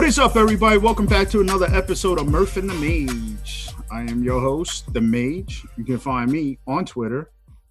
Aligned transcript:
What 0.00 0.08
is 0.08 0.18
up, 0.18 0.34
everybody? 0.34 0.78
Welcome 0.78 1.04
back 1.04 1.28
to 1.28 1.42
another 1.42 1.66
episode 1.66 2.18
of 2.18 2.26
Murph 2.26 2.56
and 2.56 2.70
the 2.70 2.74
Mage. 2.74 3.68
I 3.92 4.00
am 4.00 4.24
your 4.24 4.40
host, 4.40 4.90
The 4.94 5.00
Mage. 5.02 5.66
You 5.76 5.84
can 5.84 5.98
find 5.98 6.32
me 6.32 6.58
on 6.66 6.86
Twitter 6.86 7.30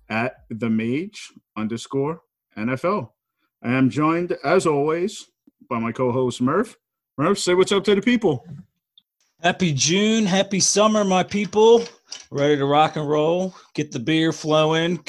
at 0.09 0.43
The 0.51 0.69
Mage 0.69 1.31
underscore 1.57 2.21
NFL. 2.55 3.09
I 3.63 3.71
am 3.71 3.89
joined, 3.89 4.37
as 4.43 4.67
always, 4.67 5.25
by 5.71 5.79
my 5.79 5.91
co 5.91 6.11
host, 6.11 6.39
Murph. 6.39 6.77
Murph, 7.17 7.39
say 7.39 7.55
what's 7.55 7.71
up 7.71 7.83
to 7.85 7.95
the 7.95 8.01
people. 8.01 8.45
Happy 9.41 9.73
June, 9.73 10.27
happy 10.27 10.59
summer, 10.59 11.03
my 11.03 11.23
people. 11.23 11.83
Ready 12.29 12.57
to 12.57 12.65
rock 12.65 12.95
and 12.95 13.09
roll, 13.09 13.55
get 13.73 13.91
the 13.91 13.99
beer 13.99 14.31
flowing, 14.31 15.03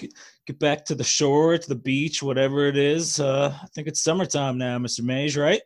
get 0.47 0.59
back 0.59 0.87
to 0.87 0.95
the 0.95 1.05
shore, 1.05 1.59
to 1.59 1.69
the 1.69 1.75
beach, 1.75 2.23
whatever 2.23 2.65
it 2.65 2.79
is. 2.79 3.21
Uh, 3.21 3.55
I 3.63 3.67
think 3.75 3.89
it's 3.89 4.03
summertime 4.03 4.57
now, 4.57 4.79
Mr. 4.79 5.03
Mage, 5.03 5.37
right? 5.37 5.61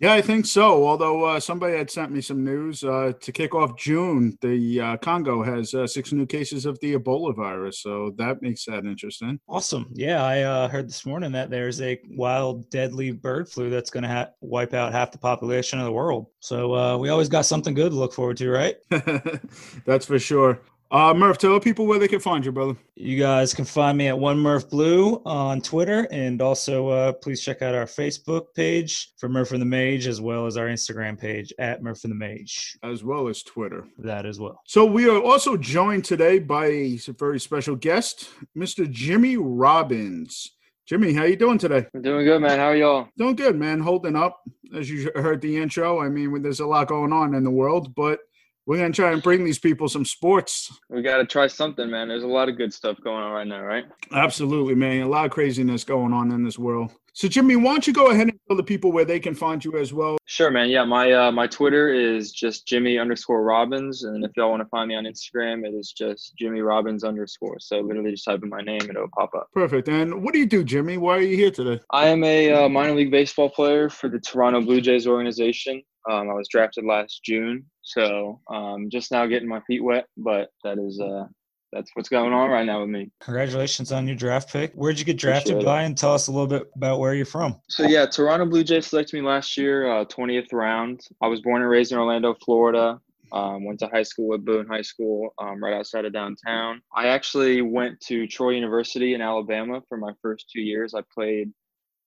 Yeah, 0.00 0.14
I 0.14 0.22
think 0.22 0.46
so. 0.46 0.86
Although 0.86 1.26
uh, 1.26 1.40
somebody 1.40 1.76
had 1.76 1.90
sent 1.90 2.10
me 2.10 2.22
some 2.22 2.42
news 2.42 2.82
uh, 2.82 3.12
to 3.20 3.32
kick 3.32 3.54
off 3.54 3.76
June, 3.76 4.38
the 4.40 4.80
uh, 4.80 4.96
Congo 4.96 5.42
has 5.42 5.74
uh, 5.74 5.86
six 5.86 6.10
new 6.10 6.24
cases 6.24 6.64
of 6.64 6.80
the 6.80 6.94
Ebola 6.94 7.36
virus, 7.36 7.82
so 7.82 8.10
that 8.16 8.40
makes 8.40 8.64
that 8.64 8.86
interesting. 8.86 9.38
Awesome. 9.46 9.90
Yeah, 9.92 10.24
I 10.24 10.40
uh, 10.40 10.68
heard 10.68 10.88
this 10.88 11.04
morning 11.04 11.32
that 11.32 11.50
there's 11.50 11.82
a 11.82 12.00
wild, 12.12 12.70
deadly 12.70 13.10
bird 13.10 13.50
flu 13.50 13.68
that's 13.68 13.90
going 13.90 14.04
to 14.04 14.08
ha- 14.08 14.30
wipe 14.40 14.72
out 14.72 14.92
half 14.92 15.12
the 15.12 15.18
population 15.18 15.78
of 15.78 15.84
the 15.84 15.92
world. 15.92 16.28
So 16.40 16.74
uh, 16.74 16.96
we 16.96 17.10
always 17.10 17.28
got 17.28 17.44
something 17.44 17.74
good 17.74 17.92
to 17.92 17.98
look 17.98 18.14
forward 18.14 18.38
to, 18.38 18.50
right? 18.50 18.76
that's 19.84 20.06
for 20.06 20.18
sure. 20.18 20.62
Uh, 20.92 21.14
Murph, 21.14 21.38
tell 21.38 21.60
people 21.60 21.86
where 21.86 22.00
they 22.00 22.08
can 22.08 22.18
find 22.18 22.44
you, 22.44 22.50
brother. 22.50 22.74
You 22.96 23.16
guys 23.16 23.54
can 23.54 23.64
find 23.64 23.96
me 23.96 24.08
at 24.08 24.18
One 24.18 24.38
Murph 24.40 24.68
Blue 24.68 25.22
on 25.24 25.60
Twitter, 25.60 26.08
and 26.10 26.42
also 26.42 26.88
uh, 26.88 27.12
please 27.12 27.40
check 27.40 27.62
out 27.62 27.76
our 27.76 27.84
Facebook 27.84 28.46
page 28.56 29.12
for 29.16 29.28
Murph 29.28 29.52
and 29.52 29.60
the 29.60 29.66
Mage, 29.66 30.08
as 30.08 30.20
well 30.20 30.46
as 30.46 30.56
our 30.56 30.66
Instagram 30.66 31.16
page 31.16 31.52
at 31.60 31.80
Murph 31.80 32.02
and 32.02 32.10
the 32.10 32.16
Mage, 32.16 32.76
as 32.82 33.04
well 33.04 33.28
as 33.28 33.44
Twitter. 33.44 33.84
That 33.98 34.26
as 34.26 34.40
well. 34.40 34.60
So 34.66 34.84
we 34.84 35.08
are 35.08 35.22
also 35.22 35.56
joined 35.56 36.04
today 36.04 36.40
by 36.40 36.66
a 36.66 36.98
very 37.16 37.38
special 37.38 37.76
guest, 37.76 38.28
Mr. 38.58 38.90
Jimmy 38.90 39.36
Robbins. 39.36 40.56
Jimmy, 40.86 41.12
how 41.12 41.22
you 41.22 41.36
doing 41.36 41.58
today? 41.58 41.86
I'm 41.94 42.02
doing 42.02 42.26
good, 42.26 42.42
man. 42.42 42.58
How 42.58 42.70
are 42.70 42.76
y'all? 42.76 43.08
Doing 43.16 43.36
good, 43.36 43.54
man. 43.54 43.78
Holding 43.78 44.16
up, 44.16 44.40
as 44.74 44.90
you 44.90 45.12
heard 45.14 45.40
the 45.40 45.56
intro. 45.56 46.00
I 46.00 46.08
mean, 46.08 46.42
there's 46.42 46.58
a 46.58 46.66
lot 46.66 46.88
going 46.88 47.12
on 47.12 47.36
in 47.36 47.44
the 47.44 47.50
world, 47.50 47.94
but 47.94 48.18
we're 48.66 48.78
gonna 48.78 48.92
try 48.92 49.12
and 49.12 49.22
bring 49.22 49.44
these 49.44 49.58
people 49.58 49.88
some 49.88 50.04
sports. 50.04 50.72
We 50.88 51.02
gotta 51.02 51.26
try 51.26 51.46
something, 51.46 51.90
man. 51.90 52.08
There's 52.08 52.22
a 52.22 52.28
lot 52.28 52.48
of 52.48 52.56
good 52.56 52.72
stuff 52.72 52.98
going 53.02 53.22
on 53.22 53.32
right 53.32 53.46
now, 53.46 53.62
right? 53.62 53.84
Absolutely, 54.12 54.74
man. 54.74 55.02
A 55.02 55.08
lot 55.08 55.24
of 55.24 55.30
craziness 55.30 55.84
going 55.84 56.12
on 56.12 56.30
in 56.32 56.44
this 56.44 56.58
world. 56.58 56.92
So, 57.12 57.28
Jimmy, 57.28 57.56
why 57.56 57.72
don't 57.72 57.86
you 57.86 57.92
go 57.92 58.10
ahead 58.10 58.28
and 58.28 58.38
tell 58.48 58.56
the 58.56 58.62
people 58.62 58.92
where 58.92 59.04
they 59.04 59.18
can 59.18 59.34
find 59.34 59.64
you 59.64 59.76
as 59.76 59.92
well? 59.92 60.16
Sure, 60.26 60.50
man. 60.50 60.68
Yeah, 60.68 60.84
my 60.84 61.12
uh, 61.12 61.32
my 61.32 61.46
Twitter 61.46 61.92
is 61.92 62.32
just 62.32 62.66
Jimmy 62.66 62.98
underscore 62.98 63.42
Robbins, 63.42 64.04
and 64.04 64.24
if 64.24 64.30
y'all 64.36 64.50
want 64.50 64.62
to 64.62 64.68
find 64.68 64.88
me 64.88 64.94
on 64.94 65.04
Instagram, 65.04 65.66
it 65.66 65.74
is 65.74 65.92
just 65.92 66.36
Jimmy 66.36 66.60
Robbins 66.60 67.02
underscore. 67.02 67.58
So 67.58 67.80
literally, 67.80 68.12
just 68.12 68.24
type 68.24 68.42
in 68.42 68.48
my 68.48 68.60
name, 68.60 68.82
and 68.82 68.90
it'll 68.90 69.08
pop 69.08 69.34
up. 69.34 69.48
Perfect. 69.52 69.88
And 69.88 70.22
what 70.22 70.32
do 70.32 70.38
you 70.38 70.46
do, 70.46 70.62
Jimmy? 70.62 70.98
Why 70.98 71.16
are 71.16 71.22
you 71.22 71.36
here 71.36 71.50
today? 71.50 71.80
I 71.90 72.06
am 72.06 72.22
a 72.22 72.52
uh, 72.52 72.68
minor 72.68 72.94
league 72.94 73.10
baseball 73.10 73.50
player 73.50 73.90
for 73.90 74.08
the 74.08 74.20
Toronto 74.20 74.60
Blue 74.60 74.80
Jays 74.80 75.06
organization. 75.06 75.82
Um, 76.08 76.30
I 76.30 76.32
was 76.32 76.48
drafted 76.48 76.84
last 76.84 77.22
June, 77.24 77.64
so 77.90 78.40
um, 78.48 78.88
just 78.90 79.10
now 79.10 79.26
getting 79.26 79.48
my 79.48 79.60
feet 79.60 79.82
wet, 79.82 80.06
but 80.16 80.50
that 80.64 80.78
is 80.78 81.00
uh, 81.00 81.26
that's 81.72 81.90
what's 81.94 82.08
going 82.08 82.32
on 82.32 82.50
right 82.50 82.64
now 82.66 82.80
with 82.80 82.90
me. 82.90 83.10
Congratulations 83.20 83.92
on 83.92 84.06
your 84.06 84.16
draft 84.16 84.52
pick. 84.52 84.72
Where'd 84.74 84.98
you 84.98 85.04
get 85.04 85.18
drafted 85.18 85.64
by? 85.64 85.82
And 85.82 85.96
tell 85.96 86.14
us 86.14 86.26
a 86.26 86.32
little 86.32 86.46
bit 86.46 86.70
about 86.76 86.98
where 86.98 87.14
you're 87.14 87.26
from. 87.26 87.60
So 87.68 87.84
yeah, 87.84 88.06
Toronto 88.06 88.46
Blue 88.46 88.64
Jays 88.64 88.86
selected 88.86 89.16
me 89.16 89.26
last 89.26 89.56
year, 89.56 89.90
uh, 89.90 90.04
20th 90.04 90.52
round. 90.52 91.00
I 91.20 91.26
was 91.26 91.40
born 91.40 91.62
and 91.62 91.70
raised 91.70 91.92
in 91.92 91.98
Orlando, 91.98 92.34
Florida. 92.44 93.00
Um, 93.32 93.64
went 93.64 93.78
to 93.78 93.86
high 93.86 94.02
school 94.02 94.34
at 94.34 94.44
Boone 94.44 94.66
High 94.66 94.82
School, 94.82 95.32
um, 95.38 95.62
right 95.62 95.74
outside 95.74 96.04
of 96.04 96.12
downtown. 96.12 96.82
I 96.92 97.06
actually 97.08 97.62
went 97.62 98.00
to 98.06 98.26
Troy 98.26 98.50
University 98.50 99.14
in 99.14 99.20
Alabama 99.20 99.80
for 99.88 99.96
my 99.96 100.12
first 100.20 100.50
two 100.52 100.60
years. 100.60 100.94
I 100.94 101.02
played 101.14 101.52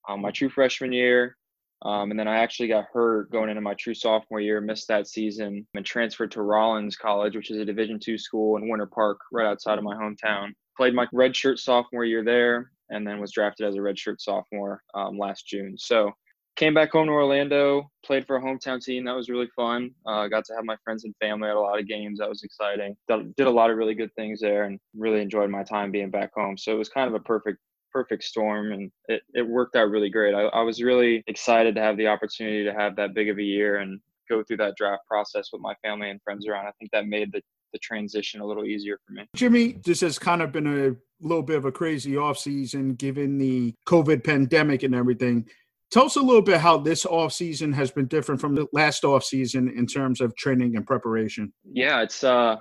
um, 0.09 0.21
my 0.21 0.31
true 0.31 0.49
freshman 0.49 0.91
year, 0.91 1.37
um, 1.83 2.11
and 2.11 2.19
then 2.19 2.27
I 2.27 2.37
actually 2.37 2.69
got 2.69 2.85
hurt 2.91 3.31
going 3.31 3.49
into 3.49 3.61
my 3.61 3.73
true 3.73 3.93
sophomore 3.93 4.39
year, 4.39 4.61
missed 4.61 4.87
that 4.87 5.07
season, 5.07 5.67
and 5.75 5.85
transferred 5.85 6.31
to 6.31 6.41
Rollins 6.41 6.95
College, 6.95 7.35
which 7.35 7.51
is 7.51 7.57
a 7.57 7.65
Division 7.65 7.99
two 7.99 8.17
school 8.17 8.57
in 8.57 8.69
Winter 8.69 8.87
Park, 8.87 9.19
right 9.31 9.47
outside 9.47 9.77
of 9.77 9.83
my 9.83 9.95
hometown. 9.95 10.49
Played 10.77 10.95
my 10.95 11.05
redshirt 11.13 11.59
sophomore 11.59 12.05
year 12.05 12.23
there, 12.23 12.71
and 12.89 13.05
then 13.05 13.19
was 13.19 13.31
drafted 13.31 13.67
as 13.67 13.75
a 13.75 13.79
redshirt 13.79 14.19
sophomore 14.19 14.81
um, 14.95 15.17
last 15.17 15.45
June. 15.45 15.75
So 15.77 16.11
came 16.55 16.73
back 16.73 16.91
home 16.91 17.07
to 17.07 17.11
Orlando, 17.11 17.89
played 18.05 18.27
for 18.27 18.37
a 18.37 18.41
hometown 18.41 18.81
team. 18.81 19.05
That 19.05 19.15
was 19.15 19.27
really 19.27 19.49
fun. 19.55 19.91
Uh, 20.05 20.27
got 20.27 20.45
to 20.45 20.53
have 20.55 20.65
my 20.65 20.77
friends 20.83 21.03
and 21.03 21.15
family 21.19 21.49
at 21.49 21.55
a 21.55 21.59
lot 21.59 21.79
of 21.79 21.87
games. 21.87 22.19
That 22.19 22.29
was 22.29 22.43
exciting. 22.43 22.95
Did 23.07 23.47
a 23.47 23.49
lot 23.49 23.71
of 23.71 23.77
really 23.77 23.95
good 23.95 24.13
things 24.15 24.39
there, 24.39 24.63
and 24.63 24.79
really 24.95 25.21
enjoyed 25.21 25.49
my 25.49 25.63
time 25.63 25.91
being 25.91 26.11
back 26.11 26.31
home. 26.33 26.57
So 26.57 26.71
it 26.71 26.77
was 26.77 26.89
kind 26.89 27.07
of 27.07 27.15
a 27.15 27.19
perfect 27.19 27.59
perfect 27.93 28.23
storm 28.23 28.71
and 28.71 28.91
it, 29.07 29.21
it 29.33 29.47
worked 29.47 29.75
out 29.75 29.89
really 29.89 30.09
great. 30.09 30.33
I, 30.33 30.43
I 30.45 30.61
was 30.61 30.81
really 30.81 31.23
excited 31.27 31.75
to 31.75 31.81
have 31.81 31.95
the 31.97 32.07
opportunity 32.07 32.63
to 32.63 32.73
have 32.73 32.95
that 32.95 33.13
big 33.13 33.29
of 33.29 33.37
a 33.37 33.43
year 33.43 33.77
and 33.77 33.99
go 34.29 34.43
through 34.43 34.57
that 34.57 34.73
draft 34.77 35.03
process 35.07 35.49
with 35.53 35.61
my 35.61 35.75
family 35.83 36.09
and 36.09 36.21
friends 36.23 36.47
around. 36.47 36.65
I 36.65 36.71
think 36.79 36.91
that 36.91 37.05
made 37.07 37.31
the, 37.31 37.41
the 37.71 37.79
transition 37.79 38.41
a 38.41 38.45
little 38.45 38.65
easier 38.65 38.97
for 39.05 39.13
me. 39.13 39.27
Jimmy, 39.35 39.79
this 39.85 40.01
has 40.01 40.17
kind 40.17 40.41
of 40.41 40.51
been 40.51 40.67
a 40.67 40.95
little 41.25 41.43
bit 41.43 41.57
of 41.57 41.65
a 41.65 41.71
crazy 41.71 42.13
offseason 42.13 42.97
given 42.97 43.37
the 43.37 43.73
COVID 43.87 44.23
pandemic 44.23 44.83
and 44.83 44.95
everything. 44.95 45.45
Tell 45.91 46.05
us 46.05 46.15
a 46.15 46.21
little 46.21 46.41
bit 46.41 46.59
how 46.59 46.79
this 46.79 47.05
offseason 47.05 47.73
has 47.75 47.91
been 47.91 48.07
different 48.07 48.41
from 48.41 48.55
the 48.55 48.65
last 48.73 49.03
offseason 49.03 49.77
in 49.77 49.85
terms 49.85 50.21
of 50.21 50.35
training 50.35 50.75
and 50.75 50.87
preparation. 50.87 51.53
Yeah, 51.71 52.01
it's 52.01 52.23
uh 52.23 52.57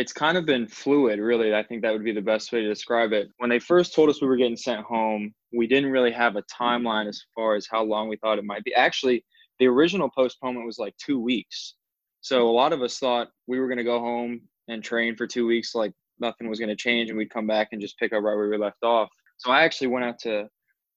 it's 0.00 0.14
kind 0.14 0.38
of 0.38 0.46
been 0.46 0.66
fluid, 0.66 1.18
really. 1.18 1.54
I 1.54 1.62
think 1.62 1.82
that 1.82 1.92
would 1.92 2.04
be 2.04 2.12
the 2.12 2.22
best 2.22 2.50
way 2.52 2.62
to 2.62 2.68
describe 2.68 3.12
it. 3.12 3.28
When 3.36 3.50
they 3.50 3.58
first 3.58 3.94
told 3.94 4.08
us 4.08 4.22
we 4.22 4.28
were 4.28 4.36
getting 4.38 4.56
sent 4.56 4.80
home, 4.80 5.34
we 5.52 5.66
didn't 5.66 5.90
really 5.90 6.10
have 6.10 6.36
a 6.36 6.42
timeline 6.44 7.06
as 7.06 7.22
far 7.34 7.54
as 7.54 7.68
how 7.70 7.84
long 7.84 8.08
we 8.08 8.16
thought 8.16 8.38
it 8.38 8.44
might 8.44 8.64
be. 8.64 8.74
Actually, 8.74 9.22
the 9.58 9.66
original 9.66 10.08
postponement 10.08 10.64
was 10.64 10.78
like 10.78 10.94
two 10.96 11.20
weeks. 11.20 11.74
So 12.22 12.48
a 12.48 12.50
lot 12.50 12.72
of 12.72 12.80
us 12.80 12.98
thought 12.98 13.28
we 13.46 13.60
were 13.60 13.66
going 13.66 13.76
to 13.76 13.84
go 13.84 14.00
home 14.00 14.40
and 14.68 14.82
train 14.82 15.16
for 15.16 15.26
two 15.26 15.46
weeks, 15.46 15.74
like 15.74 15.92
nothing 16.18 16.48
was 16.48 16.58
going 16.58 16.70
to 16.70 16.76
change, 16.76 17.10
and 17.10 17.18
we'd 17.18 17.28
come 17.28 17.46
back 17.46 17.68
and 17.72 17.80
just 17.80 17.98
pick 17.98 18.14
up 18.14 18.22
right 18.22 18.36
where 18.36 18.48
we 18.48 18.56
left 18.56 18.82
off. 18.82 19.10
So 19.36 19.50
I 19.50 19.64
actually 19.64 19.88
went 19.88 20.06
out 20.06 20.18
to 20.20 20.48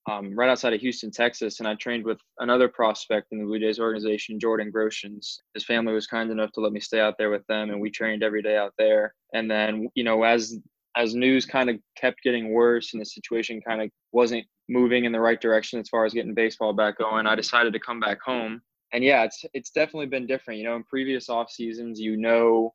um, 0.09 0.35
right 0.35 0.49
outside 0.49 0.73
of 0.73 0.81
Houston, 0.81 1.11
Texas, 1.11 1.59
and 1.59 1.67
I 1.67 1.75
trained 1.75 2.03
with 2.03 2.19
another 2.39 2.67
prospect 2.67 3.27
in 3.31 3.39
the 3.39 3.45
Blue 3.45 3.59
Jays 3.59 3.79
organization, 3.79 4.39
Jordan 4.39 4.71
Groshans. 4.71 5.37
His 5.53 5.63
family 5.63 5.93
was 5.93 6.07
kind 6.07 6.29
enough 6.29 6.51
to 6.53 6.61
let 6.61 6.73
me 6.73 6.81
stay 6.81 6.99
out 6.99 7.15
there 7.17 7.29
with 7.29 7.45
them, 7.47 7.69
and 7.69 7.79
we 7.79 7.89
trained 7.89 8.21
every 8.21 8.41
day 8.41 8.57
out 8.57 8.73
there. 8.77 9.13
And 9.33 9.49
then, 9.49 9.87
you 9.95 10.03
know, 10.03 10.23
as 10.23 10.57
as 10.95 11.15
news 11.15 11.45
kind 11.45 11.69
of 11.69 11.77
kept 11.97 12.21
getting 12.21 12.53
worse 12.53 12.93
and 12.93 13.01
the 13.01 13.05
situation 13.05 13.59
kind 13.61 13.81
of 13.81 13.89
wasn't 14.11 14.45
moving 14.69 15.05
in 15.05 15.11
the 15.11 15.19
right 15.19 15.41
direction 15.41 15.79
as 15.79 15.89
far 15.89 16.05
as 16.05 16.13
getting 16.13 16.35
baseball 16.35 16.71
back 16.71 16.99
going, 16.99 17.25
I 17.25 17.33
decided 17.33 17.73
to 17.73 17.79
come 17.79 17.99
back 17.99 18.21
home. 18.21 18.61
And 18.91 19.03
yeah, 19.03 19.23
it's 19.23 19.43
it's 19.53 19.71
definitely 19.71 20.07
been 20.07 20.27
different. 20.27 20.59
You 20.59 20.65
know, 20.65 20.75
in 20.75 20.83
previous 20.83 21.29
off 21.29 21.49
seasons, 21.49 21.99
you 21.99 22.17
know 22.17 22.73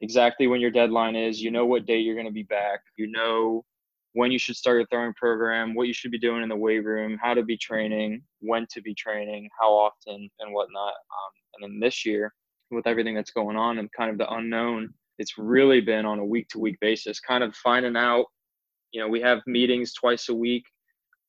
exactly 0.00 0.46
when 0.46 0.60
your 0.60 0.70
deadline 0.70 1.16
is, 1.16 1.40
you 1.40 1.50
know 1.50 1.66
what 1.66 1.86
date 1.86 2.00
you're 2.00 2.16
going 2.16 2.26
to 2.26 2.32
be 2.32 2.42
back, 2.44 2.80
you 2.96 3.08
know 3.12 3.64
when 4.14 4.30
you 4.30 4.38
should 4.38 4.56
start 4.56 4.76
your 4.76 4.86
throwing 4.86 5.14
program, 5.14 5.74
what 5.74 5.86
you 5.86 5.94
should 5.94 6.10
be 6.10 6.18
doing 6.18 6.42
in 6.42 6.48
the 6.48 6.56
weight 6.56 6.84
room, 6.84 7.18
how 7.20 7.34
to 7.34 7.42
be 7.42 7.56
training, 7.56 8.22
when 8.40 8.66
to 8.70 8.82
be 8.82 8.94
training, 8.94 9.48
how 9.58 9.70
often, 9.70 10.28
and 10.40 10.52
whatnot. 10.52 10.88
Um, 10.88 11.32
and 11.54 11.62
then 11.62 11.80
this 11.80 12.04
year, 12.04 12.32
with 12.70 12.86
everything 12.86 13.14
that's 13.14 13.30
going 13.30 13.56
on 13.56 13.78
and 13.78 13.90
kind 13.92 14.10
of 14.10 14.18
the 14.18 14.30
unknown, 14.30 14.92
it's 15.18 15.38
really 15.38 15.80
been 15.80 16.04
on 16.04 16.18
a 16.18 16.24
week 16.24 16.48
to 16.48 16.58
week 16.58 16.78
basis, 16.80 17.20
kind 17.20 17.44
of 17.44 17.54
finding 17.56 17.96
out. 17.96 18.26
You 18.92 19.00
know, 19.00 19.08
we 19.08 19.20
have 19.20 19.40
meetings 19.46 19.94
twice 19.94 20.28
a 20.28 20.34
week. 20.34 20.64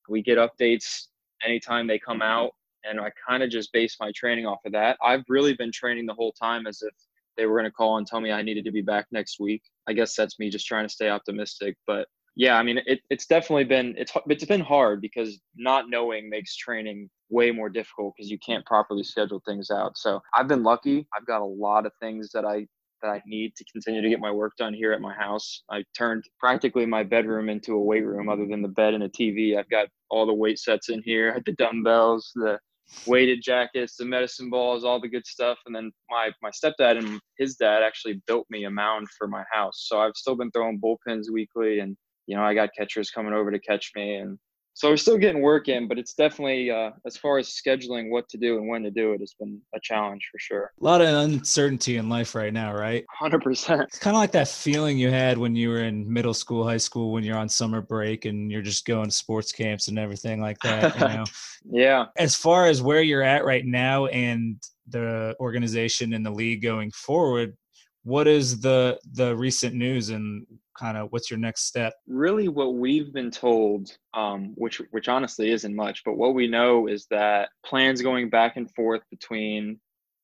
We 0.09 0.21
get 0.21 0.37
updates 0.37 1.07
anytime 1.45 1.87
they 1.87 1.99
come 1.99 2.21
out, 2.21 2.51
and 2.83 2.99
I 2.99 3.11
kind 3.27 3.43
of 3.43 3.49
just 3.49 3.71
base 3.71 3.95
my 3.99 4.11
training 4.13 4.45
off 4.45 4.59
of 4.65 4.73
that. 4.73 4.97
I've 5.01 5.23
really 5.29 5.53
been 5.53 5.71
training 5.71 6.05
the 6.05 6.13
whole 6.13 6.33
time 6.33 6.67
as 6.67 6.81
if 6.81 6.93
they 7.37 7.45
were 7.45 7.57
going 7.57 7.69
to 7.69 7.71
call 7.71 7.97
and 7.97 8.05
tell 8.05 8.19
me 8.19 8.31
I 8.31 8.41
needed 8.41 8.65
to 8.65 8.71
be 8.71 8.81
back 8.81 9.07
next 9.11 9.39
week. 9.39 9.63
I 9.87 9.93
guess 9.93 10.15
that's 10.15 10.39
me 10.39 10.49
just 10.49 10.67
trying 10.67 10.85
to 10.85 10.93
stay 10.93 11.09
optimistic, 11.09 11.77
but 11.87 12.07
yeah, 12.35 12.57
I 12.57 12.63
mean, 12.63 12.79
it, 12.85 12.99
it's 13.09 13.27
definitely 13.27 13.65
been 13.65 13.93
it's 13.97 14.11
it's 14.27 14.45
been 14.45 14.61
hard 14.61 15.01
because 15.01 15.39
not 15.55 15.89
knowing 15.89 16.29
makes 16.29 16.55
training 16.55 17.09
way 17.29 17.51
more 17.51 17.69
difficult 17.69 18.13
because 18.17 18.31
you 18.31 18.39
can't 18.39 18.65
properly 18.65 19.03
schedule 19.03 19.41
things 19.45 19.69
out. 19.69 19.97
So 19.97 20.19
I've 20.35 20.47
been 20.47 20.63
lucky. 20.63 21.07
I've 21.15 21.27
got 21.27 21.41
a 21.41 21.45
lot 21.45 21.85
of 21.85 21.91
things 21.99 22.31
that 22.33 22.45
I 22.45 22.65
that 23.03 23.09
I 23.09 23.21
need 23.27 23.55
to 23.55 23.65
continue 23.71 24.01
to 24.01 24.09
get 24.09 24.19
my 24.19 24.31
work 24.31 24.53
done 24.57 24.73
here 24.73 24.93
at 24.93 25.01
my 25.01 25.13
house. 25.13 25.63
I 25.69 25.83
turned 25.95 26.23
practically 26.39 26.85
my 26.85 27.03
bedroom 27.03 27.49
into 27.49 27.73
a 27.73 27.79
weight 27.79 28.05
room, 28.05 28.29
other 28.29 28.47
than 28.47 28.61
the 28.61 28.69
bed 28.69 28.93
and 28.93 29.03
a 29.03 29.09
TV. 29.09 29.57
I've 29.57 29.69
got 29.69 29.87
all 30.09 30.25
the 30.25 30.33
weight 30.33 30.57
sets 30.57 30.89
in 30.89 31.03
here, 31.03 31.39
the 31.45 31.51
dumbbells, 31.53 32.31
the 32.35 32.57
weighted 33.05 33.41
jackets, 33.43 33.95
the 33.97 34.05
medicine 34.05 34.49
balls, 34.49 34.83
all 34.83 34.99
the 34.99 35.07
good 35.07 35.27
stuff. 35.27 35.59
And 35.67 35.75
then 35.75 35.91
my 36.09 36.31
my 36.41 36.49
stepdad 36.49 36.97
and 36.97 37.19
his 37.37 37.55
dad 37.55 37.83
actually 37.83 38.21
built 38.25 38.47
me 38.49 38.63
a 38.63 38.71
mound 38.71 39.07
for 39.17 39.27
my 39.27 39.43
house. 39.51 39.85
So 39.87 39.99
I've 39.99 40.15
still 40.15 40.35
been 40.35 40.49
throwing 40.51 40.81
bullpens 40.81 41.25
weekly 41.31 41.79
and 41.79 41.95
you 42.27 42.35
know, 42.35 42.43
I 42.43 42.53
got 42.53 42.69
catchers 42.77 43.09
coming 43.09 43.33
over 43.33 43.51
to 43.51 43.59
catch 43.59 43.91
me, 43.95 44.15
and 44.15 44.37
so 44.75 44.89
we're 44.89 44.97
still 44.97 45.19
getting 45.19 45.41
work 45.41 45.67
in, 45.67 45.87
but 45.87 45.99
it's 45.99 46.15
definitely 46.15 46.71
uh, 46.71 46.91
as 47.05 47.15
far 47.15 47.37
as 47.37 47.49
scheduling 47.49 48.09
what 48.09 48.27
to 48.29 48.37
do 48.37 48.57
and 48.57 48.67
when 48.67 48.81
to 48.83 48.89
do 48.89 49.13
it 49.13 49.19
has 49.19 49.35
been 49.39 49.61
a 49.75 49.79
challenge 49.79 50.27
for 50.31 50.39
sure. 50.39 50.71
A 50.81 50.83
lot 50.83 50.99
of 50.99 51.07
uncertainty 51.09 51.97
in 51.97 52.09
life 52.09 52.33
right 52.33 52.51
now, 52.51 52.73
right? 52.73 53.05
Hundred 53.11 53.43
percent. 53.43 53.81
It's 53.81 53.99
kind 53.99 54.15
of 54.15 54.19
like 54.19 54.31
that 54.31 54.47
feeling 54.47 54.97
you 54.97 55.11
had 55.11 55.37
when 55.37 55.55
you 55.55 55.69
were 55.69 55.83
in 55.83 56.11
middle 56.11 56.33
school, 56.33 56.67
high 56.67 56.77
school, 56.77 57.11
when 57.11 57.23
you're 57.23 57.37
on 57.37 57.49
summer 57.49 57.81
break 57.81 58.25
and 58.25 58.51
you're 58.51 58.63
just 58.63 58.85
going 58.85 59.05
to 59.05 59.11
sports 59.11 59.51
camps 59.51 59.89
and 59.89 59.99
everything 59.99 60.41
like 60.41 60.57
that. 60.63 60.95
You 60.95 61.07
know? 61.07 61.23
yeah. 61.69 62.05
As 62.17 62.35
far 62.35 62.65
as 62.65 62.81
where 62.81 63.03
you're 63.03 63.21
at 63.21 63.45
right 63.45 63.65
now 63.65 64.07
and 64.07 64.57
the 64.87 65.35
organization 65.39 66.13
and 66.13 66.25
the 66.25 66.31
league 66.31 66.63
going 66.63 66.89
forward, 66.91 67.55
what 68.03 68.27
is 68.27 68.59
the 68.59 68.99
the 69.13 69.35
recent 69.35 69.75
news 69.75 70.09
and 70.09 70.47
kind 70.77 70.97
of 70.97 71.11
what's 71.11 71.29
your 71.29 71.39
next 71.39 71.65
step 71.65 71.93
really 72.07 72.47
what 72.47 72.75
we've 72.75 73.13
been 73.13 73.31
told 73.31 73.89
um, 74.13 74.53
which 74.55 74.81
which 74.91 75.07
honestly 75.07 75.51
isn't 75.51 75.75
much 75.75 76.03
but 76.03 76.17
what 76.17 76.33
we 76.33 76.47
know 76.47 76.87
is 76.87 77.05
that 77.09 77.49
plans 77.65 78.01
going 78.01 78.29
back 78.29 78.57
and 78.57 78.69
forth 78.73 79.01
between 79.09 79.79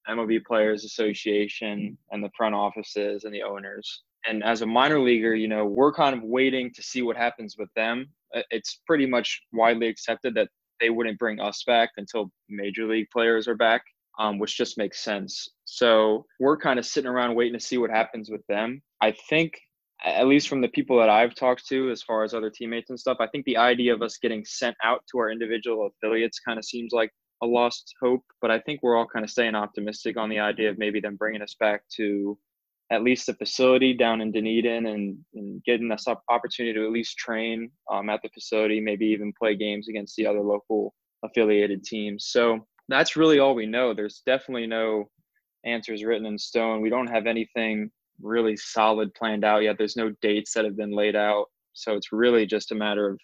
mlb 0.09 0.43
players 0.45 0.85
association 0.85 1.97
and 2.11 2.23
the 2.23 2.31
front 2.35 2.55
offices 2.55 3.23
and 3.23 3.33
the 3.33 3.43
owners 3.43 4.03
and 4.27 4.43
as 4.43 4.61
a 4.61 4.65
minor 4.65 4.99
leaguer 4.99 5.35
you 5.35 5.47
know 5.47 5.65
we're 5.65 5.93
kind 5.93 6.15
of 6.15 6.23
waiting 6.23 6.71
to 6.73 6.81
see 6.81 7.01
what 7.01 7.17
happens 7.17 7.55
with 7.57 7.69
them 7.75 8.07
it's 8.51 8.81
pretty 8.85 9.05
much 9.05 9.41
widely 9.53 9.87
accepted 9.87 10.33
that 10.35 10.49
they 10.79 10.89
wouldn't 10.89 11.19
bring 11.19 11.39
us 11.39 11.63
back 11.65 11.89
until 11.97 12.31
major 12.47 12.87
league 12.87 13.07
players 13.11 13.47
are 13.47 13.55
back 13.55 13.83
um, 14.19 14.37
which 14.37 14.57
just 14.57 14.77
makes 14.77 14.99
sense. 14.99 15.49
So 15.63 16.25
we're 16.39 16.57
kind 16.57 16.77
of 16.77 16.85
sitting 16.85 17.09
around 17.09 17.35
waiting 17.35 17.57
to 17.57 17.65
see 17.65 17.77
what 17.77 17.89
happens 17.89 18.29
with 18.29 18.45
them. 18.47 18.81
I 19.01 19.15
think, 19.29 19.53
at 20.05 20.27
least 20.27 20.47
from 20.47 20.61
the 20.61 20.67
people 20.67 20.97
that 20.99 21.09
I've 21.09 21.35
talked 21.35 21.67
to, 21.67 21.91
as 21.91 22.01
far 22.01 22.23
as 22.23 22.33
other 22.33 22.49
teammates 22.49 22.89
and 22.89 22.99
stuff, 22.99 23.17
I 23.19 23.27
think 23.27 23.45
the 23.45 23.57
idea 23.57 23.93
of 23.93 24.01
us 24.01 24.17
getting 24.17 24.45
sent 24.45 24.75
out 24.83 25.03
to 25.11 25.19
our 25.19 25.31
individual 25.31 25.87
affiliates 25.87 26.39
kind 26.39 26.57
of 26.57 26.65
seems 26.65 26.91
like 26.93 27.11
a 27.43 27.45
lost 27.45 27.93
hope. 28.01 28.23
But 28.41 28.51
I 28.51 28.59
think 28.59 28.81
we're 28.81 28.97
all 28.97 29.07
kind 29.07 29.25
of 29.25 29.31
staying 29.31 29.55
optimistic 29.55 30.17
on 30.17 30.29
the 30.29 30.39
idea 30.39 30.69
of 30.69 30.77
maybe 30.77 30.99
them 30.99 31.17
bringing 31.17 31.41
us 31.41 31.55
back 31.59 31.83
to 31.97 32.37
at 32.91 33.03
least 33.03 33.27
the 33.27 33.35
facility 33.35 33.93
down 33.93 34.19
in 34.21 34.31
Dunedin 34.31 34.87
and, 34.87 35.17
and 35.35 35.63
getting 35.63 35.91
us 35.91 36.07
up 36.07 36.23
opportunity 36.29 36.73
to 36.73 36.85
at 36.85 36.91
least 36.91 37.17
train 37.17 37.69
um, 37.91 38.09
at 38.09 38.21
the 38.23 38.29
facility, 38.29 38.79
maybe 38.79 39.05
even 39.05 39.33
play 39.37 39.55
games 39.55 39.87
against 39.89 40.15
the 40.15 40.25
other 40.25 40.41
local 40.41 40.93
affiliated 41.23 41.83
teams. 41.83 42.27
So 42.29 42.65
that's 42.87 43.15
really 43.15 43.37
all 43.37 43.53
we 43.53 43.67
know. 43.67 43.93
There's 43.93 44.23
definitely 44.25 44.65
no 44.65 45.09
answers 45.65 46.03
written 46.03 46.25
in 46.25 46.39
stone. 46.39 46.81
We 46.81 46.89
don't 46.89 47.07
have 47.07 47.27
anything 47.27 47.91
really 48.21 48.57
solid 48.57 49.13
planned 49.13 49.43
out 49.43 49.63
yet. 49.63 49.77
There's 49.77 49.95
no 49.95 50.11
dates 50.21 50.53
that 50.53 50.65
have 50.65 50.77
been 50.77 50.91
laid 50.91 51.15
out. 51.15 51.45
So 51.73 51.95
it's 51.95 52.11
really 52.11 52.45
just 52.45 52.71
a 52.71 52.75
matter 52.75 53.09
of 53.09 53.19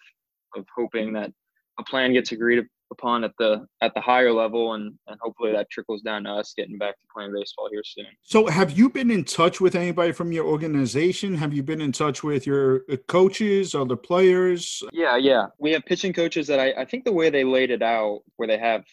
of 0.56 0.64
hoping 0.74 1.12
that 1.12 1.30
a 1.78 1.84
plan 1.84 2.12
gets 2.12 2.32
agreed 2.32 2.64
upon 2.90 3.24
at 3.24 3.32
the 3.38 3.66
at 3.82 3.92
the 3.94 4.00
higher 4.00 4.32
level 4.32 4.74
and 4.74 4.94
and 5.08 5.18
hopefully 5.20 5.52
that 5.52 5.68
trickles 5.70 6.02
down 6.02 6.24
to 6.24 6.30
us 6.30 6.54
getting 6.56 6.78
back 6.78 6.94
to 6.94 7.06
playing 7.12 7.32
baseball 7.34 7.68
here 7.70 7.82
soon. 7.84 8.06
So 8.22 8.46
have 8.46 8.70
you 8.78 8.88
been 8.88 9.10
in 9.10 9.24
touch 9.24 9.60
with 9.60 9.74
anybody 9.74 10.12
from 10.12 10.32
your 10.32 10.46
organization? 10.46 11.34
Have 11.34 11.52
you 11.52 11.62
been 11.62 11.80
in 11.80 11.92
touch 11.92 12.22
with 12.22 12.46
your 12.46 12.82
uh, 12.90 12.96
coaches, 13.08 13.74
other 13.74 13.96
players? 13.96 14.82
Yeah, 14.92 15.16
yeah. 15.16 15.46
We 15.58 15.72
have 15.72 15.84
pitching 15.84 16.12
coaches 16.12 16.46
that 16.46 16.60
I, 16.60 16.72
I 16.82 16.84
think 16.84 17.04
the 17.04 17.12
way 17.12 17.28
they 17.28 17.44
laid 17.44 17.70
it 17.70 17.82
out 17.82 18.20
where 18.36 18.48
they 18.48 18.58
have 18.58 18.84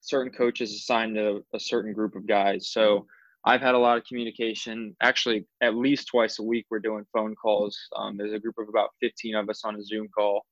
certain 0.00 0.32
coaches 0.32 0.72
assigned 0.72 1.14
to 1.14 1.44
a 1.54 1.60
certain 1.60 1.92
group 1.92 2.14
of 2.14 2.26
guys. 2.26 2.70
So 2.70 3.06
I've 3.44 3.60
had 3.60 3.74
a 3.74 3.78
lot 3.78 3.98
of 3.98 4.04
communication. 4.04 4.94
Actually, 5.02 5.46
at 5.60 5.74
least 5.74 6.08
twice 6.08 6.38
a 6.38 6.42
week, 6.42 6.66
we're 6.70 6.78
doing 6.78 7.04
phone 7.12 7.34
calls. 7.34 7.76
Um, 7.96 8.16
there's 8.16 8.32
a 8.32 8.38
group 8.38 8.56
of 8.58 8.68
about 8.68 8.90
15 9.00 9.34
of 9.34 9.48
us 9.48 9.62
on 9.64 9.76
a 9.76 9.82
Zoom 9.82 10.08
call, 10.16 10.44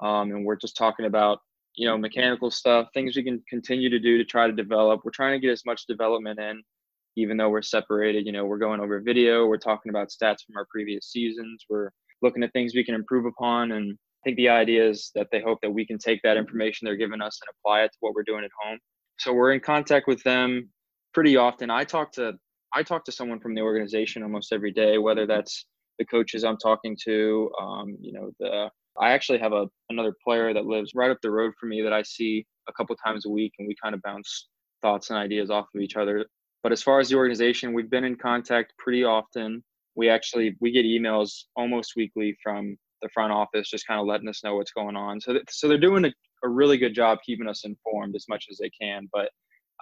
um, 0.00 0.30
and 0.30 0.44
we're 0.44 0.56
just 0.56 0.76
talking 0.76 1.06
about 1.06 1.40
you 1.74 1.86
know 1.86 1.96
mechanical 1.96 2.50
stuff, 2.50 2.88
things 2.94 3.16
we 3.16 3.22
can 3.22 3.42
continue 3.48 3.90
to 3.90 3.98
do 3.98 4.18
to 4.18 4.24
try 4.24 4.46
to 4.46 4.52
develop. 4.52 5.02
We're 5.04 5.10
trying 5.10 5.38
to 5.38 5.46
get 5.46 5.52
as 5.52 5.64
much 5.66 5.86
development 5.86 6.40
in, 6.40 6.62
even 7.16 7.36
though 7.36 7.50
we're 7.50 7.62
separated. 7.62 8.26
You 8.26 8.32
know, 8.32 8.46
we're 8.46 8.58
going 8.58 8.80
over 8.80 9.00
video. 9.00 9.46
We're 9.46 9.58
talking 9.58 9.90
about 9.90 10.08
stats 10.08 10.44
from 10.46 10.56
our 10.56 10.66
previous 10.70 11.12
seasons. 11.12 11.64
We're 11.68 11.90
looking 12.22 12.42
at 12.42 12.52
things 12.52 12.74
we 12.74 12.84
can 12.84 12.94
improve 12.94 13.26
upon 13.26 13.72
and 13.72 13.98
I 14.22 14.28
think 14.28 14.36
the 14.36 14.50
idea 14.50 14.88
is 14.88 15.10
that 15.16 15.26
they 15.32 15.40
hope 15.40 15.58
that 15.62 15.70
we 15.70 15.84
can 15.84 15.98
take 15.98 16.20
that 16.22 16.36
information 16.36 16.84
they're 16.84 16.94
giving 16.94 17.20
us 17.20 17.40
and 17.42 17.52
apply 17.58 17.82
it 17.82 17.88
to 17.88 17.98
what 18.00 18.14
we're 18.14 18.22
doing 18.22 18.44
at 18.44 18.52
home. 18.62 18.78
So 19.18 19.32
we're 19.32 19.52
in 19.52 19.58
contact 19.58 20.06
with 20.06 20.22
them 20.22 20.70
pretty 21.12 21.36
often. 21.36 21.70
I 21.70 21.84
talk 21.84 22.12
to 22.12 22.34
I 22.74 22.82
talk 22.82 23.04
to 23.04 23.12
someone 23.12 23.40
from 23.40 23.54
the 23.54 23.60
organization 23.60 24.22
almost 24.22 24.52
every 24.52 24.72
day, 24.72 24.98
whether 24.98 25.26
that's 25.26 25.66
the 25.98 26.04
coaches 26.06 26.44
I'm 26.44 26.56
talking 26.56 26.96
to. 27.04 27.50
Um, 27.60 27.96
you 28.00 28.12
know, 28.12 28.30
the 28.40 28.70
I 29.00 29.12
actually 29.12 29.38
have 29.38 29.52
a 29.52 29.66
another 29.90 30.14
player 30.24 30.52
that 30.54 30.66
lives 30.66 30.92
right 30.94 31.10
up 31.10 31.18
the 31.22 31.30
road 31.30 31.52
from 31.58 31.70
me 31.70 31.82
that 31.82 31.92
I 31.92 32.02
see 32.02 32.46
a 32.68 32.72
couple 32.72 32.96
times 32.96 33.26
a 33.26 33.30
week, 33.30 33.52
and 33.58 33.68
we 33.68 33.74
kind 33.82 33.94
of 33.94 34.02
bounce 34.02 34.48
thoughts 34.82 35.10
and 35.10 35.18
ideas 35.18 35.50
off 35.50 35.66
of 35.74 35.80
each 35.80 35.96
other. 35.96 36.26
But 36.62 36.72
as 36.72 36.82
far 36.82 37.00
as 37.00 37.08
the 37.08 37.16
organization, 37.16 37.72
we've 37.72 37.90
been 37.90 38.04
in 38.04 38.16
contact 38.16 38.74
pretty 38.78 39.04
often. 39.04 39.62
We 39.94 40.08
actually 40.08 40.56
we 40.60 40.70
get 40.70 40.84
emails 40.84 41.44
almost 41.56 41.92
weekly 41.96 42.36
from 42.42 42.76
the 43.02 43.08
front 43.12 43.32
office, 43.32 43.68
just 43.68 43.86
kind 43.86 44.00
of 44.00 44.06
letting 44.06 44.28
us 44.28 44.42
know 44.44 44.56
what's 44.56 44.70
going 44.70 44.96
on. 44.96 45.20
So, 45.20 45.32
th- 45.32 45.44
so 45.50 45.68
they're 45.68 45.76
doing 45.76 46.04
a, 46.04 46.12
a, 46.44 46.48
really 46.48 46.78
good 46.78 46.94
job 46.94 47.18
keeping 47.26 47.48
us 47.48 47.64
informed 47.64 48.14
as 48.14 48.26
much 48.28 48.46
as 48.48 48.58
they 48.58 48.70
can. 48.80 49.08
But 49.12 49.28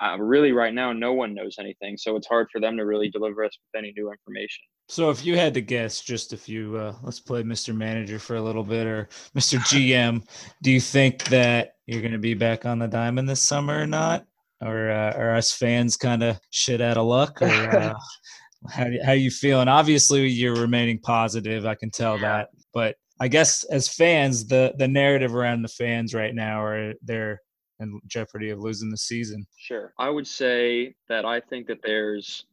uh, 0.03 0.17
really, 0.19 0.53
right 0.53 0.73
now, 0.73 0.93
no 0.93 1.13
one 1.13 1.35
knows 1.35 1.57
anything, 1.59 1.97
so 1.97 2.17
it's 2.17 2.27
hard 2.27 2.49
for 2.51 2.61
them 2.61 2.77
to 2.79 2.87
really 2.87 3.11
deliver 3.11 3.45
us 3.45 3.53
with 3.61 3.79
any 3.79 3.93
new 3.95 4.11
information. 4.11 4.63
So, 4.89 5.11
if 5.11 5.27
you 5.27 5.37
had 5.37 5.53
to 5.55 5.61
guess, 5.61 6.01
just 6.01 6.33
if 6.33 6.49
you 6.49 6.77
uh, 6.77 6.95
let's 7.03 7.21
play 7.21 7.43
Mr. 7.43 7.77
Manager 7.77 8.19
for 8.19 8.37
a 8.37 8.43
little 8.43 8.65
bit 8.65 8.87
or 8.87 9.09
Mr. 9.37 9.59
GM, 9.59 10.25
do 10.63 10.71
you 10.71 10.81
think 10.81 11.25
that 11.25 11.75
you're 11.87 12.01
going 12.01 12.13
to 12.13 12.19
be 12.19 12.35
back 12.35 12.65
on 12.65 12.79
the 12.79 12.89
diamond 12.89 13.29
this 13.29 13.43
summer 13.43 13.83
or 13.83 13.87
not? 13.87 14.25
Or 14.63 14.91
uh, 14.91 15.13
are 15.17 15.37
us 15.37 15.53
fans 15.53 15.97
kind 15.97 16.23
of 16.23 16.39
shit 16.51 16.81
out 16.81 16.97
of 16.97 17.07
luck? 17.07 17.43
Or 17.43 17.49
uh, 17.49 17.95
how 18.71 18.87
how 19.05 19.13
you 19.13 19.31
feeling? 19.31 19.69
Obviously, 19.69 20.27
you're 20.29 20.57
remaining 20.57 20.99
positive. 20.99 21.67
I 21.67 21.75
can 21.75 21.91
tell 21.91 22.17
that, 22.19 22.49
but 22.73 22.97
I 23.21 23.29
guess 23.29 23.65
as 23.65 23.87
fans, 23.87 24.47
the 24.47 24.73
the 24.79 24.89
narrative 24.89 25.35
around 25.35 25.61
the 25.61 25.69
fans 25.69 26.15
right 26.15 26.35
now 26.35 26.63
are 26.65 26.95
they're 27.03 27.43
in 27.81 28.01
jeopardy 28.07 28.51
of 28.51 28.61
losing 28.61 28.91
the 28.91 28.97
season. 28.97 29.47
Sure, 29.57 29.93
I 29.99 30.11
would 30.11 30.27
say 30.27 30.95
that 31.09 31.25
I 31.25 31.41
think 31.41 31.67
that 31.69 31.83
there's 31.83 32.45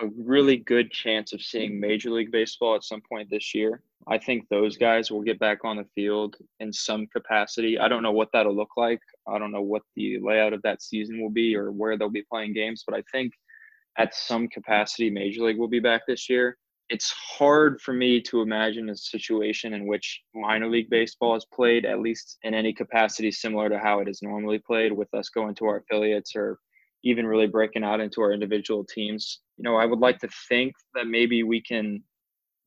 a 0.00 0.06
really 0.16 0.56
good 0.56 0.90
chance 0.90 1.32
of 1.32 1.42
seeing 1.42 1.80
Major 1.80 2.10
League 2.10 2.30
Baseball 2.30 2.76
at 2.76 2.84
some 2.84 3.02
point 3.08 3.28
this 3.30 3.54
year. 3.54 3.82
I 4.06 4.16
think 4.16 4.48
those 4.48 4.76
guys 4.76 5.10
will 5.10 5.22
get 5.22 5.38
back 5.38 5.64
on 5.64 5.76
the 5.76 5.86
field 5.94 6.36
in 6.60 6.72
some 6.72 7.06
capacity. 7.08 7.78
I 7.78 7.88
don't 7.88 8.02
know 8.02 8.12
what 8.12 8.28
that'll 8.32 8.54
look 8.54 8.76
like. 8.76 9.00
I 9.26 9.38
don't 9.38 9.52
know 9.52 9.62
what 9.62 9.82
the 9.96 10.18
layout 10.20 10.52
of 10.52 10.62
that 10.62 10.82
season 10.82 11.20
will 11.20 11.30
be 11.30 11.56
or 11.56 11.72
where 11.72 11.98
they'll 11.98 12.08
be 12.08 12.24
playing 12.30 12.54
games, 12.54 12.84
but 12.86 12.96
I 12.96 13.02
think 13.12 13.32
at 13.98 14.14
some 14.14 14.48
capacity 14.48 15.10
Major 15.10 15.42
League 15.42 15.58
will 15.58 15.68
be 15.68 15.80
back 15.80 16.02
this 16.06 16.30
year 16.30 16.56
it's 16.90 17.10
hard 17.10 17.80
for 17.80 17.92
me 17.92 18.20
to 18.22 18.40
imagine 18.40 18.88
a 18.88 18.96
situation 18.96 19.74
in 19.74 19.86
which 19.86 20.22
minor 20.34 20.68
league 20.68 20.88
baseball 20.88 21.36
is 21.36 21.46
played, 21.52 21.84
at 21.84 22.00
least 22.00 22.38
in 22.42 22.54
any 22.54 22.72
capacity 22.72 23.30
similar 23.30 23.68
to 23.68 23.78
how 23.78 24.00
it 24.00 24.08
is 24.08 24.22
normally 24.22 24.58
played, 24.58 24.92
with 24.92 25.12
us 25.12 25.28
going 25.28 25.54
to 25.56 25.66
our 25.66 25.78
affiliates 25.78 26.34
or 26.34 26.58
even 27.04 27.26
really 27.26 27.46
breaking 27.46 27.84
out 27.84 28.00
into 28.00 28.22
our 28.22 28.32
individual 28.32 28.84
teams. 28.84 29.40
You 29.56 29.64
know, 29.64 29.76
I 29.76 29.84
would 29.84 29.98
like 29.98 30.18
to 30.20 30.28
think 30.48 30.72
that 30.94 31.06
maybe 31.06 31.42
we 31.42 31.60
can 31.60 32.02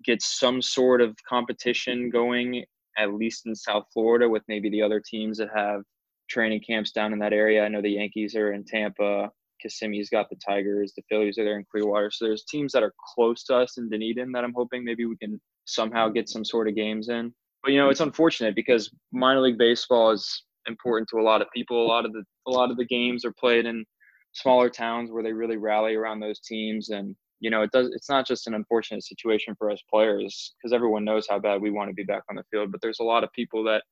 get 0.03 0.21
some 0.21 0.61
sort 0.61 1.01
of 1.01 1.15
competition 1.27 2.09
going, 2.09 2.63
at 2.97 3.13
least 3.13 3.45
in 3.47 3.55
South 3.55 3.85
Florida, 3.91 4.29
with 4.29 4.43
maybe 4.47 4.69
the 4.69 4.81
other 4.81 5.01
teams 5.01 5.37
that 5.39 5.49
have 5.55 5.81
training 6.29 6.61
camps 6.65 6.91
down 6.91 7.11
in 7.11 7.19
that 7.19 7.33
area. 7.33 7.63
I 7.63 7.67
know 7.67 7.81
the 7.81 7.89
Yankees 7.89 8.35
are 8.35 8.53
in 8.53 8.63
Tampa. 8.63 9.31
Kissimmee's 9.61 10.09
got 10.09 10.29
the 10.29 10.35
Tigers, 10.37 10.93
the 10.95 11.03
Phillies 11.09 11.37
are 11.37 11.43
there 11.43 11.57
in 11.57 11.65
Clearwater. 11.71 12.11
So 12.11 12.25
there's 12.25 12.45
teams 12.45 12.71
that 12.73 12.83
are 12.83 12.93
close 13.15 13.43
to 13.45 13.55
us 13.55 13.77
in 13.77 13.89
Dunedin 13.89 14.31
that 14.31 14.43
I'm 14.43 14.53
hoping 14.53 14.83
maybe 14.83 15.05
we 15.05 15.17
can 15.17 15.39
somehow 15.65 16.09
get 16.09 16.29
some 16.29 16.45
sort 16.45 16.67
of 16.67 16.75
games 16.75 17.09
in. 17.09 17.33
But 17.63 17.71
you 17.71 17.79
know, 17.79 17.89
it's 17.89 17.99
unfortunate 17.99 18.55
because 18.55 18.91
minor 19.11 19.41
league 19.41 19.57
baseball 19.57 20.11
is 20.11 20.43
important 20.67 21.09
to 21.09 21.19
a 21.19 21.23
lot 21.23 21.41
of 21.41 21.47
people. 21.53 21.83
A 21.83 21.87
lot 21.87 22.05
of 22.05 22.13
the 22.13 22.23
a 22.47 22.51
lot 22.51 22.71
of 22.71 22.77
the 22.77 22.85
games 22.85 23.23
are 23.25 23.33
played 23.33 23.65
in 23.65 23.85
smaller 24.33 24.69
towns 24.69 25.11
where 25.11 25.23
they 25.23 25.33
really 25.33 25.57
rally 25.57 25.95
around 25.95 26.19
those 26.19 26.39
teams 26.39 26.89
and 26.89 27.15
you 27.41 27.49
know 27.49 27.63
it 27.63 27.71
does 27.71 27.89
it's 27.93 28.09
not 28.09 28.25
just 28.25 28.47
an 28.47 28.53
unfortunate 28.53 29.03
situation 29.03 29.53
for 29.57 29.69
us 29.69 29.81
players 29.89 30.53
because 30.57 30.73
everyone 30.73 31.03
knows 31.03 31.27
how 31.29 31.37
bad 31.37 31.61
we 31.61 31.69
want 31.69 31.89
to 31.89 31.93
be 31.93 32.03
back 32.03 32.23
on 32.29 32.37
the 32.37 32.43
field 32.49 32.71
but 32.71 32.79
there's 32.81 33.01
a 33.01 33.03
lot 33.03 33.23
of 33.23 33.33
people 33.33 33.63
that 33.63 33.83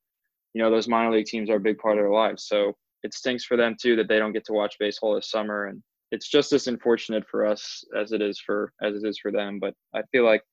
you 0.53 0.61
know 0.61 0.71
those 0.71 0.87
minor 0.87 1.11
league 1.11 1.25
teams 1.25 1.49
are 1.49 1.57
a 1.57 1.59
big 1.59 1.77
part 1.77 1.97
of 1.97 2.03
their 2.03 2.11
lives 2.11 2.45
so 2.47 2.73
it 3.03 3.13
stinks 3.13 3.45
for 3.45 3.57
them 3.57 3.75
too 3.79 3.95
that 3.95 4.07
they 4.07 4.19
don't 4.19 4.33
get 4.33 4.45
to 4.45 4.53
watch 4.53 4.75
baseball 4.79 5.15
this 5.15 5.29
summer 5.29 5.67
and 5.67 5.81
it's 6.11 6.27
just 6.27 6.53
as 6.53 6.67
unfortunate 6.67 7.23
for 7.29 7.45
us 7.45 7.83
as 7.97 8.11
it 8.11 8.21
is 8.21 8.39
for 8.39 8.73
as 8.81 8.95
it 8.95 9.07
is 9.07 9.19
for 9.19 9.31
them 9.31 9.59
but 9.59 9.73
i 9.95 10.01
feel 10.11 10.25
like 10.25 10.43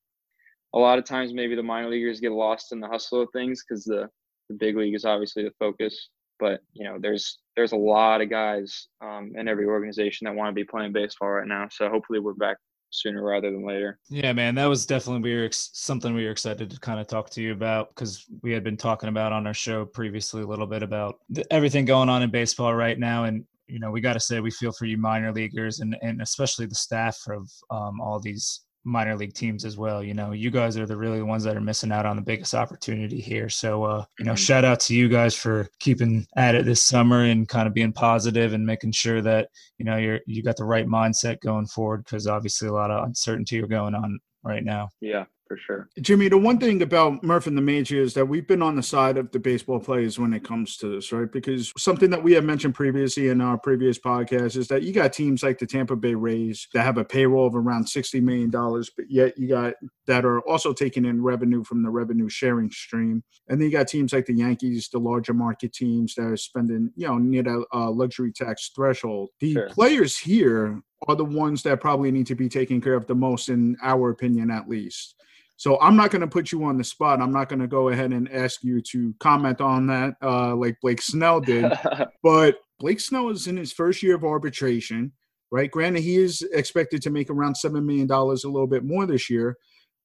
a 0.74 0.78
lot 0.78 0.98
of 0.98 1.04
times 1.04 1.32
maybe 1.32 1.54
the 1.54 1.62
minor 1.62 1.88
leaguers 1.88 2.20
get 2.20 2.32
lost 2.32 2.72
in 2.72 2.80
the 2.80 2.88
hustle 2.88 3.22
of 3.22 3.28
things 3.32 3.64
because 3.66 3.84
the, 3.84 4.08
the 4.48 4.56
big 4.56 4.76
league 4.76 4.94
is 4.94 5.04
obviously 5.04 5.42
the 5.42 5.52
focus 5.58 6.08
but 6.38 6.60
you 6.72 6.84
know 6.84 6.98
there's 7.00 7.38
there's 7.56 7.72
a 7.72 7.76
lot 7.76 8.20
of 8.20 8.28
guys 8.28 8.88
um, 9.02 9.32
in 9.36 9.48
every 9.48 9.66
organization 9.66 10.26
that 10.26 10.34
want 10.34 10.50
to 10.50 10.54
be 10.54 10.64
playing 10.64 10.92
baseball 10.92 11.30
right 11.30 11.48
now 11.48 11.66
so 11.70 11.88
hopefully 11.88 12.18
we're 12.18 12.34
back 12.34 12.56
sooner 12.96 13.22
rather 13.22 13.50
than 13.50 13.66
later. 13.66 13.98
Yeah, 14.08 14.32
man, 14.32 14.54
that 14.56 14.66
was 14.66 14.86
definitely 14.86 15.22
we 15.22 15.36
were 15.36 15.44
ex- 15.44 15.70
something 15.72 16.14
we 16.14 16.24
were 16.24 16.30
excited 16.30 16.70
to 16.70 16.80
kind 16.80 17.00
of 17.00 17.06
talk 17.06 17.30
to 17.30 17.42
you 17.42 17.52
about 17.52 17.94
because 17.94 18.26
we 18.42 18.52
had 18.52 18.64
been 18.64 18.76
talking 18.76 19.08
about 19.08 19.32
on 19.32 19.46
our 19.46 19.54
show 19.54 19.84
previously 19.84 20.42
a 20.42 20.46
little 20.46 20.66
bit 20.66 20.82
about 20.82 21.20
everything 21.50 21.84
going 21.84 22.08
on 22.08 22.22
in 22.22 22.30
baseball 22.30 22.74
right 22.74 22.98
now, 22.98 23.24
and 23.24 23.44
you 23.66 23.78
know 23.78 23.90
we 23.90 24.00
got 24.00 24.14
to 24.14 24.20
say 24.20 24.40
we 24.40 24.50
feel 24.50 24.72
for 24.72 24.86
you 24.86 24.98
minor 24.98 25.32
leaguers 25.32 25.80
and 25.80 25.96
and 26.02 26.20
especially 26.22 26.66
the 26.66 26.74
staff 26.74 27.18
of 27.28 27.50
um, 27.70 28.00
all 28.00 28.20
these 28.20 28.65
minor 28.86 29.16
league 29.16 29.34
teams 29.34 29.64
as 29.64 29.76
well. 29.76 30.02
You 30.02 30.14
know, 30.14 30.30
you 30.30 30.50
guys 30.50 30.78
are 30.78 30.86
the 30.86 30.96
really 30.96 31.20
ones 31.20 31.42
that 31.44 31.56
are 31.56 31.60
missing 31.60 31.90
out 31.90 32.06
on 32.06 32.16
the 32.16 32.22
biggest 32.22 32.54
opportunity 32.54 33.20
here. 33.20 33.48
So, 33.48 33.82
uh, 33.82 34.04
you 34.18 34.24
know, 34.24 34.32
mm-hmm. 34.32 34.36
shout 34.36 34.64
out 34.64 34.80
to 34.80 34.94
you 34.94 35.08
guys 35.08 35.34
for 35.34 35.68
keeping 35.80 36.26
at 36.36 36.54
it 36.54 36.64
this 36.64 36.82
summer 36.82 37.24
and 37.24 37.48
kind 37.48 37.66
of 37.66 37.74
being 37.74 37.92
positive 37.92 38.52
and 38.52 38.64
making 38.64 38.92
sure 38.92 39.20
that 39.22 39.48
you 39.78 39.84
know 39.84 39.96
you're 39.96 40.20
you 40.26 40.42
got 40.42 40.56
the 40.56 40.64
right 40.64 40.86
mindset 40.86 41.40
going 41.40 41.66
forward 41.66 42.04
because 42.04 42.26
obviously 42.26 42.68
a 42.68 42.72
lot 42.72 42.90
of 42.90 43.04
uncertainty 43.04 43.60
are 43.60 43.66
going 43.66 43.94
on 43.94 44.18
right 44.44 44.64
now. 44.64 44.88
Yeah, 45.00 45.24
for 45.46 45.56
sure. 45.56 45.88
Jimmy, 46.00 46.28
the 46.28 46.38
one 46.38 46.58
thing 46.58 46.82
about 46.82 47.22
Murph 47.22 47.46
and 47.46 47.56
the 47.56 47.62
Mage 47.62 47.92
is 47.92 48.14
that 48.14 48.26
we've 48.26 48.46
been 48.46 48.62
on 48.62 48.76
the 48.76 48.82
side 48.82 49.16
of 49.16 49.30
the 49.32 49.38
baseball 49.38 49.80
players 49.80 50.18
when 50.18 50.32
it 50.32 50.44
comes 50.44 50.76
to 50.78 50.88
this, 50.88 51.12
right? 51.12 51.30
Because 51.30 51.72
something 51.76 52.10
that 52.10 52.22
we 52.22 52.32
have 52.32 52.44
mentioned 52.44 52.74
previously 52.74 53.28
in 53.28 53.40
our 53.40 53.58
previous 53.58 53.98
podcast 53.98 54.56
is 54.56 54.68
that 54.68 54.82
you 54.82 54.92
got 54.92 55.12
teams 55.12 55.42
like 55.42 55.58
the 55.58 55.66
Tampa 55.66 55.96
Bay 55.96 56.14
Rays 56.14 56.68
that 56.74 56.82
have 56.82 56.98
a 56.98 57.04
payroll 57.04 57.46
of 57.46 57.54
around 57.54 57.86
$60 57.86 58.22
million, 58.22 58.50
but 58.50 59.06
yet 59.08 59.36
you 59.38 59.48
got 59.48 59.74
that 60.06 60.24
are 60.24 60.40
also 60.40 60.72
taking 60.72 61.04
in 61.04 61.22
revenue 61.22 61.64
from 61.64 61.82
the 61.82 61.90
revenue 61.90 62.28
sharing 62.28 62.70
stream. 62.70 63.22
And 63.48 63.60
then 63.60 63.66
you 63.66 63.76
got 63.76 63.88
teams 63.88 64.12
like 64.12 64.26
the 64.26 64.34
Yankees, 64.34 64.88
the 64.92 64.98
larger 64.98 65.34
market 65.34 65.72
teams 65.72 66.14
that 66.14 66.26
are 66.26 66.36
spending, 66.36 66.90
you 66.96 67.08
know, 67.08 67.18
near 67.18 67.42
that 67.42 67.64
uh, 67.74 67.90
luxury 67.90 68.32
tax 68.32 68.70
threshold. 68.74 69.30
The 69.40 69.54
sure. 69.54 69.68
players 69.70 70.16
here 70.16 70.80
are 71.08 71.16
the 71.16 71.24
ones 71.24 71.62
that 71.62 71.80
probably 71.80 72.10
need 72.10 72.26
to 72.28 72.34
be 72.34 72.48
taken 72.48 72.80
care 72.80 72.94
of 72.94 73.06
the 73.06 73.14
most, 73.14 73.48
in 73.48 73.76
our 73.82 74.10
opinion, 74.10 74.50
at 74.50 74.68
least. 74.68 75.14
So 75.56 75.80
I'm 75.80 75.96
not 75.96 76.10
going 76.10 76.20
to 76.20 76.26
put 76.26 76.52
you 76.52 76.64
on 76.64 76.76
the 76.76 76.84
spot. 76.84 77.20
I'm 77.20 77.32
not 77.32 77.48
going 77.48 77.60
to 77.60 77.66
go 77.66 77.88
ahead 77.88 78.12
and 78.12 78.30
ask 78.30 78.62
you 78.62 78.80
to 78.82 79.14
comment 79.20 79.60
on 79.60 79.86
that 79.86 80.14
uh, 80.22 80.54
like 80.54 80.78
Blake 80.82 81.00
Snell 81.00 81.40
did. 81.40 81.72
but 82.22 82.58
Blake 82.78 83.00
Snell 83.00 83.30
is 83.30 83.46
in 83.46 83.56
his 83.56 83.72
first 83.72 84.02
year 84.02 84.16
of 84.16 84.24
arbitration, 84.24 85.12
right? 85.50 85.70
Granted, 85.70 86.02
he 86.02 86.16
is 86.16 86.42
expected 86.52 87.00
to 87.02 87.10
make 87.10 87.30
around 87.30 87.54
$7 87.54 87.82
million, 87.82 88.10
a 88.10 88.26
little 88.26 88.66
bit 88.66 88.84
more 88.84 89.06
this 89.06 89.30
year. 89.30 89.56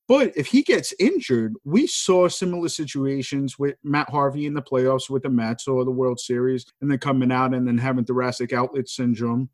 But 0.08 0.36
if 0.36 0.48
he 0.48 0.62
gets 0.62 0.94
injured, 1.00 1.54
we 1.64 1.86
saw 1.86 2.28
similar 2.28 2.70
situations 2.70 3.60
with 3.60 3.76
Matt 3.84 4.10
Harvey 4.10 4.46
in 4.46 4.54
the 4.54 4.62
playoffs 4.62 5.10
with 5.10 5.24
the 5.24 5.30
Mets 5.30 5.68
or 5.68 5.86
the 5.86 5.92
World 5.92 6.20
Series, 6.20 6.66
and 6.82 6.90
then 6.90 6.98
coming 6.98 7.32
out 7.32 7.54
and 7.54 7.68
then 7.68 7.78
having 7.78 8.06
thoracic 8.06 8.52
outlet 8.52 8.90
syndrome. 8.90 9.50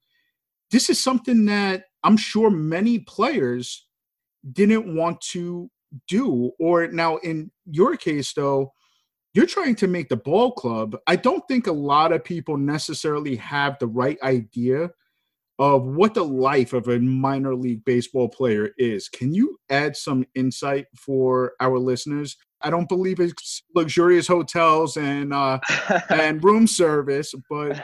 This 0.72 0.90
is 0.90 1.00
something 1.00 1.46
that 1.46 1.86
I'm 2.04 2.18
sure 2.18 2.50
many 2.50 3.00
players 3.00 3.88
didn't 4.52 4.96
want 4.96 5.22
to 5.22 5.70
do. 6.08 6.52
Or 6.60 6.88
now, 6.88 7.18
in 7.18 7.52
your 7.66 7.96
case, 7.96 8.34
though, 8.34 8.74
you're 9.34 9.46
trying 9.46 9.76
to 9.76 9.88
make 9.88 10.10
the 10.10 10.18
ball 10.18 10.52
club. 10.52 10.98
I 11.06 11.16
don't 11.16 11.44
think 11.48 11.68
a 11.68 11.72
lot 11.72 12.12
of 12.12 12.24
people 12.24 12.58
necessarily 12.58 13.36
have 13.36 13.78
the 13.80 13.88
right 13.88 14.18
idea 14.24 14.90
of 15.60 15.84
what 15.84 16.14
the 16.14 16.24
life 16.24 16.74
of 16.74 16.88
a 16.88 17.00
minor 17.00 17.56
league 17.56 17.84
baseball 17.84 18.30
player 18.30 18.72
is. 18.78 19.10
Can 19.10 19.34
you 19.34 19.58
add 19.70 19.96
some 19.96 20.26
insight 20.36 20.86
for 20.96 21.54
our 21.60 21.80
listeners? 21.80 22.38
I 22.62 22.70
don't 22.70 22.90
believe 22.90 23.20
it's 23.20 23.64
luxurious 23.76 24.28
hotels 24.28 24.98
and 24.98 25.34
uh, 25.34 25.60
and 26.10 26.44
room 26.44 26.68
service, 26.68 27.34
but 27.50 27.84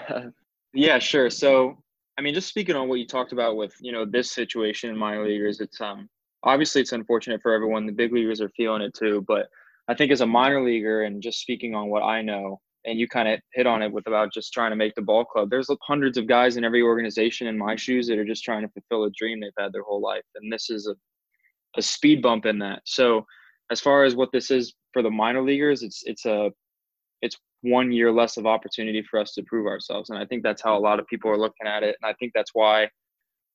yeah, 0.73 0.99
sure. 0.99 1.29
So, 1.29 1.77
I 2.17 2.21
mean, 2.21 2.33
just 2.33 2.47
speaking 2.47 2.75
on 2.75 2.89
what 2.89 2.99
you 2.99 3.07
talked 3.07 3.31
about 3.31 3.57
with 3.57 3.75
you 3.79 3.91
know 3.91 4.05
this 4.05 4.31
situation 4.31 4.89
in 4.89 4.97
minor 4.97 5.25
leaguers, 5.25 5.59
it's 5.59 5.79
um 5.81 6.09
obviously 6.43 6.81
it's 6.81 6.91
unfortunate 6.91 7.41
for 7.41 7.53
everyone. 7.53 7.85
The 7.85 7.91
big 7.93 8.13
leaguers 8.13 8.41
are 8.41 8.49
feeling 8.49 8.81
it 8.81 8.93
too, 8.93 9.23
but 9.27 9.47
I 9.87 9.93
think 9.93 10.11
as 10.11 10.21
a 10.21 10.25
minor 10.25 10.63
leaguer 10.63 11.03
and 11.03 11.21
just 11.21 11.39
speaking 11.39 11.75
on 11.75 11.89
what 11.89 12.03
I 12.03 12.21
know, 12.21 12.59
and 12.85 12.99
you 12.99 13.07
kind 13.07 13.29
of 13.29 13.39
hit 13.53 13.65
on 13.65 13.81
it 13.81 13.91
with 13.91 14.07
about 14.07 14.33
just 14.33 14.51
trying 14.51 14.71
to 14.71 14.75
make 14.75 14.93
the 14.95 15.01
ball 15.01 15.23
club. 15.23 15.49
There's 15.49 15.69
hundreds 15.83 16.17
of 16.17 16.27
guys 16.27 16.57
in 16.57 16.65
every 16.65 16.81
organization 16.81 17.47
in 17.47 17.57
my 17.57 17.77
shoes 17.77 18.07
that 18.07 18.17
are 18.17 18.25
just 18.25 18.43
trying 18.43 18.61
to 18.61 18.73
fulfill 18.73 19.05
a 19.05 19.11
dream 19.17 19.39
they've 19.39 19.51
had 19.57 19.71
their 19.71 19.83
whole 19.83 20.01
life, 20.01 20.23
and 20.35 20.51
this 20.51 20.69
is 20.69 20.87
a 20.87 20.95
a 21.75 21.81
speed 21.81 22.21
bump 22.21 22.45
in 22.45 22.59
that. 22.59 22.81
So, 22.85 23.25
as 23.71 23.79
far 23.79 24.03
as 24.03 24.15
what 24.15 24.31
this 24.31 24.51
is 24.51 24.73
for 24.91 25.01
the 25.01 25.09
minor 25.09 25.41
leaguers, 25.41 25.83
it's 25.83 26.03
it's 26.05 26.25
a 26.25 26.51
it's 27.21 27.37
one 27.61 27.91
year 27.91 28.11
less 28.11 28.37
of 28.37 28.45
opportunity 28.45 29.01
for 29.09 29.19
us 29.19 29.33
to 29.33 29.43
prove 29.43 29.67
ourselves, 29.67 30.09
and 30.09 30.19
I 30.19 30.25
think 30.25 30.43
that's 30.43 30.61
how 30.61 30.77
a 30.77 30.79
lot 30.79 30.99
of 30.99 31.07
people 31.07 31.31
are 31.31 31.37
looking 31.37 31.67
at 31.67 31.83
it, 31.83 31.95
and 32.01 32.09
I 32.09 32.13
think 32.19 32.33
that's 32.35 32.51
why 32.53 32.89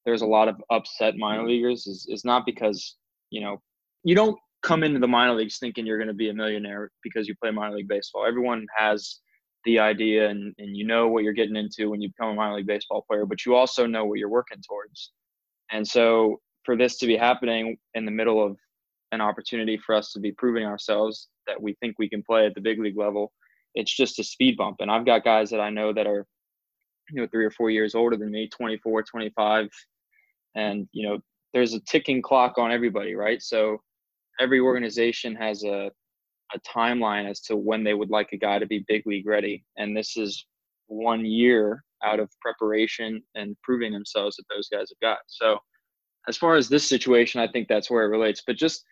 there's 0.04 0.22
a 0.22 0.26
lot 0.26 0.48
of 0.48 0.56
upset 0.70 1.16
minor 1.16 1.40
mm-hmm. 1.40 1.48
leaguers 1.48 1.86
is, 1.86 2.06
is 2.08 2.24
not 2.24 2.46
because 2.46 2.96
you 3.30 3.40
know 3.40 3.60
you 4.04 4.14
don't 4.14 4.38
come 4.62 4.82
into 4.82 4.98
the 4.98 5.08
minor 5.08 5.34
leagues 5.34 5.58
thinking 5.58 5.86
you're 5.86 5.98
going 5.98 6.08
to 6.08 6.14
be 6.14 6.30
a 6.30 6.34
millionaire 6.34 6.90
because 7.02 7.28
you 7.28 7.34
play 7.40 7.50
minor 7.50 7.76
league 7.76 7.88
baseball. 7.88 8.26
Everyone 8.26 8.66
has 8.76 9.20
the 9.64 9.78
idea 9.78 10.28
and, 10.28 10.54
and 10.58 10.76
you 10.76 10.86
know 10.86 11.08
what 11.08 11.22
you're 11.24 11.32
getting 11.32 11.56
into 11.56 11.90
when 11.90 12.00
you 12.00 12.08
become 12.08 12.30
a 12.30 12.34
minor 12.34 12.56
league 12.56 12.66
baseball 12.66 13.04
player 13.08 13.26
but 13.26 13.44
you 13.44 13.54
also 13.54 13.86
know 13.86 14.04
what 14.04 14.18
you're 14.18 14.28
working 14.28 14.58
towards. 14.68 15.12
And 15.70 15.86
so 15.86 16.40
for 16.64 16.76
this 16.76 16.98
to 16.98 17.06
be 17.06 17.16
happening 17.16 17.76
in 17.94 18.04
the 18.04 18.10
middle 18.10 18.44
of 18.44 18.56
an 19.12 19.20
opportunity 19.20 19.78
for 19.84 19.94
us 19.94 20.12
to 20.12 20.20
be 20.20 20.32
proving 20.32 20.64
ourselves 20.64 21.28
that 21.46 21.60
we 21.60 21.74
think 21.80 21.96
we 21.98 22.08
can 22.08 22.22
play 22.22 22.46
at 22.46 22.54
the 22.54 22.60
big 22.60 22.80
league 22.80 22.98
level 22.98 23.32
it's 23.74 23.94
just 23.94 24.18
a 24.18 24.24
speed 24.24 24.56
bump. 24.56 24.76
And 24.80 24.90
i've 24.90 25.06
got 25.06 25.24
guys 25.24 25.50
that 25.50 25.60
i 25.60 25.70
know 25.70 25.92
that 25.92 26.06
are 26.06 26.26
you 27.10 27.20
know 27.20 27.28
three 27.28 27.44
or 27.44 27.50
four 27.50 27.70
years 27.70 27.94
older 27.94 28.16
than 28.16 28.30
me 28.30 28.48
24 28.48 29.02
25 29.02 29.68
and 30.56 30.88
you 30.92 31.06
know 31.06 31.18
there's 31.52 31.74
a 31.74 31.80
ticking 31.80 32.22
clock 32.22 32.58
on 32.58 32.70
everybody 32.72 33.14
right? 33.14 33.42
So 33.42 33.78
every 34.40 34.60
organization 34.60 35.34
has 35.36 35.64
a 35.64 35.90
a 36.54 36.60
timeline 36.60 37.28
as 37.28 37.40
to 37.40 37.56
when 37.56 37.84
they 37.84 37.92
would 37.92 38.10
like 38.10 38.32
a 38.32 38.36
guy 38.38 38.58
to 38.58 38.66
be 38.66 38.84
big 38.88 39.06
league 39.06 39.26
ready. 39.26 39.64
And 39.76 39.94
this 39.94 40.16
is 40.16 40.46
one 40.86 41.26
year 41.26 41.84
out 42.02 42.20
of 42.20 42.30
preparation 42.40 43.22
and 43.34 43.54
proving 43.62 43.92
themselves 43.92 44.36
that 44.36 44.44
those 44.48 44.68
guys 44.68 44.88
have 44.90 45.00
got. 45.02 45.18
So 45.26 45.58
as 46.26 46.36
far 46.38 46.56
as 46.56 46.68
this 46.68 46.88
situation 46.88 47.40
i 47.40 47.48
think 47.48 47.68
that's 47.68 47.90
where 47.90 48.04
it 48.04 48.08
relates. 48.08 48.42
But 48.46 48.56
just 48.56 48.84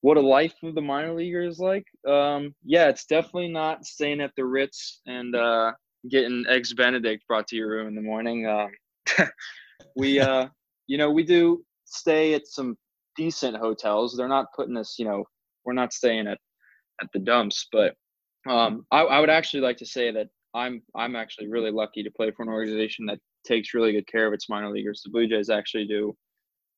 what 0.00 0.16
a 0.16 0.20
life 0.20 0.54
of 0.62 0.74
the 0.74 0.82
minor 0.82 1.14
leaguer 1.14 1.42
is 1.42 1.58
like. 1.58 1.84
Um, 2.08 2.54
yeah 2.64 2.88
it's 2.88 3.04
definitely 3.04 3.48
not 3.48 3.84
staying 3.84 4.20
at 4.20 4.32
the 4.36 4.44
ritz 4.44 5.00
and 5.06 5.34
uh, 5.34 5.72
getting 6.10 6.44
eggs 6.48 6.72
benedict 6.74 7.26
brought 7.26 7.48
to 7.48 7.56
your 7.56 7.68
room 7.68 7.88
in 7.88 7.94
the 7.94 8.00
morning 8.00 8.46
um, 8.46 8.70
we 9.96 10.20
uh 10.20 10.46
you 10.86 10.98
know, 10.98 11.10
we 11.10 11.22
do 11.22 11.64
stay 11.84 12.34
at 12.34 12.46
some 12.46 12.76
decent 13.16 13.56
hotels. 13.56 14.16
They're 14.16 14.28
not 14.28 14.52
putting 14.54 14.76
us, 14.76 14.96
you 14.98 15.04
know, 15.04 15.24
we're 15.64 15.72
not 15.72 15.92
staying 15.92 16.26
at 16.26 16.38
at 17.00 17.08
the 17.12 17.18
dumps, 17.18 17.66
but 17.72 17.94
um, 18.48 18.86
I, 18.92 19.00
I 19.00 19.20
would 19.20 19.30
actually 19.30 19.60
like 19.60 19.78
to 19.78 19.86
say 19.86 20.12
that 20.12 20.28
I'm 20.54 20.82
I'm 20.94 21.16
actually 21.16 21.48
really 21.48 21.70
lucky 21.70 22.02
to 22.02 22.10
play 22.10 22.30
for 22.30 22.42
an 22.42 22.48
organization 22.48 23.06
that 23.06 23.18
takes 23.44 23.74
really 23.74 23.92
good 23.92 24.06
care 24.06 24.26
of 24.26 24.32
its 24.32 24.48
minor 24.48 24.70
leaguers. 24.70 25.02
The 25.04 25.10
Blue 25.10 25.26
Jays 25.26 25.50
actually 25.50 25.86
do 25.86 26.16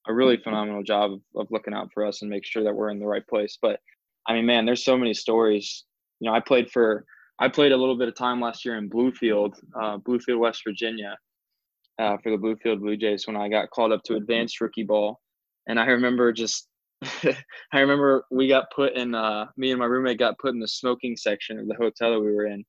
a 0.09 0.15
really 0.15 0.37
phenomenal 0.37 0.83
job 0.83 1.13
of, 1.13 1.21
of 1.35 1.49
looking 1.51 1.75
out 1.75 1.91
for 1.93 2.07
us 2.07 2.23
and 2.23 2.31
make 2.31 2.47
sure 2.47 2.63
that 2.63 2.75
we're 2.75 2.91
in 2.91 3.01
the 3.01 3.07
right 3.07 3.27
place. 3.27 3.59
But 3.61 3.81
I 4.29 4.33
mean, 4.33 4.47
man, 4.47 4.65
there's 4.65 4.85
so 4.85 4.97
many 4.97 5.13
stories. 5.13 5.85
You 6.21 6.31
know, 6.31 6.37
I 6.37 6.41
played 6.41 6.71
for 6.71 7.05
I 7.39 7.49
played 7.49 7.73
a 7.73 7.77
little 7.77 7.99
bit 7.99 8.09
of 8.09 8.15
time 8.15 8.41
last 8.41 8.65
year 8.65 8.77
in 8.77 8.89
Bluefield, 8.89 9.55
uh, 9.81 9.99
Bluefield, 9.99 10.39
West 10.39 10.63
Virginia, 10.67 11.17
uh, 11.99 12.17
for 12.23 12.31
the 12.31 12.37
Bluefield 12.37 12.81
Blue 12.81 12.97
Jays 12.97 13.27
when 13.27 13.37
I 13.37 13.49
got 13.49 13.71
called 13.71 13.93
up 13.93 14.03
to 14.05 14.17
advanced 14.17 14.61
rookie 14.61 14.85
ball, 14.85 15.21
and 15.67 15.79
I 15.79 15.87
remember 15.87 16.33
just 16.33 16.69
I 17.73 17.81
remember 17.81 18.25
we 18.31 18.49
got 18.49 18.71
put 18.75 18.95
in 18.95 19.15
uh, 19.15 19.47
me 19.57 19.71
and 19.71 19.79
my 19.79 19.87
roommate 19.87 20.19
got 20.19 20.39
put 20.39 20.55
in 20.55 20.61
the 20.61 20.69
smoking 20.69 21.17
section 21.17 21.59
of 21.59 21.69
the 21.69 21.75
hotel 21.75 22.13
that 22.13 22.21
we 22.21 22.33
were 22.33 22.47
in. 22.47 22.65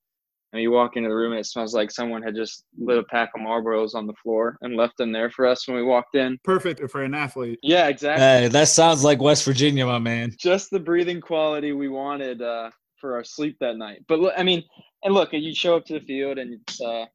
And 0.53 0.61
you 0.61 0.71
walk 0.71 0.95
into 0.95 1.09
the 1.09 1.15
room 1.15 1.33
and 1.33 1.41
it 1.41 1.45
smells 1.45 1.73
like 1.73 1.91
someone 1.91 2.21
had 2.21 2.33
just 2.33 2.63
lit 2.77 2.97
a 2.97 3.03
pack 3.03 3.31
of 3.35 3.41
Marlboros 3.41 3.95
on 3.95 4.07
the 4.07 4.13
floor 4.23 4.57
and 4.61 4.77
left 4.77 4.97
them 4.97 5.11
there 5.11 5.29
for 5.29 5.45
us 5.45 5.67
when 5.67 5.75
we 5.75 5.83
walked 5.83 6.15
in. 6.15 6.37
Perfect 6.45 6.89
for 6.89 7.03
an 7.03 7.13
athlete. 7.13 7.59
Yeah, 7.63 7.87
exactly. 7.87 8.23
Hey, 8.23 8.47
that 8.47 8.69
sounds 8.69 9.03
like 9.03 9.21
West 9.21 9.43
Virginia, 9.43 9.85
my 9.85 9.99
man. 9.99 10.33
Just 10.39 10.71
the 10.71 10.79
breathing 10.79 11.19
quality 11.19 11.73
we 11.73 11.89
wanted 11.89 12.41
uh, 12.41 12.71
for 12.99 13.15
our 13.15 13.23
sleep 13.23 13.57
that 13.59 13.77
night. 13.77 14.03
But 14.07 14.37
I 14.37 14.43
mean, 14.43 14.63
and 15.03 15.13
look, 15.13 15.33
you 15.33 15.53
show 15.53 15.75
up 15.75 15.85
to 15.85 15.93
the 15.93 16.05
field 16.05 16.37
and 16.37 16.59
it's 16.59 16.81
uh, 16.81 17.05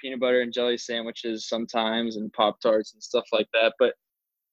peanut 0.00 0.20
butter 0.20 0.40
and 0.40 0.52
jelly 0.52 0.78
sandwiches 0.78 1.48
sometimes 1.48 2.16
and 2.16 2.32
pop 2.32 2.60
tarts 2.60 2.94
and 2.94 3.02
stuff 3.02 3.24
like 3.32 3.48
that. 3.52 3.74
But 3.78 3.94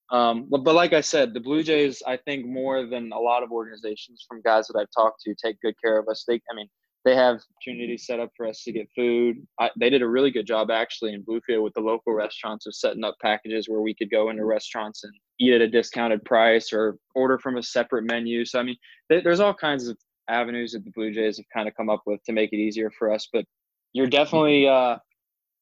um, 0.09 0.47
but, 0.49 0.63
but 0.63 0.75
like 0.75 0.93
I 0.93 1.01
said, 1.01 1.33
the 1.33 1.39
Blue 1.39 1.63
Jays, 1.63 2.01
I 2.07 2.17
think 2.17 2.45
more 2.45 2.85
than 2.85 3.11
a 3.11 3.19
lot 3.19 3.43
of 3.43 3.51
organizations 3.51 4.25
from 4.27 4.41
guys 4.41 4.67
that 4.67 4.79
I've 4.79 4.91
talked 4.95 5.21
to, 5.23 5.35
take 5.35 5.59
good 5.59 5.75
care 5.83 5.99
of 5.99 6.07
us. 6.07 6.23
They, 6.25 6.35
I 6.49 6.55
mean, 6.55 6.69
they 7.03 7.15
have 7.15 7.39
opportunities 7.55 8.05
set 8.05 8.19
up 8.19 8.31
for 8.35 8.47
us 8.47 8.63
to 8.63 8.71
get 8.71 8.87
food. 8.95 9.45
I, 9.59 9.69
they 9.77 9.89
did 9.89 10.01
a 10.01 10.07
really 10.07 10.31
good 10.31 10.47
job 10.47 10.71
actually 10.71 11.13
in 11.13 11.23
Bluefield 11.23 11.63
with 11.63 11.73
the 11.73 11.81
local 11.81 12.13
restaurants 12.13 12.67
of 12.67 12.75
setting 12.75 13.03
up 13.03 13.15
packages 13.21 13.69
where 13.69 13.81
we 13.81 13.93
could 13.93 14.11
go 14.11 14.29
into 14.29 14.45
restaurants 14.45 15.03
and 15.03 15.13
eat 15.39 15.53
at 15.53 15.61
a 15.61 15.67
discounted 15.69 16.23
price 16.25 16.73
or 16.73 16.97
order 17.15 17.37
from 17.37 17.57
a 17.57 17.63
separate 17.63 18.03
menu. 18.03 18.45
So 18.45 18.59
I 18.59 18.63
mean, 18.63 18.77
they, 19.09 19.21
there's 19.21 19.39
all 19.39 19.53
kinds 19.53 19.87
of 19.87 19.97
avenues 20.29 20.73
that 20.73 20.83
the 20.83 20.91
Blue 20.91 21.11
Jays 21.11 21.37
have 21.37 21.45
kind 21.53 21.67
of 21.67 21.75
come 21.75 21.89
up 21.89 22.01
with 22.05 22.23
to 22.25 22.33
make 22.33 22.53
it 22.53 22.57
easier 22.57 22.91
for 22.91 23.11
us. 23.11 23.27
But 23.31 23.45
you're 23.93 24.07
definitely 24.07 24.67
uh, 24.67 24.97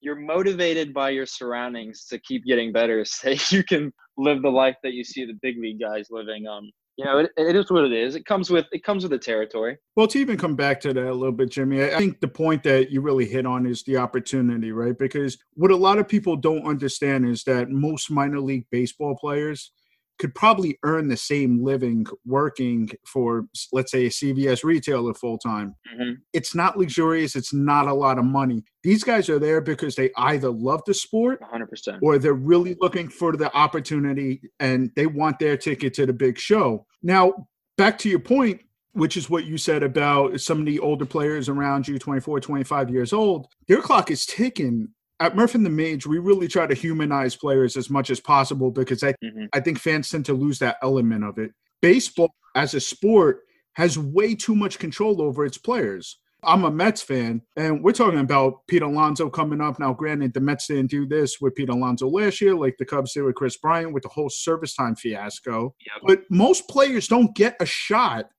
you're 0.02 0.16
motivated 0.16 0.94
by 0.94 1.10
your 1.10 1.26
surroundings 1.26 2.06
to 2.06 2.20
keep 2.20 2.46
getting 2.46 2.72
better 2.72 3.04
so 3.06 3.34
you 3.50 3.64
can 3.64 3.92
live 4.18 4.42
the 4.42 4.50
life 4.50 4.76
that 4.84 4.94
you 4.94 5.04
see 5.04 5.26
the 5.26 5.38
big 5.42 5.60
league 5.60 5.80
guys 5.80 6.08
living 6.10 6.48
um 6.48 6.72
you 6.98 7.04
know 7.04 7.18
it, 7.18 7.32
it 7.36 7.58
is 7.58 7.70
what 7.70 7.84
it 7.84 7.92
is. 7.92 8.16
It 8.16 8.26
comes 8.26 8.50
with 8.50 8.66
it 8.72 8.82
comes 8.82 9.04
with 9.04 9.12
the 9.12 9.18
territory. 9.18 9.78
Well 9.98 10.08
to 10.08 10.20
even 10.20 10.38
come 10.38 10.56
back 10.56 10.80
to 10.82 10.94
that 10.94 11.08
a 11.08 11.14
little 11.14 11.34
bit 11.34 11.52
jimmy 11.52 11.84
i 11.84 11.98
think 11.98 12.22
the 12.22 12.28
point 12.28 12.64
that 12.64 12.90
you 12.90 13.02
really 13.02 13.26
hit 13.26 13.46
on 13.46 13.66
is 13.66 13.84
the 13.84 13.98
opportunity 13.98 14.72
right? 14.72 14.98
Because 14.98 15.38
what 15.56 15.72
a 15.72 15.76
lot 15.76 16.00
of 16.00 16.08
people 16.08 16.38
don't 16.38 16.66
understand 16.66 17.28
is 17.28 17.44
that 17.44 17.70
most 17.70 18.10
minor 18.10 18.40
league 18.40 18.66
baseball 18.72 19.18
players 19.18 19.72
could 20.20 20.34
probably 20.34 20.78
earn 20.84 21.08
the 21.08 21.18
same 21.18 21.64
living 21.64 22.06
working 22.26 22.90
for 23.06 23.46
let's 23.74 23.92
say 23.92 24.06
a 24.06 24.10
cvs 24.10 24.64
retailer 24.64 25.14
full 25.14 25.38
time 25.38 25.76
mm-hmm. 25.94 26.14
it's 26.34 26.56
not 26.56 26.78
luxurious 26.78 27.36
it's 27.36 27.54
not 27.54 27.88
a 27.88 27.94
lot 27.94 28.18
of 28.18 28.26
money. 28.26 28.64
These 28.84 29.04
guys 29.04 29.30
are 29.30 29.40
there 29.40 29.62
because 29.62 29.96
they 29.96 30.12
either 30.18 30.50
love 30.50 30.82
the 30.86 30.94
sport 30.94 31.42
100% 31.42 32.00
or 32.02 32.18
they're 32.18 32.34
really 32.34 32.76
looking 32.80 33.10
for 33.10 33.36
the 33.36 33.54
opportunity 33.56 34.42
and 34.60 34.92
they 34.96 35.08
want 35.08 35.40
their 35.40 35.58
ticket 35.58 35.94
to 35.96 36.06
the 36.06 36.14
big 36.14 36.38
show. 36.38 36.86
Now 37.02 37.48
back 37.78 37.98
to 38.00 38.10
your 38.10 38.20
point 38.20 38.62
which 38.94 39.18
is 39.18 39.30
what 39.30 39.44
you 39.44 39.58
said 39.58 39.84
about 39.84 40.40
some 40.40 40.60
of 40.60 40.66
the 40.66 40.80
older 40.80 41.06
players 41.06 41.50
around 41.50 41.88
you 41.88 42.00
24 42.00 42.40
25 42.40 42.90
years 42.90 43.12
old 43.12 43.48
their 43.68 43.82
clock 43.82 44.10
is 44.10 44.26
ticking 44.26 44.88
at 45.20 45.36
Murph 45.36 45.56
and 45.56 45.66
the 45.66 45.70
Mage, 45.70 46.06
we 46.06 46.20
really 46.20 46.48
try 46.48 46.68
to 46.68 46.74
humanize 46.74 47.36
players 47.36 47.78
as 47.78 47.90
much 47.90 48.10
as 48.10 48.20
possible 48.20 48.72
because 48.72 49.04
I, 49.04 49.14
mm-hmm. 49.24 49.46
I 49.54 49.60
think 49.60 49.80
fans 49.80 50.10
tend 50.10 50.26
to 50.26 50.34
lose 50.34 50.60
that 50.60 50.78
element 50.84 51.24
of 51.24 51.38
it. 51.38 51.52
Baseball 51.82 52.34
as 52.56 52.74
a 52.74 52.80
sport 52.80 53.42
has 53.74 53.98
way 53.98 54.36
too 54.36 54.56
much 54.56 54.80
control 54.80 55.22
over 55.22 55.46
its 55.46 55.58
players. 55.58 56.18
I'm 56.44 56.64
a 56.64 56.72
Mets 56.72 57.02
fan, 57.02 57.42
and 57.56 57.84
we're 57.84 57.92
talking 57.92 58.20
about 58.20 58.68
Pete 58.68 58.84
Alonso 58.84 59.30
coming 59.30 59.62
up. 59.62 59.80
Now, 59.80 59.94
granted, 59.94 60.34
the 60.34 60.42
Mets 60.42 60.68
didn't 60.68 60.92
do 60.92 61.08
this 61.08 61.42
with 61.42 61.56
Pete 61.56 61.70
Alonso 61.70 62.08
last 62.08 62.40
year, 62.40 62.54
like 62.54 62.76
the 62.78 62.86
Cubs 62.86 63.14
did 63.14 63.24
with 63.24 63.36
Kris 63.36 63.58
Bryant 63.58 63.94
with 63.94 64.04
the 64.04 64.10
whole 64.10 64.30
service 64.30 64.76
time 64.76 64.96
fiasco. 64.96 65.74
But 66.06 66.22
most 66.30 66.70
players 66.70 67.08
don't 67.08 67.36
get 67.36 67.56
a 67.60 67.66
shot 67.66 68.30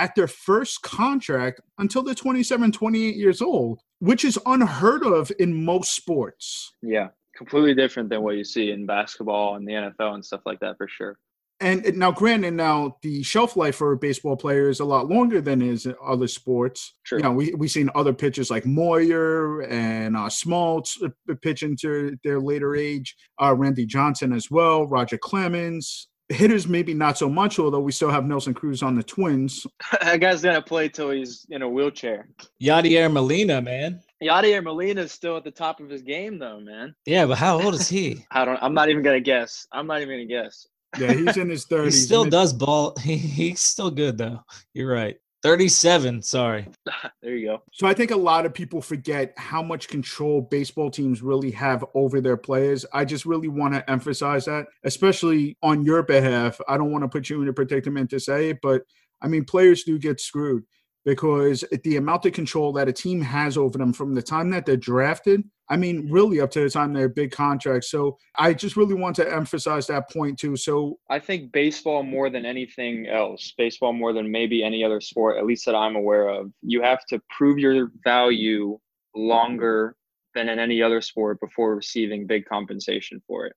at 0.00 0.14
their 0.14 0.26
first 0.26 0.82
contract 0.82 1.60
until 1.78 2.02
they're 2.02 2.14
27, 2.14 2.72
28 2.72 3.16
years 3.16 3.42
old, 3.42 3.80
which 3.98 4.24
is 4.24 4.38
unheard 4.46 5.04
of 5.04 5.30
in 5.38 5.64
most 5.64 5.94
sports. 5.94 6.72
Yeah, 6.82 7.08
completely 7.36 7.74
different 7.74 8.08
than 8.08 8.22
what 8.22 8.36
you 8.36 8.44
see 8.44 8.70
in 8.70 8.86
basketball 8.86 9.56
and 9.56 9.68
the 9.68 9.72
NFL 9.72 10.14
and 10.14 10.24
stuff 10.24 10.40
like 10.46 10.58
that 10.60 10.78
for 10.78 10.88
sure. 10.88 11.18
And 11.62 11.98
now, 11.98 12.10
granted, 12.10 12.54
now 12.54 12.96
the 13.02 13.22
shelf 13.22 13.54
life 13.54 13.76
for 13.76 13.92
a 13.92 13.96
baseball 13.96 14.34
player 14.34 14.70
is 14.70 14.80
a 14.80 14.84
lot 14.86 15.10
longer 15.10 15.42
than 15.42 15.60
is 15.60 15.84
in 15.84 15.94
other 16.02 16.26
sports. 16.26 16.94
True. 17.04 17.18
You 17.18 17.24
know, 17.24 17.32
we 17.32 17.52
we 17.52 17.68
seen 17.68 17.90
other 17.94 18.14
pitchers 18.14 18.50
like 18.50 18.64
Moyer 18.64 19.60
and 19.64 20.16
uh, 20.16 20.30
Smoltz 20.30 20.92
uh, 21.04 21.34
pitch 21.42 21.62
into 21.62 22.16
their 22.24 22.40
later 22.40 22.74
age. 22.74 23.14
Uh, 23.38 23.54
Randy 23.54 23.84
Johnson 23.84 24.32
as 24.32 24.50
well, 24.50 24.86
Roger 24.86 25.18
Clemens, 25.18 26.08
hitters 26.30 26.66
maybe 26.66 26.94
not 26.94 27.18
so 27.18 27.28
much, 27.28 27.58
although 27.58 27.80
we 27.80 27.92
still 27.92 28.10
have 28.10 28.24
Nelson 28.24 28.54
Cruz 28.54 28.82
on 28.82 28.94
the 28.94 29.02
Twins. 29.02 29.66
that 30.00 30.20
guy's 30.20 30.42
gonna 30.42 30.62
play 30.62 30.88
till 30.88 31.10
he's 31.10 31.46
in 31.50 31.62
a 31.62 31.68
wheelchair. 31.68 32.28
Yadier 32.62 33.12
Molina, 33.12 33.60
man. 33.60 34.00
Yadier 34.22 34.62
Molina 34.62 35.02
is 35.02 35.12
still 35.12 35.36
at 35.36 35.44
the 35.44 35.50
top 35.50 35.80
of 35.80 35.88
his 35.88 36.02
game, 36.02 36.38
though, 36.38 36.60
man. 36.60 36.94
Yeah, 37.06 37.26
but 37.26 37.38
how 37.38 37.60
old 37.60 37.74
is 37.74 37.88
he? 37.88 38.24
I 38.30 38.44
don't. 38.44 38.62
I'm 38.62 38.74
not 38.74 38.88
even 38.88 39.02
gonna 39.02 39.20
guess. 39.20 39.66
I'm 39.72 39.86
not 39.86 40.00
even 40.00 40.14
gonna 40.14 40.26
guess. 40.26 40.66
Yeah, 40.98 41.12
he's 41.12 41.36
in 41.36 41.48
his 41.48 41.64
thirties. 41.70 41.94
he 41.94 42.00
still 42.00 42.24
does 42.24 42.52
ball. 42.52 42.94
He, 43.00 43.16
he's 43.16 43.60
still 43.60 43.90
good 43.90 44.18
though. 44.18 44.40
You're 44.74 44.92
right. 44.92 45.16
37, 45.42 46.22
sorry. 46.22 46.68
there 47.22 47.34
you 47.34 47.46
go. 47.46 47.62
So 47.72 47.86
I 47.86 47.94
think 47.94 48.10
a 48.10 48.16
lot 48.16 48.44
of 48.44 48.52
people 48.52 48.82
forget 48.82 49.32
how 49.36 49.62
much 49.62 49.88
control 49.88 50.42
baseball 50.42 50.90
teams 50.90 51.22
really 51.22 51.50
have 51.52 51.84
over 51.94 52.20
their 52.20 52.36
players. 52.36 52.84
I 52.92 53.04
just 53.04 53.24
really 53.24 53.48
want 53.48 53.74
to 53.74 53.90
emphasize 53.90 54.44
that, 54.44 54.66
especially 54.84 55.56
on 55.62 55.82
your 55.84 56.02
behalf. 56.02 56.60
I 56.68 56.76
don't 56.76 56.92
want 56.92 57.04
to 57.04 57.08
put 57.08 57.30
you 57.30 57.40
in 57.42 57.48
a 57.48 57.52
predicament 57.52 58.10
to 58.10 58.20
say 58.20 58.50
it, 58.50 58.58
but 58.62 58.82
I 59.22 59.28
mean, 59.28 59.44
players 59.44 59.84
do 59.84 59.98
get 59.98 60.20
screwed 60.20 60.64
because 61.04 61.64
the 61.84 61.96
amount 61.96 62.26
of 62.26 62.32
control 62.32 62.72
that 62.72 62.88
a 62.88 62.92
team 62.92 63.20
has 63.20 63.56
over 63.56 63.78
them 63.78 63.92
from 63.92 64.14
the 64.14 64.22
time 64.22 64.50
that 64.50 64.66
they're 64.66 64.76
drafted 64.76 65.44
I 65.70 65.76
mean, 65.76 66.10
really 66.10 66.40
up 66.40 66.50
to 66.50 66.60
the 66.60 66.68
time 66.68 66.92
they're 66.92 67.08
big 67.08 67.30
contracts. 67.30 67.90
So 67.90 68.18
I 68.36 68.52
just 68.52 68.76
really 68.76 68.94
want 68.94 69.14
to 69.16 69.32
emphasize 69.32 69.86
that 69.86 70.10
point 70.10 70.36
too. 70.36 70.56
So 70.56 70.98
I 71.08 71.20
think 71.20 71.52
baseball 71.52 72.02
more 72.02 72.28
than 72.28 72.44
anything 72.44 73.06
else, 73.06 73.54
baseball 73.56 73.92
more 73.92 74.12
than 74.12 74.30
maybe 74.32 74.64
any 74.64 74.82
other 74.82 75.00
sport, 75.00 75.38
at 75.38 75.46
least 75.46 75.64
that 75.66 75.76
I'm 75.76 75.94
aware 75.94 76.28
of, 76.28 76.50
you 76.60 76.82
have 76.82 77.06
to 77.06 77.22
prove 77.30 77.60
your 77.60 77.92
value 78.02 78.78
longer 79.14 79.94
than 80.34 80.48
in 80.48 80.58
any 80.58 80.82
other 80.82 81.00
sport 81.00 81.38
before 81.40 81.76
receiving 81.76 82.26
big 82.26 82.46
compensation 82.46 83.22
for 83.28 83.46
it. 83.46 83.54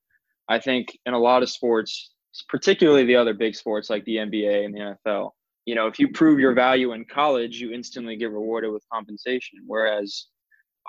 I 0.47 0.60
think 0.60 0.95
in 1.08 1.15
a 1.15 1.19
lot 1.19 1.41
of 1.41 1.49
sports, 1.49 2.12
particularly 2.47 3.06
the 3.06 3.15
other 3.15 3.34
big 3.34 3.56
sports 3.56 3.89
like 3.89 4.06
the 4.06 4.17
NBA 4.17 4.65
and 4.65 4.75
the 4.75 4.97
NFL, 5.08 5.32
you 5.65 5.76
know, 5.76 5.88
if 5.88 5.99
you 5.99 6.10
prove 6.10 6.39
your 6.39 6.54
value 6.54 6.93
in 6.93 7.06
college, 7.06 7.60
you 7.60 7.71
instantly 7.71 8.15
get 8.15 8.32
rewarded 8.32 8.71
with 8.71 8.84
compensation. 8.91 9.60
Whereas 9.65 10.28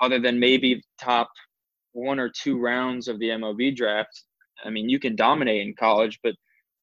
other 0.01 0.19
than 0.19 0.39
maybe 0.39 0.83
top 0.99 1.29
one 1.93 2.19
or 2.19 2.29
two 2.29 2.59
rounds 2.59 3.07
of 3.07 3.19
the 3.19 3.29
MLB 3.29 3.75
draft, 3.75 4.23
I 4.63 4.69
mean, 4.69 4.89
you 4.89 4.99
can 4.99 5.15
dominate 5.15 5.65
in 5.65 5.73
college, 5.75 6.19
but 6.23 6.33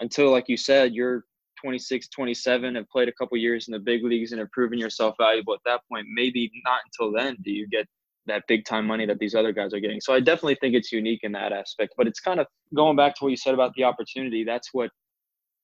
until, 0.01 0.31
like 0.31 0.49
you 0.49 0.57
said, 0.57 0.95
you're 0.95 1.25
26, 1.63 2.09
27, 2.09 2.75
have 2.75 2.89
played 2.89 3.09
a 3.09 3.13
couple 3.13 3.37
years 3.37 3.69
in 3.69 3.73
the 3.73 3.79
big 3.79 4.05
leagues 4.05 4.33
and 4.33 4.41
have 4.41 4.51
proven 4.51 4.79
yourself 4.79 5.15
valuable 5.19 5.55
at 5.55 5.61
that 5.65 5.81
point, 5.91 6.07
maybe 6.13 6.51
not 6.65 6.81
until 6.85 7.13
then 7.13 7.37
do 7.43 7.51
you 7.51 7.69
get 7.69 7.87
that 8.27 8.43
big 8.49 8.65
time 8.65 8.87
money 8.87 9.07
that 9.07 9.19
these 9.19 9.35
other 9.35 9.53
guys 9.53 9.75
are 9.75 9.81
getting. 9.81 10.01
So 10.01 10.15
I 10.15 10.21
definitely 10.21 10.57
think 10.61 10.75
it's 10.75 10.93
unique 10.93 11.21
in 11.23 11.33
that 11.33 11.53
aspect. 11.53 11.95
But 11.97 12.07
it's 12.07 12.21
kind 12.21 12.41
of 12.41 12.47
going 12.75 12.97
back 12.97 13.15
to 13.17 13.25
what 13.25 13.31
you 13.31 13.37
said 13.37 13.55
about 13.55 13.75
the 13.75 13.85
opportunity. 13.85 14.45
That's 14.45 14.69
what 14.73 14.91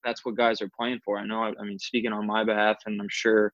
that's 0.03 0.23
what 0.25 0.35
guys 0.35 0.61
are 0.61 0.69
playing 0.77 0.99
for. 1.03 1.17
I 1.17 1.25
know. 1.25 1.43
I, 1.43 1.53
I 1.59 1.63
mean, 1.63 1.79
speaking 1.79 2.13
on 2.13 2.25
my 2.25 2.43
behalf, 2.43 2.77
and 2.85 2.99
I'm 2.99 3.09
sure 3.09 3.53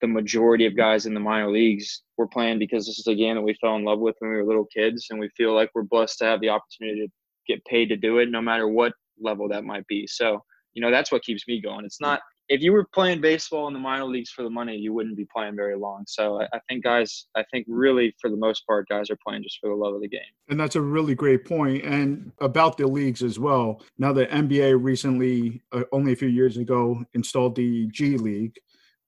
the 0.00 0.06
majority 0.06 0.66
of 0.66 0.76
guys 0.76 1.06
in 1.06 1.14
the 1.14 1.20
minor 1.20 1.50
leagues 1.50 2.02
we're 2.16 2.26
playing 2.26 2.58
because 2.58 2.86
this 2.86 2.98
is 2.98 3.06
a 3.06 3.14
game 3.14 3.34
that 3.34 3.42
we 3.42 3.54
fell 3.60 3.76
in 3.76 3.84
love 3.84 3.98
with 3.98 4.16
when 4.18 4.30
we 4.30 4.36
were 4.36 4.44
little 4.44 4.66
kids 4.66 5.08
and 5.10 5.20
we 5.20 5.28
feel 5.36 5.54
like 5.54 5.70
we're 5.74 5.82
blessed 5.82 6.18
to 6.18 6.24
have 6.24 6.40
the 6.40 6.48
opportunity 6.48 7.06
to 7.06 7.12
get 7.46 7.64
paid 7.66 7.88
to 7.90 7.96
do 7.96 8.18
it 8.18 8.30
no 8.30 8.40
matter 8.40 8.66
what 8.66 8.92
level 9.20 9.46
that 9.48 9.64
might 9.64 9.86
be 9.86 10.06
so 10.06 10.42
you 10.72 10.80
know 10.80 10.90
that's 10.90 11.12
what 11.12 11.22
keeps 11.22 11.46
me 11.46 11.60
going 11.60 11.84
it's 11.84 12.00
not 12.00 12.20
if 12.48 12.60
you 12.60 12.72
were 12.72 12.84
playing 12.92 13.20
baseball 13.20 13.66
in 13.68 13.72
the 13.72 13.80
minor 13.80 14.04
leagues 14.04 14.30
for 14.30 14.42
the 14.42 14.50
money 14.50 14.76
you 14.76 14.92
wouldn't 14.92 15.16
be 15.16 15.26
playing 15.34 15.56
very 15.56 15.76
long 15.76 16.04
so 16.06 16.40
I, 16.40 16.44
I 16.52 16.60
think 16.68 16.84
guys 16.84 17.26
i 17.34 17.44
think 17.50 17.66
really 17.68 18.14
for 18.20 18.30
the 18.30 18.36
most 18.36 18.66
part 18.66 18.88
guys 18.88 19.10
are 19.10 19.18
playing 19.26 19.42
just 19.42 19.58
for 19.60 19.70
the 19.70 19.76
love 19.76 19.94
of 19.94 20.00
the 20.00 20.08
game 20.08 20.20
and 20.48 20.58
that's 20.58 20.76
a 20.76 20.80
really 20.80 21.14
great 21.14 21.44
point. 21.44 21.84
and 21.84 22.32
about 22.40 22.76
the 22.76 22.86
leagues 22.86 23.22
as 23.22 23.38
well 23.38 23.82
now 23.98 24.12
the 24.12 24.26
nba 24.26 24.76
recently 24.80 25.62
uh, 25.72 25.82
only 25.92 26.12
a 26.12 26.16
few 26.16 26.28
years 26.28 26.56
ago 26.56 27.02
installed 27.14 27.54
the 27.56 27.86
g 27.88 28.16
league 28.16 28.56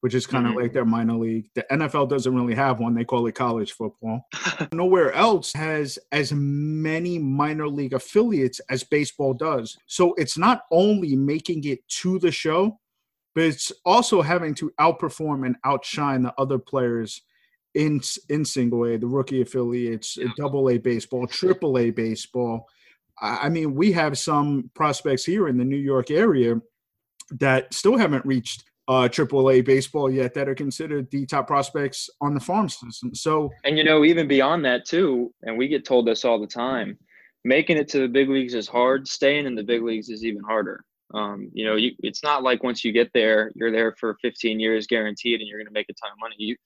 which 0.00 0.14
is 0.14 0.26
kind 0.26 0.46
of 0.46 0.52
mm-hmm. 0.52 0.60
like 0.60 0.72
their 0.72 0.84
minor 0.84 1.14
league. 1.14 1.48
The 1.54 1.66
NFL 1.70 2.08
doesn't 2.08 2.32
really 2.32 2.54
have 2.54 2.78
one. 2.78 2.94
They 2.94 3.04
call 3.04 3.26
it 3.26 3.34
college 3.34 3.72
football. 3.72 4.26
Nowhere 4.72 5.12
else 5.12 5.52
has 5.54 5.98
as 6.12 6.32
many 6.32 7.18
minor 7.18 7.66
league 7.66 7.92
affiliates 7.92 8.60
as 8.70 8.84
baseball 8.84 9.34
does. 9.34 9.76
So 9.86 10.14
it's 10.14 10.38
not 10.38 10.62
only 10.70 11.16
making 11.16 11.64
it 11.64 11.80
to 12.02 12.18
the 12.18 12.30
show, 12.30 12.78
but 13.36 13.44
it's 13.44 13.70
also 13.84 14.22
having 14.22 14.54
to 14.54 14.72
outperform 14.80 15.44
and 15.44 15.56
outshine 15.62 16.22
the 16.22 16.32
other 16.38 16.58
players 16.58 17.20
in 17.74 18.00
in 18.30 18.46
single 18.46 18.86
A, 18.86 18.96
the 18.96 19.06
rookie 19.06 19.42
affiliates, 19.42 20.18
double 20.38 20.70
A 20.70 20.78
baseball, 20.78 21.26
triple 21.26 21.78
A 21.78 21.90
baseball. 21.90 22.66
I 23.20 23.50
mean, 23.50 23.74
we 23.74 23.92
have 23.92 24.18
some 24.18 24.70
prospects 24.74 25.24
here 25.24 25.48
in 25.48 25.58
the 25.58 25.64
New 25.64 25.76
York 25.76 26.10
area 26.10 26.60
that 27.32 27.72
still 27.74 27.98
haven't 27.98 28.24
reached 28.24 28.64
uh, 28.88 29.08
AAA 29.08 29.66
baseball 29.66 30.10
yet 30.10 30.32
that 30.32 30.48
are 30.48 30.54
considered 30.54 31.10
the 31.10 31.26
top 31.26 31.46
prospects 31.46 32.08
on 32.22 32.32
the 32.32 32.40
farm 32.40 32.70
system. 32.70 33.14
So, 33.14 33.50
and 33.64 33.76
you 33.76 33.84
know, 33.84 34.04
even 34.04 34.26
beyond 34.26 34.64
that 34.64 34.86
too, 34.86 35.34
and 35.42 35.58
we 35.58 35.68
get 35.68 35.84
told 35.84 36.06
this 36.06 36.24
all 36.24 36.40
the 36.40 36.46
time, 36.46 36.98
making 37.44 37.76
it 37.76 37.88
to 37.88 37.98
the 37.98 38.08
big 38.08 38.30
leagues 38.30 38.54
is 38.54 38.66
hard. 38.68 39.06
Staying 39.06 39.44
in 39.44 39.54
the 39.54 39.62
big 39.62 39.82
leagues 39.82 40.08
is 40.08 40.24
even 40.24 40.42
harder. 40.42 40.84
Um, 41.14 41.50
you 41.52 41.64
know, 41.64 41.76
you, 41.76 41.92
it's 42.00 42.22
not 42.22 42.42
like 42.42 42.62
once 42.62 42.84
you 42.84 42.92
get 42.92 43.10
there, 43.14 43.52
you're 43.54 43.72
there 43.72 43.94
for 43.98 44.16
15 44.22 44.58
years 44.58 44.86
guaranteed, 44.86 45.40
and 45.40 45.48
you're 45.48 45.58
going 45.58 45.66
to 45.66 45.72
make 45.72 45.88
a 45.88 45.94
ton 45.94 46.12
of 46.12 46.18
money. 46.20 46.34
You, 46.38 46.56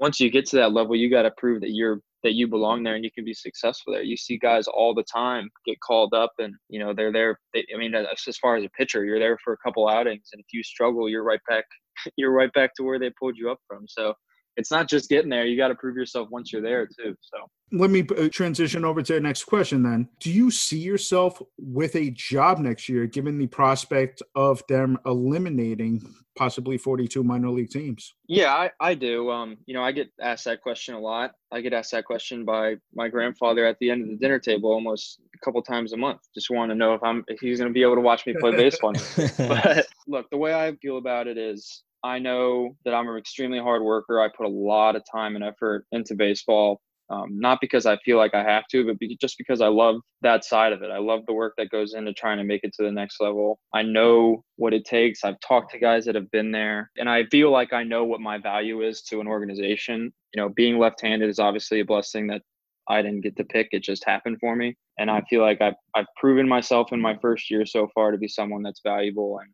once 0.00 0.20
you 0.20 0.30
get 0.30 0.46
to 0.46 0.56
that 0.56 0.72
level, 0.72 0.94
you 0.94 1.10
got 1.10 1.22
to 1.22 1.32
prove 1.36 1.60
that 1.62 1.70
you're 1.70 2.00
that 2.24 2.34
you 2.34 2.48
belong 2.48 2.82
there 2.82 2.96
and 2.96 3.04
you 3.04 3.10
can 3.10 3.24
be 3.24 3.34
successful 3.34 3.92
there. 3.92 4.02
You 4.02 4.16
see 4.16 4.38
guys 4.38 4.66
all 4.66 4.94
the 4.94 5.04
time 5.04 5.48
get 5.64 5.78
called 5.80 6.14
up 6.14 6.32
and, 6.38 6.54
you 6.68 6.80
know, 6.80 6.92
they're 6.92 7.12
there. 7.12 7.38
They, 7.54 7.64
I 7.72 7.78
mean, 7.78 7.94
as 7.94 8.36
far 8.38 8.56
as 8.56 8.64
a 8.64 8.70
pitcher, 8.70 9.04
you're 9.04 9.20
there 9.20 9.38
for 9.44 9.52
a 9.52 9.56
couple 9.58 9.88
outings 9.88 10.30
and 10.32 10.40
if 10.40 10.46
you 10.52 10.62
struggle, 10.62 11.08
you're 11.08 11.22
right 11.22 11.40
back, 11.48 11.64
you're 12.16 12.32
right 12.32 12.52
back 12.52 12.74
to 12.74 12.82
where 12.82 12.98
they 12.98 13.10
pulled 13.18 13.36
you 13.36 13.50
up 13.50 13.60
from. 13.68 13.86
So 13.88 14.14
it's 14.58 14.72
not 14.72 14.88
just 14.88 15.08
getting 15.08 15.30
there. 15.30 15.46
You 15.46 15.56
got 15.56 15.68
to 15.68 15.76
prove 15.76 15.96
yourself 15.96 16.28
once 16.30 16.52
you're 16.52 16.60
there 16.60 16.86
too. 16.86 17.14
So 17.20 17.38
let 17.70 17.90
me 17.90 18.04
uh, 18.16 18.28
transition 18.28 18.84
over 18.84 19.02
to 19.02 19.12
the 19.14 19.20
next 19.20 19.44
question 19.44 19.84
then. 19.84 20.08
Do 20.18 20.32
you 20.32 20.50
see 20.50 20.78
yourself 20.78 21.40
with 21.58 21.94
a 21.94 22.10
job 22.10 22.58
next 22.58 22.88
year, 22.88 23.06
given 23.06 23.38
the 23.38 23.46
prospect 23.46 24.20
of 24.34 24.62
them 24.68 24.98
eliminating 25.06 26.02
possibly 26.36 26.76
42 26.76 27.22
minor 27.22 27.50
league 27.50 27.70
teams? 27.70 28.14
Yeah, 28.26 28.52
I, 28.52 28.70
I 28.80 28.94
do. 28.94 29.30
Um, 29.30 29.58
you 29.66 29.74
know, 29.74 29.82
I 29.82 29.92
get 29.92 30.10
asked 30.20 30.46
that 30.46 30.60
question 30.60 30.94
a 30.94 31.00
lot. 31.00 31.32
I 31.52 31.60
get 31.60 31.72
asked 31.72 31.92
that 31.92 32.04
question 32.04 32.44
by 32.44 32.76
my 32.92 33.08
grandfather 33.08 33.64
at 33.64 33.78
the 33.78 33.90
end 33.90 34.02
of 34.02 34.08
the 34.08 34.16
dinner 34.16 34.40
table 34.40 34.72
almost 34.72 35.20
a 35.34 35.44
couple 35.44 35.62
times 35.62 35.92
a 35.92 35.96
month. 35.96 36.20
Just 36.34 36.50
want 36.50 36.70
to 36.70 36.74
know 36.74 36.94
if 36.94 37.02
I'm 37.04 37.24
if 37.28 37.38
he's 37.38 37.58
going 37.58 37.70
to 37.70 37.74
be 37.74 37.82
able 37.82 37.94
to 37.94 38.00
watch 38.00 38.26
me 38.26 38.34
play 38.40 38.56
baseball. 38.56 38.92
but 39.38 39.86
look, 40.08 40.28
the 40.30 40.36
way 40.36 40.52
I 40.52 40.74
feel 40.76 40.98
about 40.98 41.28
it 41.28 41.38
is 41.38 41.84
I 42.04 42.18
know 42.18 42.76
that 42.84 42.94
I'm 42.94 43.08
an 43.08 43.16
extremely 43.16 43.58
hard 43.58 43.82
worker. 43.82 44.20
I 44.20 44.28
put 44.28 44.46
a 44.46 44.50
lot 44.50 44.96
of 44.96 45.02
time 45.10 45.34
and 45.34 45.44
effort 45.44 45.84
into 45.92 46.14
baseball, 46.14 46.80
um, 47.10 47.38
not 47.38 47.58
because 47.60 47.86
I 47.86 47.96
feel 47.98 48.18
like 48.18 48.34
I 48.34 48.42
have 48.42 48.64
to, 48.70 48.86
but 48.86 48.98
be, 48.98 49.16
just 49.20 49.36
because 49.38 49.60
I 49.60 49.68
love 49.68 49.96
that 50.22 50.44
side 50.44 50.72
of 50.72 50.82
it. 50.82 50.90
I 50.90 50.98
love 50.98 51.20
the 51.26 51.32
work 51.32 51.54
that 51.58 51.70
goes 51.70 51.94
into 51.94 52.12
trying 52.12 52.38
to 52.38 52.44
make 52.44 52.62
it 52.62 52.72
to 52.74 52.84
the 52.84 52.92
next 52.92 53.20
level. 53.20 53.58
I 53.74 53.82
know 53.82 54.44
what 54.56 54.74
it 54.74 54.84
takes. 54.84 55.24
I've 55.24 55.40
talked 55.40 55.72
to 55.72 55.78
guys 55.78 56.04
that 56.04 56.14
have 56.14 56.30
been 56.30 56.52
there, 56.52 56.90
and 56.96 57.08
I 57.08 57.24
feel 57.24 57.50
like 57.50 57.72
I 57.72 57.82
know 57.82 58.04
what 58.04 58.20
my 58.20 58.38
value 58.38 58.82
is 58.82 59.02
to 59.02 59.20
an 59.20 59.26
organization. 59.26 60.12
You 60.34 60.42
know, 60.42 60.48
being 60.50 60.78
left 60.78 61.00
handed 61.00 61.28
is 61.28 61.38
obviously 61.38 61.80
a 61.80 61.84
blessing 61.84 62.26
that 62.28 62.42
I 62.88 63.02
didn't 63.02 63.20
get 63.22 63.36
to 63.36 63.44
pick. 63.44 63.68
It 63.72 63.82
just 63.82 64.04
happened 64.04 64.38
for 64.40 64.56
me. 64.56 64.76
And 64.98 65.10
I 65.10 65.22
feel 65.28 65.42
like 65.42 65.60
I've, 65.60 65.74
I've 65.94 66.06
proven 66.16 66.48
myself 66.48 66.92
in 66.92 67.00
my 67.00 67.16
first 67.20 67.50
year 67.50 67.66
so 67.66 67.88
far 67.94 68.10
to 68.10 68.18
be 68.18 68.28
someone 68.28 68.62
that's 68.62 68.80
valuable 68.82 69.38
and 69.38 69.50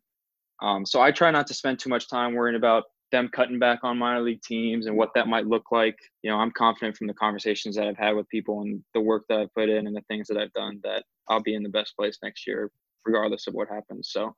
um, 0.61 0.85
so 0.85 1.01
I 1.01 1.11
try 1.11 1.31
not 1.31 1.47
to 1.47 1.53
spend 1.53 1.79
too 1.79 1.89
much 1.89 2.09
time 2.09 2.33
worrying 2.33 2.55
about 2.55 2.83
them 3.11 3.29
cutting 3.29 3.59
back 3.59 3.79
on 3.83 3.97
minor 3.97 4.21
league 4.21 4.41
teams 4.41 4.87
and 4.87 4.97
what 4.97 5.09
that 5.15 5.27
might 5.27 5.47
look 5.47 5.71
like. 5.71 5.97
You 6.23 6.31
know, 6.31 6.37
I'm 6.37 6.51
confident 6.51 6.97
from 6.97 7.07
the 7.07 7.13
conversations 7.13 7.75
that 7.75 7.87
I've 7.87 7.97
had 7.97 8.15
with 8.15 8.27
people 8.29 8.61
and 8.61 8.83
the 8.93 9.01
work 9.01 9.25
that 9.29 9.39
I've 9.39 9.53
put 9.53 9.69
in 9.69 9.87
and 9.87 9.95
the 9.95 10.03
things 10.07 10.27
that 10.27 10.37
I've 10.37 10.53
done 10.53 10.79
that 10.83 11.03
I'll 11.29 11.41
be 11.41 11.55
in 11.55 11.63
the 11.63 11.69
best 11.69 11.95
place 11.95 12.17
next 12.23 12.47
year, 12.47 12.71
regardless 13.05 13.47
of 13.47 13.53
what 13.53 13.69
happens. 13.69 14.09
So 14.11 14.35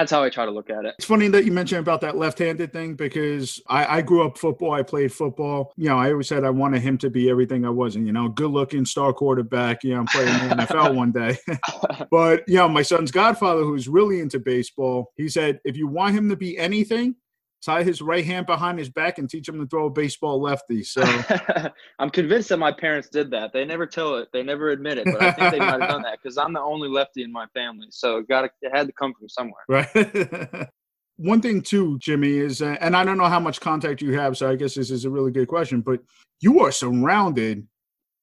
that's 0.00 0.10
how 0.10 0.22
I 0.22 0.30
try 0.30 0.46
to 0.46 0.50
look 0.50 0.70
at 0.70 0.86
it. 0.86 0.94
It's 0.98 1.06
funny 1.06 1.28
that 1.28 1.44
you 1.44 1.52
mentioned 1.52 1.80
about 1.80 2.00
that 2.00 2.16
left-handed 2.16 2.72
thing 2.72 2.94
because 2.94 3.60
I, 3.68 3.98
I, 3.98 4.02
grew 4.02 4.24
up 4.24 4.38
football. 4.38 4.72
I 4.72 4.82
played 4.82 5.12
football. 5.12 5.74
You 5.76 5.90
know, 5.90 5.98
I 5.98 6.10
always 6.10 6.26
said 6.26 6.42
I 6.42 6.48
wanted 6.50 6.80
him 6.80 6.96
to 6.98 7.10
be 7.10 7.28
everything 7.28 7.66
I 7.66 7.70
wasn't. 7.70 8.06
You 8.06 8.12
know, 8.12 8.28
good-looking 8.28 8.86
star 8.86 9.12
quarterback. 9.12 9.84
You 9.84 9.92
know, 9.94 10.00
I'm 10.00 10.06
playing 10.06 10.48
the 10.48 10.54
NFL 10.54 10.94
one 11.02 11.12
day. 11.12 11.36
but 12.10 12.48
you 12.48 12.56
know, 12.56 12.68
my 12.68 12.80
son's 12.80 13.10
godfather, 13.10 13.62
who's 13.62 13.88
really 13.88 14.20
into 14.20 14.38
baseball, 14.38 15.12
he 15.16 15.28
said 15.28 15.60
if 15.64 15.76
you 15.76 15.86
want 15.86 16.14
him 16.14 16.30
to 16.30 16.36
be 16.36 16.56
anything, 16.56 17.14
tie 17.64 17.82
his 17.82 18.00
right 18.00 18.24
hand 18.24 18.46
behind 18.46 18.78
his 18.78 18.88
back 18.88 19.18
and 19.18 19.28
teach 19.28 19.48
him 19.48 19.58
to 19.58 19.66
throw 19.66 19.86
a 19.86 19.90
baseball 19.90 20.40
lefty. 20.40 20.82
So 20.82 21.02
I'm 21.98 22.10
convinced 22.10 22.48
that 22.48 22.58
my 22.58 22.72
parents 22.72 23.08
did 23.08 23.30
that. 23.32 23.52
They 23.52 23.64
never 23.64 23.86
tell 23.86 24.16
it. 24.16 24.28
They 24.32 24.42
never 24.42 24.70
admit 24.70 24.98
it, 24.98 25.04
but 25.06 25.22
I 25.22 25.32
think 25.32 25.52
they 25.52 25.58
might 25.58 25.80
have 25.80 25.90
done 25.90 26.02
that 26.02 26.18
because 26.22 26.38
I'm 26.38 26.52
the 26.52 26.60
only 26.60 26.88
lefty 26.88 27.22
in 27.22 27.32
my 27.32 27.46
family. 27.54 27.88
So 27.90 28.18
it 28.18 28.28
got 28.28 28.44
it 28.44 28.52
had 28.72 28.86
to 28.86 28.92
come 28.92 29.12
from 29.18 29.28
somewhere. 29.28 29.62
Right. 29.68 30.68
One 31.16 31.42
thing 31.42 31.60
too, 31.60 31.98
Jimmy, 31.98 32.38
is 32.38 32.62
uh, 32.62 32.78
and 32.80 32.96
I 32.96 33.04
don't 33.04 33.18
know 33.18 33.26
how 33.26 33.40
much 33.40 33.60
contact 33.60 34.00
you 34.00 34.18
have, 34.18 34.38
so 34.38 34.48
I 34.48 34.56
guess 34.56 34.74
this 34.74 34.90
is 34.90 35.04
a 35.04 35.10
really 35.10 35.30
good 35.30 35.48
question, 35.48 35.82
but 35.82 36.00
you 36.40 36.60
are 36.60 36.72
surrounded 36.72 37.66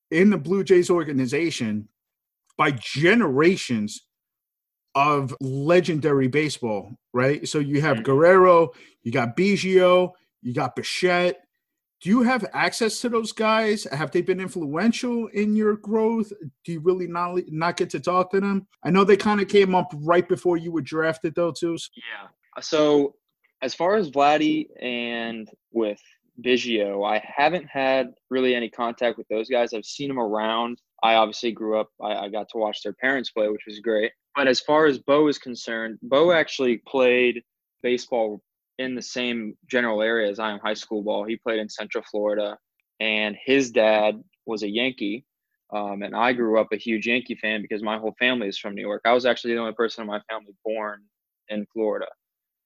in 0.09 0.31
the 0.31 0.37
Blue 0.37 0.63
Jays 0.63 0.89
organization 0.89 1.89
by 2.57 2.71
generations 2.71 4.06
of 4.97 5.31
legendary 5.39 6.27
baseball, 6.27 6.91
right? 7.13 7.47
So 7.47 7.59
you 7.59 7.81
have 7.81 7.97
mm-hmm. 7.97 8.03
Guerrero, 8.05 8.71
you 9.03 9.11
got 9.11 9.37
Biggio, 9.37 10.13
you 10.41 10.55
got 10.55 10.75
Bichette. 10.75 11.37
Do 12.01 12.09
you 12.09 12.23
have 12.23 12.43
access 12.53 12.99
to 13.01 13.09
those 13.09 13.31
guys? 13.31 13.83
Have 13.91 14.09
they 14.09 14.21
been 14.21 14.39
influential 14.39 15.27
in 15.27 15.55
your 15.55 15.77
growth? 15.77 16.33
Do 16.65 16.71
you 16.71 16.79
really 16.79 17.05
not 17.05 17.39
not 17.49 17.77
get 17.77 17.91
to 17.91 17.99
talk 17.99 18.31
to 18.31 18.39
them? 18.39 18.67
I 18.83 18.89
know 18.89 19.03
they 19.03 19.17
kind 19.17 19.39
of 19.39 19.47
came 19.47 19.75
up 19.75 19.93
right 19.97 20.27
before 20.27 20.57
you 20.57 20.71
were 20.71 20.81
drafted, 20.81 21.35
though, 21.35 21.51
too. 21.51 21.77
Yeah. 21.95 22.29
So 22.59 23.13
as 23.61 23.75
far 23.75 23.97
as 23.97 24.09
Vladdy 24.09 24.67
and 24.81 25.47
with 25.71 26.01
Biggio, 26.41 27.07
I 27.07 27.23
haven't 27.23 27.67
had 27.67 28.13
really 28.31 28.55
any 28.55 28.69
contact 28.69 29.19
with 29.19 29.27
those 29.27 29.47
guys. 29.47 29.73
I've 29.73 29.85
seen 29.85 30.07
them 30.07 30.19
around. 30.19 30.81
I 31.03 31.15
obviously 31.15 31.51
grew 31.51 31.79
up. 31.79 31.89
I, 32.01 32.15
I 32.15 32.29
got 32.29 32.49
to 32.49 32.57
watch 32.57 32.81
their 32.81 32.93
parents 32.93 33.29
play, 33.29 33.47
which 33.49 33.65
was 33.67 33.79
great. 33.79 34.11
But 34.37 34.47
as 34.47 34.59
far 34.59 34.85
as 34.85 34.99
Bo 34.99 35.27
is 35.29 35.39
concerned, 35.39 35.97
Bo 36.03 36.31
actually 36.31 36.77
played 36.87 37.41
baseball 37.81 38.39
in 38.77 38.93
the 38.93 39.01
same 39.01 39.57
general 39.67 40.03
area 40.03 40.29
as 40.29 40.37
I 40.37 40.51
am 40.51 40.59
high 40.59 40.75
school 40.75 41.01
ball. 41.01 41.25
He 41.25 41.37
played 41.37 41.59
in 41.59 41.67
Central 41.67 42.03
Florida, 42.03 42.55
and 42.99 43.35
his 43.43 43.71
dad 43.71 44.21
was 44.45 44.61
a 44.61 44.69
Yankee. 44.69 45.25
Um, 45.73 46.03
and 46.03 46.15
I 46.15 46.33
grew 46.33 46.61
up 46.61 46.67
a 46.71 46.77
huge 46.77 47.07
Yankee 47.07 47.33
fan 47.33 47.63
because 47.63 47.81
my 47.81 47.97
whole 47.97 48.13
family 48.19 48.47
is 48.47 48.59
from 48.59 48.75
New 48.75 48.81
York. 48.83 49.01
I 49.05 49.13
was 49.13 49.25
actually 49.25 49.55
the 49.55 49.59
only 49.59 49.73
person 49.73 50.03
in 50.03 50.07
my 50.07 50.21
family 50.29 50.53
born 50.63 51.01
in 51.49 51.65
Florida. 51.73 52.05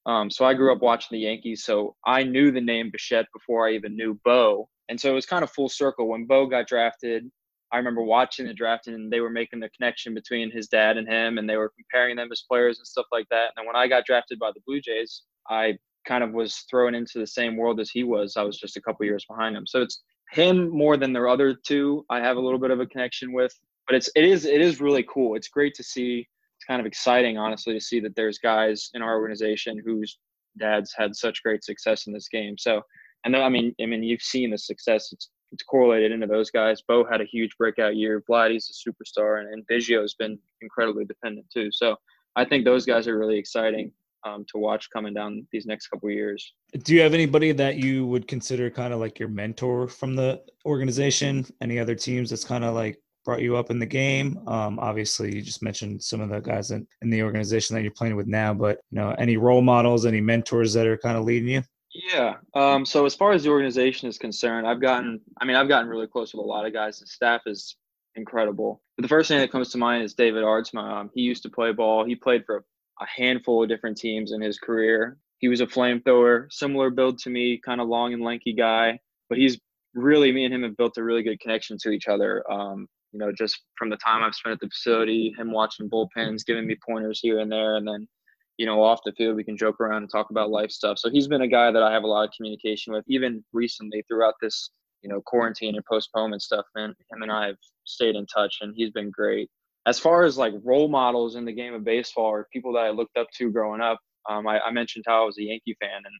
Um, 0.04 0.30
so 0.30 0.44
I 0.44 0.52
grew 0.52 0.74
up 0.74 0.82
watching 0.82 1.16
the 1.16 1.24
Yankees. 1.24 1.64
So 1.64 1.96
I 2.04 2.22
knew 2.22 2.50
the 2.52 2.60
name 2.60 2.90
Bichette 2.92 3.28
before 3.32 3.66
I 3.66 3.72
even 3.72 3.96
knew 3.96 4.20
Bo. 4.26 4.68
And 4.90 5.00
so 5.00 5.10
it 5.10 5.14
was 5.14 5.24
kind 5.24 5.42
of 5.42 5.50
full 5.50 5.70
circle. 5.70 6.06
When 6.08 6.26
Bo 6.26 6.44
got 6.46 6.68
drafted, 6.68 7.30
I 7.72 7.78
remember 7.78 8.02
watching 8.02 8.46
the 8.46 8.54
draft 8.54 8.86
and 8.86 9.10
they 9.10 9.20
were 9.20 9.30
making 9.30 9.60
the 9.60 9.70
connection 9.70 10.12
between 10.12 10.50
his 10.50 10.68
dad 10.68 10.98
and 10.98 11.08
him 11.08 11.38
and 11.38 11.48
they 11.48 11.56
were 11.56 11.72
comparing 11.74 12.16
them 12.16 12.28
as 12.30 12.44
players 12.48 12.78
and 12.78 12.86
stuff 12.86 13.06
like 13.10 13.26
that. 13.30 13.52
And 13.56 13.66
when 13.66 13.76
I 13.76 13.88
got 13.88 14.04
drafted 14.04 14.38
by 14.38 14.50
the 14.54 14.60
Blue 14.66 14.80
Jays, 14.80 15.22
I 15.48 15.78
kind 16.06 16.22
of 16.22 16.32
was 16.32 16.64
thrown 16.70 16.94
into 16.94 17.18
the 17.18 17.26
same 17.26 17.56
world 17.56 17.80
as 17.80 17.90
he 17.90 18.04
was. 18.04 18.36
I 18.36 18.42
was 18.42 18.58
just 18.58 18.76
a 18.76 18.80
couple 18.80 19.06
years 19.06 19.24
behind 19.28 19.56
him. 19.56 19.66
So 19.66 19.80
it's 19.80 20.02
him 20.30 20.70
more 20.70 20.96
than 20.96 21.12
the 21.12 21.22
other 21.26 21.54
two 21.66 22.04
I 22.10 22.20
have 22.20 22.36
a 22.36 22.40
little 22.40 22.58
bit 22.58 22.70
of 22.70 22.80
a 22.80 22.86
connection 22.86 23.32
with. 23.32 23.52
But 23.86 23.96
it's 23.96 24.10
it 24.14 24.24
is 24.24 24.44
it 24.44 24.60
is 24.60 24.80
really 24.80 25.04
cool. 25.08 25.34
It's 25.34 25.48
great 25.48 25.74
to 25.74 25.82
see. 25.82 26.28
It's 26.56 26.64
kind 26.66 26.80
of 26.80 26.86
exciting, 26.86 27.38
honestly, 27.38 27.74
to 27.74 27.80
see 27.80 28.00
that 28.00 28.14
there's 28.14 28.38
guys 28.38 28.90
in 28.94 29.02
our 29.02 29.16
organization 29.16 29.82
whose 29.84 30.18
dads 30.58 30.94
had 30.96 31.16
such 31.16 31.42
great 31.42 31.64
success 31.64 32.06
in 32.06 32.12
this 32.12 32.28
game. 32.28 32.56
So 32.58 32.82
and 33.24 33.36
I 33.36 33.48
mean, 33.48 33.74
I 33.80 33.86
mean, 33.86 34.02
you've 34.02 34.22
seen 34.22 34.50
the 34.50 34.58
success. 34.58 35.12
It's 35.12 35.30
it's 35.52 35.62
correlated 35.62 36.12
into 36.12 36.26
those 36.26 36.50
guys. 36.50 36.82
Bo 36.82 37.04
had 37.04 37.20
a 37.20 37.24
huge 37.24 37.56
breakout 37.58 37.96
year. 37.96 38.22
Vladdy's 38.28 38.70
a 38.70 38.90
superstar, 38.90 39.40
and, 39.40 39.52
and 39.52 39.66
Biggio's 39.66 40.14
been 40.14 40.38
incredibly 40.60 41.04
dependent 41.04 41.46
too. 41.52 41.70
So 41.70 41.96
I 42.36 42.44
think 42.44 42.64
those 42.64 42.86
guys 42.86 43.06
are 43.06 43.18
really 43.18 43.38
exciting 43.38 43.92
um, 44.24 44.44
to 44.52 44.58
watch 44.58 44.88
coming 44.90 45.14
down 45.14 45.46
these 45.52 45.66
next 45.66 45.88
couple 45.88 46.10
years. 46.10 46.54
Do 46.84 46.94
you 46.94 47.02
have 47.02 47.14
anybody 47.14 47.52
that 47.52 47.76
you 47.76 48.06
would 48.06 48.26
consider 48.26 48.70
kind 48.70 48.94
of 48.94 49.00
like 49.00 49.18
your 49.18 49.28
mentor 49.28 49.88
from 49.88 50.16
the 50.16 50.40
organization? 50.64 51.44
Any 51.60 51.78
other 51.78 51.94
teams 51.94 52.30
that's 52.30 52.44
kind 52.44 52.64
of 52.64 52.74
like 52.74 52.98
brought 53.24 53.42
you 53.42 53.56
up 53.56 53.70
in 53.70 53.78
the 53.78 53.86
game? 53.86 54.38
Um, 54.46 54.78
obviously, 54.78 55.34
you 55.34 55.42
just 55.42 55.62
mentioned 55.62 56.02
some 56.02 56.20
of 56.20 56.30
the 56.30 56.40
guys 56.40 56.70
in, 56.70 56.86
in 57.02 57.10
the 57.10 57.22
organization 57.22 57.74
that 57.74 57.82
you're 57.82 57.92
playing 57.92 58.16
with 58.16 58.26
now, 58.26 58.54
but 58.54 58.78
you 58.90 58.98
know, 58.98 59.14
any 59.18 59.36
role 59.36 59.62
models, 59.62 60.06
any 60.06 60.20
mentors 60.20 60.72
that 60.72 60.86
are 60.86 60.98
kind 60.98 61.16
of 61.16 61.24
leading 61.24 61.48
you? 61.48 61.62
Yeah. 61.94 62.36
Um, 62.54 62.86
so 62.86 63.04
as 63.04 63.14
far 63.14 63.32
as 63.32 63.42
the 63.42 63.50
organization 63.50 64.08
is 64.08 64.18
concerned, 64.18 64.66
I've 64.66 64.80
gotten, 64.80 65.20
I 65.40 65.44
mean, 65.44 65.56
I've 65.56 65.68
gotten 65.68 65.88
really 65.88 66.06
close 66.06 66.32
with 66.32 66.40
a 66.40 66.48
lot 66.48 66.66
of 66.66 66.72
guys. 66.72 66.98
The 66.98 67.06
staff 67.06 67.42
is 67.46 67.76
incredible. 68.14 68.82
But 68.96 69.02
the 69.02 69.08
first 69.08 69.28
thing 69.28 69.38
that 69.40 69.52
comes 69.52 69.70
to 69.70 69.78
mind 69.78 70.02
is 70.02 70.14
David 70.14 70.42
Aardsma. 70.42 71.00
Um, 71.00 71.10
he 71.14 71.22
used 71.22 71.42
to 71.42 71.50
play 71.50 71.72
ball. 71.72 72.04
He 72.04 72.16
played 72.16 72.44
for 72.46 72.64
a 73.00 73.06
handful 73.06 73.62
of 73.62 73.68
different 73.68 73.98
teams 73.98 74.32
in 74.32 74.40
his 74.40 74.58
career. 74.58 75.18
He 75.38 75.48
was 75.48 75.60
a 75.60 75.66
flamethrower, 75.66 76.50
similar 76.50 76.90
build 76.90 77.18
to 77.20 77.30
me, 77.30 77.60
kind 77.64 77.80
of 77.80 77.88
long 77.88 78.12
and 78.12 78.22
lanky 78.22 78.52
guy. 78.52 78.98
But 79.28 79.38
he's 79.38 79.58
really, 79.94 80.32
me 80.32 80.44
and 80.44 80.54
him 80.54 80.62
have 80.62 80.76
built 80.76 80.96
a 80.96 81.02
really 81.02 81.22
good 81.22 81.40
connection 81.40 81.76
to 81.82 81.90
each 81.90 82.08
other. 82.08 82.44
Um, 82.50 82.86
you 83.12 83.18
know, 83.18 83.32
just 83.32 83.60
from 83.76 83.90
the 83.90 83.96
time 83.96 84.22
I've 84.22 84.34
spent 84.34 84.54
at 84.54 84.60
the 84.60 84.68
facility, 84.68 85.34
him 85.36 85.52
watching 85.52 85.90
bullpens, 85.90 86.46
giving 86.46 86.66
me 86.66 86.76
pointers 86.88 87.20
here 87.20 87.40
and 87.40 87.52
there, 87.52 87.76
and 87.76 87.86
then 87.86 88.08
you 88.58 88.66
know, 88.66 88.82
off 88.82 89.00
the 89.04 89.12
field, 89.12 89.36
we 89.36 89.44
can 89.44 89.56
joke 89.56 89.80
around 89.80 90.02
and 90.02 90.10
talk 90.10 90.30
about 90.30 90.50
life 90.50 90.70
stuff. 90.70 90.98
So 90.98 91.10
he's 91.10 91.28
been 91.28 91.42
a 91.42 91.48
guy 91.48 91.70
that 91.70 91.82
I 91.82 91.92
have 91.92 92.04
a 92.04 92.06
lot 92.06 92.24
of 92.28 92.34
communication 92.36 92.92
with, 92.92 93.04
even 93.08 93.44
recently 93.52 94.04
throughout 94.08 94.34
this, 94.40 94.70
you 95.02 95.08
know, 95.08 95.20
quarantine 95.24 95.74
and 95.74 95.84
postponement 95.84 96.42
stuff. 96.42 96.66
And 96.74 96.94
him 97.10 97.22
and 97.22 97.32
I 97.32 97.46
have 97.48 97.56
stayed 97.84 98.14
in 98.14 98.26
touch, 98.26 98.58
and 98.60 98.74
he's 98.76 98.90
been 98.90 99.10
great. 99.10 99.48
As 99.86 99.98
far 99.98 100.24
as 100.24 100.38
like 100.38 100.52
role 100.62 100.88
models 100.88 101.34
in 101.34 101.44
the 101.44 101.52
game 101.52 101.74
of 101.74 101.84
baseball 101.84 102.26
or 102.26 102.46
people 102.52 102.72
that 102.74 102.84
I 102.84 102.90
looked 102.90 103.16
up 103.16 103.26
to 103.38 103.50
growing 103.50 103.80
up, 103.80 103.98
um, 104.28 104.46
I, 104.46 104.60
I 104.60 104.70
mentioned 104.70 105.04
how 105.08 105.22
I 105.22 105.26
was 105.26 105.38
a 105.38 105.42
Yankee 105.42 105.76
fan, 105.80 105.96
and 105.96 106.14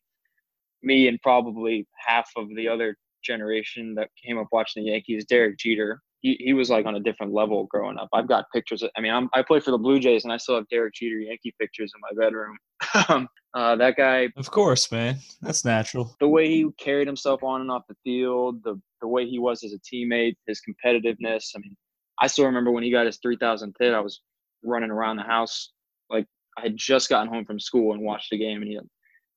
me 0.82 1.06
and 1.08 1.20
probably 1.22 1.86
half 1.94 2.28
of 2.36 2.48
the 2.56 2.66
other 2.66 2.96
generation 3.22 3.94
that 3.94 4.08
came 4.24 4.38
up 4.38 4.48
watching 4.50 4.84
the 4.84 4.90
Yankees, 4.90 5.24
Derek 5.26 5.58
Jeter 5.58 6.00
he, 6.22 6.36
he 6.40 6.52
was 6.54 6.70
like 6.70 6.86
on 6.86 6.94
a 6.94 7.00
different 7.00 7.34
level 7.34 7.66
growing 7.66 7.98
up. 7.98 8.08
I've 8.12 8.28
got 8.28 8.46
pictures. 8.52 8.82
Of, 8.82 8.90
I 8.96 9.00
mean, 9.00 9.12
I'm, 9.12 9.28
I 9.34 9.42
play 9.42 9.60
for 9.60 9.72
the 9.72 9.78
Blue 9.78 9.98
Jays, 9.98 10.24
and 10.24 10.32
I 10.32 10.36
still 10.36 10.54
have 10.54 10.68
Derek 10.68 10.94
Jeter 10.94 11.18
Yankee 11.18 11.54
pictures 11.60 11.92
in 11.94 12.00
my 12.00 12.24
bedroom. 12.24 12.56
Um, 13.08 13.26
uh, 13.54 13.74
that 13.76 13.96
guy. 13.96 14.28
Of 14.36 14.50
course, 14.50 14.92
man. 14.92 15.16
That's 15.40 15.64
natural. 15.64 16.14
The 16.20 16.28
way 16.28 16.48
he 16.48 16.68
carried 16.78 17.06
himself 17.06 17.42
on 17.42 17.62
and 17.62 17.70
off 17.70 17.84
the 17.88 17.96
field, 18.04 18.62
the 18.64 18.78
the 19.00 19.08
way 19.08 19.26
he 19.26 19.38
was 19.38 19.64
as 19.64 19.72
a 19.72 19.78
teammate, 19.78 20.34
his 20.46 20.60
competitiveness. 20.60 21.50
I 21.56 21.60
mean, 21.60 21.76
I 22.20 22.26
still 22.26 22.44
remember 22.44 22.70
when 22.70 22.82
he 22.82 22.90
got 22.90 23.06
his 23.06 23.18
3,000th 23.24 23.74
hit. 23.78 23.94
I 23.94 24.00
was 24.00 24.20
running 24.62 24.90
around 24.90 25.16
the 25.16 25.22
house 25.22 25.70
like 26.10 26.26
I 26.58 26.62
had 26.62 26.76
just 26.76 27.08
gotten 27.08 27.32
home 27.32 27.44
from 27.44 27.58
school 27.58 27.94
and 27.94 28.02
watched 28.02 28.30
the 28.30 28.38
game, 28.38 28.62
and 28.62 28.70
he 28.70 28.78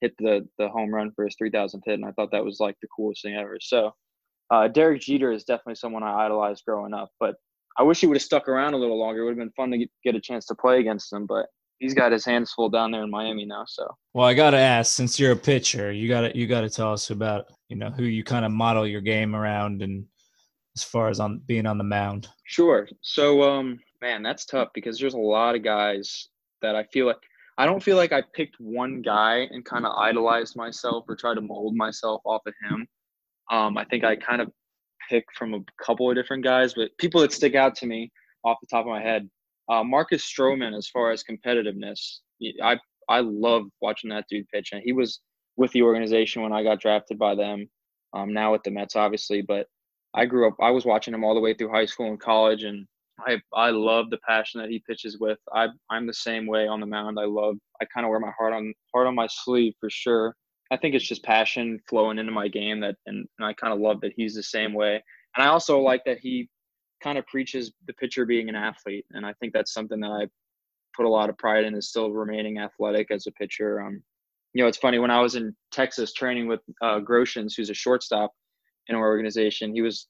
hit 0.01 0.13
the 0.19 0.47
the 0.57 0.67
home 0.69 0.93
run 0.93 1.11
for 1.15 1.25
his 1.25 1.35
3000th 1.41 1.81
hit, 1.85 1.95
and 1.95 2.05
I 2.05 2.11
thought 2.11 2.31
that 2.31 2.43
was 2.43 2.59
like 2.59 2.75
the 2.81 2.87
coolest 2.95 3.23
thing 3.23 3.35
ever. 3.35 3.57
So, 3.61 3.93
uh, 4.51 4.67
Derek 4.67 5.01
Jeter 5.01 5.31
is 5.31 5.43
definitely 5.43 5.75
someone 5.75 6.03
I 6.03 6.25
idolized 6.25 6.63
growing 6.65 6.93
up, 6.93 7.09
but 7.19 7.35
I 7.77 7.83
wish 7.83 7.99
he 7.99 8.07
would 8.07 8.17
have 8.17 8.23
stuck 8.23 8.47
around 8.47 8.73
a 8.73 8.77
little 8.77 8.99
longer. 8.99 9.21
It 9.21 9.23
would 9.25 9.31
have 9.31 9.37
been 9.37 9.51
fun 9.51 9.71
to 9.71 9.85
get, 10.03 10.15
a 10.15 10.21
chance 10.21 10.45
to 10.47 10.55
play 10.55 10.79
against 10.79 11.11
him, 11.11 11.25
but 11.25 11.47
he's 11.79 11.93
got 11.93 12.11
his 12.11 12.23
hands 12.23 12.51
full 12.53 12.69
down 12.69 12.91
there 12.91 13.03
in 13.03 13.09
Miami 13.09 13.45
now. 13.45 13.65
So, 13.67 13.87
well, 14.13 14.25
I 14.25 14.33
got 14.33 14.51
to 14.51 14.57
ask, 14.57 14.93
since 14.93 15.19
you're 15.19 15.33
a 15.33 15.37
pitcher, 15.37 15.91
you 15.91 16.07
got 16.07 16.21
to 16.21 16.37
you 16.37 16.47
got 16.47 16.61
to 16.61 16.69
tell 16.69 16.93
us 16.93 17.09
about 17.09 17.45
you 17.69 17.75
know 17.75 17.89
who 17.89 18.03
you 18.03 18.23
kind 18.23 18.45
of 18.45 18.51
model 18.51 18.87
your 18.87 19.01
game 19.01 19.35
around, 19.35 19.81
and 19.81 20.05
as 20.75 20.83
far 20.83 21.09
as 21.09 21.19
on 21.19 21.41
being 21.45 21.65
on 21.65 21.77
the 21.77 21.83
mound. 21.83 22.27
Sure. 22.45 22.87
So, 23.01 23.43
um, 23.43 23.79
man, 24.01 24.23
that's 24.23 24.45
tough 24.45 24.69
because 24.73 24.99
there's 24.99 25.13
a 25.13 25.17
lot 25.17 25.55
of 25.55 25.63
guys 25.63 26.29
that 26.61 26.75
I 26.75 26.83
feel 26.85 27.07
like 27.07 27.17
I 27.57 27.65
don't 27.65 27.81
feel 27.81 27.97
like 27.97 28.11
I 28.11 28.21
picked 28.33 28.57
one 28.59 29.01
guy 29.01 29.47
and 29.51 29.63
kind 29.63 29.85
of 29.85 29.93
idolized 29.97 30.55
myself 30.55 31.05
or 31.07 31.15
tried 31.15 31.35
to 31.35 31.41
mold 31.41 31.75
myself 31.75 32.21
off 32.25 32.41
of 32.45 32.53
him. 32.69 32.87
Um, 33.55 33.77
I 33.77 33.85
think 33.85 34.03
I 34.03 34.17
kind 34.17 34.41
of 34.41 34.51
pick 35.09 35.23
from 35.37 35.53
a 35.53 35.59
couple 35.81 36.09
of 36.09 36.15
different 36.15 36.43
guys, 36.43 36.73
but 36.73 36.89
people 36.97 37.21
that 37.21 37.31
stick 37.31 37.55
out 37.55 37.75
to 37.75 37.85
me 37.85 38.11
off 38.43 38.57
the 38.59 38.67
top 38.67 38.81
of 38.81 38.91
my 38.91 39.01
head, 39.01 39.29
uh, 39.69 39.83
Marcus 39.83 40.25
Stroman. 40.25 40.77
As 40.77 40.89
far 40.89 41.11
as 41.11 41.23
competitiveness, 41.23 42.17
I 42.61 42.77
I 43.07 43.21
love 43.21 43.63
watching 43.81 44.09
that 44.09 44.25
dude 44.29 44.47
pitch, 44.49 44.69
and 44.73 44.81
he 44.83 44.91
was 44.91 45.21
with 45.55 45.71
the 45.71 45.83
organization 45.83 46.41
when 46.41 46.51
I 46.51 46.63
got 46.63 46.81
drafted 46.81 47.17
by 47.17 47.35
them. 47.35 47.69
Um, 48.13 48.33
now 48.33 48.51
with 48.51 48.63
the 48.63 48.71
Mets, 48.71 48.95
obviously, 48.95 49.41
but 49.41 49.67
I 50.13 50.25
grew 50.25 50.47
up. 50.47 50.55
I 50.61 50.71
was 50.71 50.85
watching 50.85 51.13
him 51.13 51.23
all 51.23 51.33
the 51.33 51.41
way 51.41 51.53
through 51.53 51.71
high 51.71 51.85
school 51.85 52.07
and 52.07 52.19
college, 52.19 52.63
and 52.63 52.85
I 53.19 53.39
I 53.53 53.69
love 53.69 54.09
the 54.09 54.19
passion 54.27 54.59
that 54.59 54.69
he 54.69 54.83
pitches 54.85 55.17
with. 55.17 55.39
I 55.53 55.67
I'm 55.89 56.07
the 56.07 56.13
same 56.13 56.45
way 56.45 56.67
on 56.67 56.81
the 56.81 56.85
mound. 56.87 57.19
I 57.19 57.25
love. 57.25 57.55
I 57.81 57.85
kind 57.85 58.05
of 58.05 58.09
wear 58.09 58.19
my 58.19 58.33
heart 58.37 58.53
on 58.53 58.73
heart 58.93 59.07
on 59.07 59.15
my 59.15 59.27
sleeve 59.27 59.73
for 59.79 59.89
sure. 59.89 60.35
I 60.71 60.77
think 60.77 60.95
it's 60.95 61.07
just 61.07 61.23
passion 61.23 61.79
flowing 61.87 62.17
into 62.17 62.31
my 62.31 62.47
game 62.47 62.79
that, 62.81 62.95
and, 63.05 63.27
and 63.37 63.47
I 63.47 63.53
kind 63.53 63.73
of 63.73 63.79
love 63.79 64.01
that 64.01 64.13
he's 64.15 64.33
the 64.33 64.43
same 64.43 64.73
way. 64.73 65.03
And 65.35 65.45
I 65.45 65.47
also 65.47 65.79
like 65.79 66.03
that 66.05 66.19
he 66.19 66.49
kind 67.03 67.17
of 67.17 67.27
preaches 67.27 67.71
the 67.87 67.93
pitcher 67.93 68.25
being 68.25 68.49
an 68.49 68.55
athlete, 68.55 69.05
and 69.11 69.25
I 69.25 69.33
think 69.33 69.53
that's 69.53 69.73
something 69.73 69.99
that 69.99 70.11
I 70.11 70.27
put 70.95 71.05
a 71.05 71.09
lot 71.09 71.29
of 71.29 71.37
pride 71.37 71.65
in 71.65 71.75
is 71.75 71.89
still 71.89 72.11
remaining 72.11 72.57
athletic 72.57 73.11
as 73.11 73.27
a 73.27 73.31
pitcher. 73.31 73.81
Um, 73.81 74.01
you 74.53 74.63
know, 74.63 74.67
it's 74.67 74.77
funny 74.77 74.99
when 74.99 75.11
I 75.11 75.19
was 75.19 75.35
in 75.35 75.55
Texas 75.71 76.13
training 76.13 76.47
with 76.47 76.61
uh, 76.81 76.99
Groshans, 76.99 77.53
who's 77.55 77.69
a 77.69 77.73
shortstop 77.73 78.31
in 78.87 78.95
our 78.95 79.03
organization. 79.03 79.73
He 79.73 79.81
was 79.81 80.07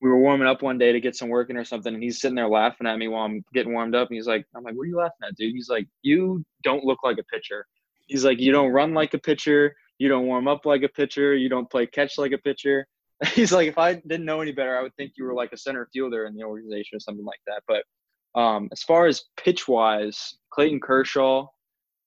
we 0.00 0.08
were 0.08 0.18
warming 0.18 0.46
up 0.46 0.62
one 0.62 0.78
day 0.78 0.92
to 0.92 1.00
get 1.00 1.16
some 1.16 1.28
work 1.28 1.50
in 1.50 1.56
or 1.56 1.64
something, 1.64 1.92
and 1.92 2.02
he's 2.02 2.20
sitting 2.20 2.36
there 2.36 2.48
laughing 2.48 2.86
at 2.86 2.98
me 2.98 3.08
while 3.08 3.24
I'm 3.24 3.44
getting 3.52 3.72
warmed 3.72 3.96
up. 3.96 4.08
And 4.08 4.14
he's 4.14 4.28
like, 4.28 4.46
I'm 4.54 4.62
like, 4.62 4.74
what 4.74 4.84
are 4.84 4.86
you 4.86 4.96
laughing 4.96 5.26
at, 5.26 5.34
dude? 5.34 5.54
He's 5.54 5.68
like, 5.68 5.88
you 6.02 6.44
don't 6.62 6.84
look 6.84 7.00
like 7.02 7.18
a 7.18 7.24
pitcher. 7.24 7.66
He's 8.06 8.24
like, 8.24 8.38
you 8.38 8.52
don't 8.52 8.70
run 8.70 8.94
like 8.94 9.14
a 9.14 9.18
pitcher. 9.18 9.74
You 9.98 10.08
don't 10.08 10.26
warm 10.26 10.48
up 10.48 10.64
like 10.64 10.82
a 10.82 10.88
pitcher. 10.88 11.34
You 11.34 11.48
don't 11.48 11.70
play 11.70 11.86
catch 11.86 12.18
like 12.18 12.32
a 12.32 12.38
pitcher. 12.38 12.86
He's 13.34 13.52
like, 13.52 13.68
if 13.68 13.78
I 13.78 13.94
didn't 13.94 14.24
know 14.24 14.40
any 14.40 14.52
better, 14.52 14.78
I 14.78 14.82
would 14.82 14.94
think 14.96 15.12
you 15.16 15.24
were 15.24 15.34
like 15.34 15.52
a 15.52 15.56
center 15.56 15.88
fielder 15.92 16.26
in 16.26 16.34
the 16.34 16.44
organization 16.44 16.96
or 16.96 17.00
something 17.00 17.24
like 17.24 17.40
that. 17.46 17.62
But 17.66 18.40
um, 18.40 18.68
as 18.72 18.82
far 18.82 19.06
as 19.06 19.24
pitch 19.36 19.66
wise, 19.66 20.36
Clayton 20.50 20.80
Kershaw, 20.80 21.46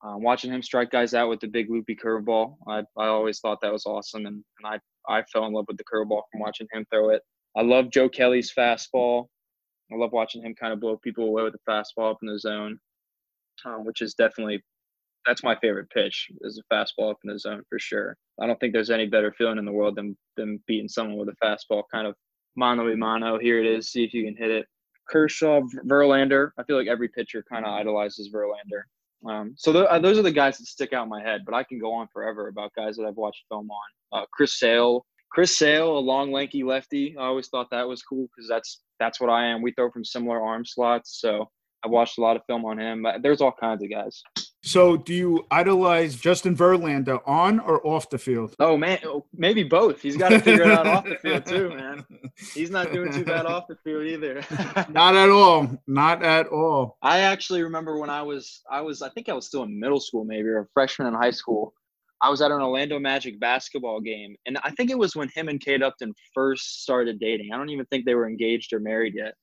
um, 0.04 0.24
watching 0.24 0.52
him 0.52 0.62
strike 0.62 0.90
guys 0.90 1.14
out 1.14 1.30
with 1.30 1.42
the 1.42 1.48
big 1.48 1.70
loopy 1.70 1.96
curveball, 1.96 2.56
I, 2.68 2.80
I 2.98 3.08
always 3.08 3.40
thought 3.40 3.60
that 3.62 3.74
was 3.74 3.86
awesome. 3.86 4.26
And, 4.26 4.44
and 4.64 4.66
I, 4.66 4.80
I 5.08 5.24
fell 5.24 5.46
in 5.46 5.54
love 5.54 5.66
with 5.68 5.78
the 5.78 5.84
curveball 5.84 6.24
from 6.32 6.40
watching 6.40 6.68
him 6.72 6.86
throw 6.90 7.10
it. 7.10 7.22
I 7.56 7.62
love 7.62 7.92
Joe 7.92 8.08
Kelly's 8.08 8.54
fastball. 8.58 9.28
I 9.92 9.98
love 9.98 10.14
watching 10.14 10.44
him 10.44 10.56
kind 10.56 10.72
of 10.72 10.80
blow 10.80 10.98
people 10.98 11.26
away 11.26 11.44
with 11.44 11.54
the 11.54 11.60
fastball 11.70 12.12
up 12.12 12.20
in 12.22 12.30
the 12.30 12.40
zone, 12.40 12.80
um, 13.66 13.84
which 13.84 14.02
is 14.02 14.14
definitely 14.14 14.64
that's 15.26 15.44
my 15.44 15.56
favorite 15.62 15.90
pitch 15.90 16.30
is 16.42 16.60
a 16.60 16.74
fastball 16.74 17.12
up 17.12 17.18
in 17.24 17.32
the 17.32 17.40
zone 17.40 17.64
for 17.70 17.80
sure. 17.80 18.18
I 18.42 18.48
don't 18.48 18.60
think 18.60 18.74
there's 18.74 18.90
any 18.90 19.08
better 19.08 19.34
feeling 19.38 19.58
in 19.58 19.66
the 19.66 19.72
world 19.72 19.96
than 19.96 20.18
than 20.38 20.60
beating 20.68 20.88
someone 20.90 21.18
with 21.18 21.30
a 21.30 21.46
fastball, 21.46 21.84
kind 21.92 22.08
of 22.08 22.16
mano 22.56 22.88
a 22.88 22.98
mano. 22.98 23.40
Here 23.40 23.60
it 23.60 23.66
is. 23.66 23.92
See 23.92 24.04
if 24.04 24.14
you 24.14 24.26
can 24.26 24.36
hit 24.36 24.52
it. 24.52 24.66
Kershaw, 25.10 25.62
Verlander. 25.86 26.52
I 26.58 26.64
feel 26.64 26.78
like 26.78 26.88
every 26.88 27.10
pitcher 27.10 27.44
kind 27.52 27.66
of 27.66 27.72
idolizes 27.72 28.32
Verlander. 28.34 28.84
Um, 29.30 29.54
so 29.58 29.72
th- 29.72 29.86
uh, 29.86 30.00
those 30.00 30.18
are 30.18 30.24
the 30.24 30.32
guys 30.32 30.58
that 30.58 30.66
stick 30.66 30.94
out 30.94 31.04
in 31.04 31.10
my 31.10 31.22
head. 31.22 31.42
But 31.46 31.54
I 31.54 31.64
can 31.64 31.80
go 31.80 31.94
on 31.94 32.08
forever 32.12 32.48
about 32.48 32.72
guys 32.76 32.96
that 32.98 33.06
I've 33.06 33.16
watched 33.16 33.44
film 33.50 33.70
on. 33.70 34.22
Uh, 34.22 34.26
Chris 34.32 34.58
Sale, 34.58 35.06
Chris 35.32 35.56
Sale, 35.58 35.98
a 35.98 36.00
long, 36.00 36.32
lanky 36.32 36.64
lefty. 36.64 37.16
I 37.18 37.26
always 37.26 37.48
thought 37.48 37.68
that 37.72 37.88
was 37.88 38.02
cool 38.02 38.28
because 38.36 38.50
that's 38.50 38.82
that's 39.00 39.20
what 39.20 39.30
I 39.30 39.46
am. 39.48 39.62
We 39.62 39.74
throw 39.74 39.92
from 39.92 40.06
similar 40.06 40.42
arm 40.42 40.66
slots, 40.66 41.20
so 41.20 41.50
I 41.84 41.88
watched 41.88 42.17
a 42.17 42.22
lot 42.22 42.36
of 42.36 42.44
film 42.46 42.65
on 42.65 42.80
him. 42.80 43.06
Uh, 43.06 43.17
there's 43.22 43.41
all 43.41 43.52
kinds 43.52 43.84
of 43.84 43.89
guys. 43.89 44.22
So, 44.63 44.96
do 44.96 45.13
you 45.13 45.48
idolize 45.50 46.15
Justin 46.15 46.56
Verlander 46.56 47.20
on 47.26 47.60
or 47.60 47.86
off 47.86 48.12
the 48.12 48.20
field? 48.20 48.56
Oh 48.60 48.78
man, 48.78 49.00
oh, 49.06 49.26
maybe 49.34 49.63
both. 49.63 50.02
He's 50.02 50.17
got 50.17 50.30
to 50.30 50.39
figure 50.39 50.63
it 50.63 50.72
out 50.72 50.86
off 50.86 51.06
the 51.06 51.15
field 51.15 51.46
too, 51.46 51.70
man. 51.76 52.06
He's 52.54 52.70
not 52.70 52.91
doing 52.94 53.12
too 53.12 53.26
bad 53.26 53.48
off 53.48 53.67
the 53.67 53.76
field 53.84 54.06
either. 54.06 54.44
not 54.89 55.15
at 55.15 55.30
all. 55.30 55.67
Not 55.88 56.24
at 56.24 56.48
all. 56.48 56.98
I 57.02 57.22
actually 57.22 57.63
remember 57.63 57.98
when 57.98 58.12
I 58.12 58.22
was, 58.22 58.62
I 58.70 58.82
was, 58.82 59.02
I 59.02 59.10
think 59.10 59.30
I 59.30 59.34
was 59.34 59.48
still 59.48 59.63
in 59.63 59.80
middle 59.80 60.00
school, 60.00 60.26
maybe 60.26 60.50
or 60.50 60.60
a 60.60 60.67
freshman 60.76 61.08
in 61.08 61.15
high 61.15 61.32
school. 61.32 61.74
I 62.24 62.30
was 62.30 62.41
at 62.44 62.52
an 62.52 62.62
Orlando 62.62 63.00
Magic 63.00 63.39
basketball 63.39 64.00
game, 64.00 64.36
and 64.46 64.60
I 64.63 64.70
think 64.72 64.91
it 64.91 64.98
was 64.98 65.15
when 65.15 65.30
him 65.34 65.50
and 65.50 65.60
Kate 65.60 65.82
Upton 65.82 66.13
first 66.36 66.84
started 66.84 67.20
dating. 67.20 67.50
I 67.52 67.58
don't 67.58 67.70
even 67.70 67.88
think 67.88 68.06
they 68.06 68.13
were 68.13 68.30
engaged 68.30 68.74
or 68.74 68.80
married 68.80 69.15
yet. 69.15 69.34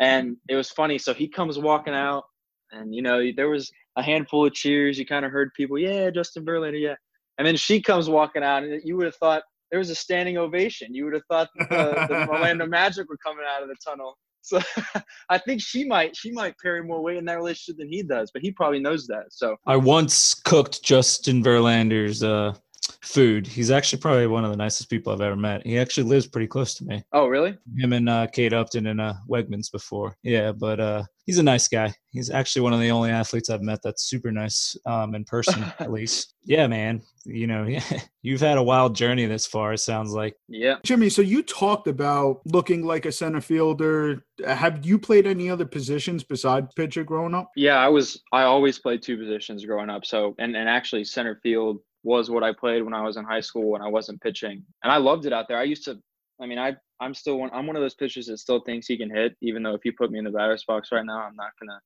And 0.00 0.36
it 0.48 0.56
was 0.56 0.70
funny. 0.70 0.98
So 0.98 1.14
he 1.14 1.28
comes 1.28 1.58
walking 1.58 1.94
out, 1.94 2.24
and 2.72 2.94
you 2.94 3.02
know 3.02 3.22
there 3.34 3.48
was 3.48 3.70
a 3.96 4.02
handful 4.02 4.46
of 4.46 4.52
cheers. 4.52 4.98
You 4.98 5.06
kind 5.06 5.24
of 5.24 5.32
heard 5.32 5.50
people, 5.54 5.78
yeah, 5.78 6.10
Justin 6.10 6.44
Verlander, 6.44 6.80
yeah. 6.80 6.94
And 7.38 7.46
then 7.46 7.56
she 7.56 7.80
comes 7.80 8.08
walking 8.08 8.42
out, 8.42 8.62
and 8.62 8.80
you 8.84 8.96
would 8.96 9.06
have 9.06 9.16
thought 9.16 9.42
there 9.70 9.78
was 9.78 9.90
a 9.90 9.94
standing 9.94 10.38
ovation. 10.38 10.94
You 10.94 11.04
would 11.04 11.14
have 11.14 11.24
thought 11.30 11.48
the, 11.56 11.66
the 12.08 12.28
Orlando 12.30 12.66
Magic 12.66 13.08
were 13.08 13.18
coming 13.18 13.44
out 13.48 13.62
of 13.62 13.68
the 13.68 13.76
tunnel. 13.84 14.16
So 14.42 14.60
I 15.28 15.38
think 15.38 15.60
she 15.60 15.84
might 15.84 16.16
she 16.16 16.30
might 16.30 16.54
carry 16.62 16.82
more 16.82 17.02
weight 17.02 17.16
in 17.16 17.24
that 17.24 17.36
relationship 17.36 17.78
than 17.78 17.88
he 17.88 18.02
does, 18.02 18.30
but 18.32 18.42
he 18.42 18.52
probably 18.52 18.78
knows 18.78 19.06
that. 19.08 19.24
So 19.30 19.56
I 19.66 19.76
once 19.76 20.34
cooked 20.34 20.82
Justin 20.84 21.42
Verlander's 21.42 22.22
uh, 22.22 22.54
food. 23.02 23.46
He's 23.46 23.70
actually 23.70 24.00
probably 24.00 24.26
one 24.26 24.44
of 24.44 24.50
the 24.50 24.56
nicest 24.56 24.90
people 24.90 25.12
I've 25.12 25.20
ever 25.20 25.36
met. 25.36 25.66
He 25.66 25.78
actually 25.78 26.04
lives 26.04 26.26
pretty 26.26 26.46
close 26.46 26.74
to 26.74 26.84
me. 26.84 27.02
Oh, 27.12 27.26
really? 27.26 27.56
Him 27.76 27.92
and 27.92 28.08
uh, 28.08 28.26
Kate 28.26 28.52
Upton 28.52 28.86
and 28.86 29.00
uh, 29.00 29.14
Wegmans 29.28 29.70
before. 29.70 30.16
Yeah, 30.22 30.52
but 30.52 30.80
uh, 30.80 31.04
he's 31.24 31.38
a 31.38 31.42
nice 31.42 31.68
guy. 31.68 31.94
He's 32.10 32.30
actually 32.30 32.62
one 32.62 32.72
of 32.72 32.80
the 32.80 32.90
only 32.90 33.10
athletes 33.10 33.50
I've 33.50 33.62
met 33.62 33.80
that's 33.82 34.04
super 34.04 34.32
nice 34.32 34.76
um, 34.86 35.14
in 35.14 35.24
person, 35.24 35.64
at 35.78 35.92
least. 35.92 36.34
Yeah, 36.44 36.66
man. 36.66 37.02
You 37.24 37.46
know, 37.46 37.68
you've 38.22 38.40
had 38.40 38.58
a 38.58 38.62
wild 38.62 38.94
journey 38.94 39.26
this 39.26 39.46
far. 39.46 39.72
It 39.72 39.78
sounds 39.78 40.12
like. 40.12 40.36
Yeah, 40.48 40.76
Jimmy. 40.84 41.08
So 41.08 41.22
you 41.22 41.42
talked 41.42 41.88
about 41.88 42.40
looking 42.44 42.84
like 42.84 43.06
a 43.06 43.12
center 43.12 43.40
fielder. 43.40 44.24
Have 44.46 44.84
you 44.84 44.98
played 44.98 45.26
any 45.26 45.50
other 45.50 45.66
positions 45.66 46.22
besides 46.22 46.72
pitcher 46.74 47.04
growing 47.04 47.34
up? 47.34 47.50
Yeah, 47.56 47.76
I 47.76 47.88
was. 47.88 48.22
I 48.32 48.42
always 48.42 48.78
played 48.78 49.02
two 49.02 49.16
positions 49.16 49.64
growing 49.64 49.90
up. 49.90 50.06
So, 50.06 50.34
and 50.38 50.56
and 50.56 50.68
actually 50.68 51.04
center 51.04 51.40
field 51.42 51.78
was 52.06 52.30
what 52.30 52.44
I 52.44 52.52
played 52.52 52.82
when 52.82 52.94
I 52.94 53.02
was 53.02 53.16
in 53.16 53.24
high 53.24 53.40
school 53.40 53.70
when 53.72 53.82
I 53.82 53.88
wasn't 53.88 54.22
pitching, 54.22 54.64
and 54.82 54.92
I 54.92 54.96
loved 54.96 55.26
it 55.26 55.32
out 55.32 55.46
there. 55.48 55.58
I 55.58 55.64
used 55.64 55.84
to. 55.84 55.98
I 56.40 56.46
mean, 56.46 56.58
I 56.58 56.76
I'm 57.00 57.12
still 57.12 57.38
one. 57.38 57.50
I'm 57.52 57.66
one 57.66 57.76
of 57.76 57.82
those 57.82 57.94
pitchers 57.94 58.26
that 58.26 58.38
still 58.38 58.60
thinks 58.60 58.86
he 58.86 58.96
can 58.96 59.10
hit, 59.10 59.34
even 59.42 59.62
though 59.62 59.74
if 59.74 59.84
you 59.84 59.92
put 59.92 60.10
me 60.10 60.18
in 60.18 60.24
the 60.24 60.30
batter's 60.30 60.64
box 60.64 60.90
right 60.92 61.04
now, 61.04 61.18
I'm 61.18 61.36
not 61.36 61.50
gonna. 61.60 61.78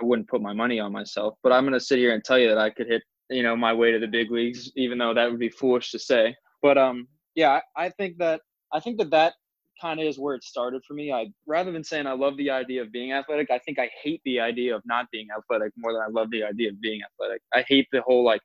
I 0.00 0.04
wouldn't 0.04 0.28
put 0.28 0.42
my 0.42 0.52
money 0.52 0.80
on 0.80 0.92
myself, 0.92 1.34
but 1.42 1.52
I'm 1.52 1.64
gonna 1.64 1.80
sit 1.80 1.98
here 1.98 2.12
and 2.12 2.24
tell 2.24 2.38
you 2.38 2.48
that 2.48 2.58
I 2.58 2.70
could 2.70 2.88
hit, 2.88 3.02
you 3.30 3.42
know, 3.42 3.56
my 3.56 3.72
way 3.72 3.92
to 3.92 3.98
the 3.98 4.08
big 4.08 4.30
leagues, 4.30 4.72
even 4.76 4.98
though 4.98 5.14
that 5.14 5.30
would 5.30 5.38
be 5.38 5.50
foolish 5.50 5.92
to 5.92 5.98
say. 5.98 6.34
But 6.62 6.76
um, 6.76 7.06
yeah, 7.36 7.60
I, 7.76 7.86
I 7.86 7.90
think 7.90 8.18
that 8.18 8.40
I 8.72 8.80
think 8.80 8.98
that 8.98 9.10
that 9.10 9.34
kind 9.80 10.00
of 10.00 10.06
is 10.06 10.18
where 10.18 10.34
it 10.34 10.44
started 10.44 10.82
for 10.86 10.94
me. 10.94 11.12
I 11.12 11.26
rather 11.46 11.70
than 11.72 11.84
saying 11.84 12.06
I 12.06 12.12
love 12.12 12.36
the 12.36 12.50
idea 12.50 12.82
of 12.82 12.90
being 12.90 13.12
athletic, 13.12 13.50
I 13.50 13.58
think 13.58 13.78
I 13.78 13.88
hate 14.02 14.20
the 14.24 14.40
idea 14.40 14.74
of 14.74 14.82
not 14.84 15.06
being 15.12 15.28
athletic 15.36 15.72
more 15.76 15.92
than 15.92 16.02
I 16.02 16.08
love 16.10 16.30
the 16.30 16.42
idea 16.42 16.70
of 16.70 16.80
being 16.80 17.00
athletic. 17.02 17.42
I 17.54 17.64
hate 17.68 17.86
the 17.92 18.02
whole 18.02 18.24
like 18.24 18.40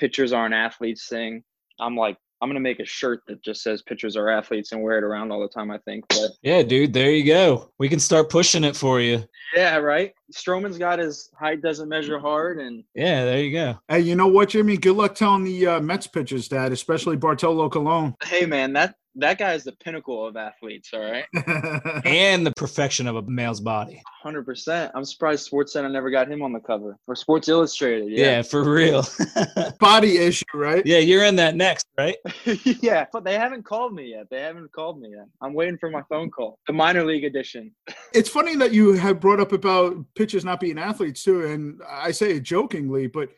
pitchers 0.00 0.32
aren't 0.32 0.54
athletes 0.54 1.06
thing. 1.08 1.44
I'm 1.78 1.94
like, 1.94 2.16
I'm 2.42 2.48
gonna 2.48 2.58
make 2.58 2.80
a 2.80 2.86
shirt 2.86 3.20
that 3.28 3.44
just 3.44 3.62
says 3.62 3.82
pitchers 3.82 4.16
are 4.16 4.30
athletes 4.30 4.72
and 4.72 4.82
wear 4.82 4.96
it 4.96 5.04
around 5.04 5.30
all 5.30 5.42
the 5.42 5.48
time. 5.48 5.70
I 5.70 5.76
think, 5.78 6.06
but 6.08 6.30
yeah, 6.42 6.62
dude, 6.62 6.94
there 6.94 7.10
you 7.10 7.24
go. 7.24 7.70
We 7.78 7.86
can 7.90 8.00
start 8.00 8.30
pushing 8.30 8.64
it 8.64 8.74
for 8.74 8.98
you. 8.98 9.22
Yeah, 9.54 9.76
right. 9.76 10.14
Stroman's 10.32 10.78
got 10.78 10.98
his 10.98 11.28
height 11.38 11.60
doesn't 11.60 11.88
measure 11.88 12.18
hard, 12.18 12.58
and 12.58 12.82
yeah, 12.94 13.26
there 13.26 13.42
you 13.42 13.52
go. 13.52 13.78
Hey, 13.88 14.00
you 14.00 14.16
know 14.16 14.26
what, 14.26 14.48
Jimmy? 14.48 14.78
Good 14.78 14.96
luck 14.96 15.14
telling 15.14 15.44
the 15.44 15.66
uh, 15.66 15.80
Mets 15.80 16.06
pitchers 16.06 16.48
that, 16.48 16.72
especially 16.72 17.16
Bartolo 17.16 17.68
Colon. 17.68 18.14
Hey, 18.24 18.46
man, 18.46 18.72
that 18.72 18.94
that 19.16 19.38
guy 19.38 19.54
is 19.54 19.64
the 19.64 19.72
pinnacle 19.72 20.26
of 20.26 20.36
athletes, 20.36 20.90
all 20.92 21.00
right? 21.00 21.24
and 22.04 22.46
the 22.46 22.52
perfection 22.56 23.06
of 23.06 23.16
a 23.16 23.22
male's 23.22 23.60
body. 23.60 24.02
100%. 24.24 24.90
I'm 24.94 25.04
surprised 25.04 25.44
Sports 25.44 25.72
Center 25.72 25.88
never 25.88 26.10
got 26.10 26.30
him 26.30 26.42
on 26.42 26.52
the 26.52 26.60
cover 26.60 26.96
or 27.06 27.16
Sports 27.16 27.48
Illustrated. 27.48 28.10
Yeah, 28.10 28.24
yeah 28.24 28.42
for 28.42 28.62
real. 28.62 29.04
body 29.80 30.18
issue, 30.18 30.44
right? 30.54 30.84
Yeah, 30.86 30.98
you're 30.98 31.24
in 31.24 31.36
that 31.36 31.56
next, 31.56 31.86
right? 31.98 32.16
yeah, 32.64 33.06
but 33.12 33.24
they 33.24 33.34
haven't 33.34 33.64
called 33.64 33.94
me 33.94 34.10
yet. 34.10 34.28
They 34.30 34.40
haven't 34.40 34.72
called 34.72 35.00
me 35.00 35.10
yet. 35.10 35.26
I'm 35.40 35.54
waiting 35.54 35.78
for 35.78 35.90
my 35.90 36.02
phone 36.08 36.30
call. 36.30 36.58
The 36.66 36.72
minor 36.72 37.04
league 37.04 37.24
edition. 37.24 37.72
it's 38.14 38.28
funny 38.28 38.56
that 38.56 38.72
you 38.72 38.92
have 38.92 39.20
brought 39.20 39.40
up 39.40 39.52
about 39.52 39.96
pitchers 40.14 40.44
not 40.44 40.60
being 40.60 40.78
athletes 40.78 41.24
too, 41.24 41.46
and 41.46 41.80
I 41.88 42.12
say 42.12 42.32
it 42.32 42.42
jokingly, 42.42 43.08
but 43.08 43.30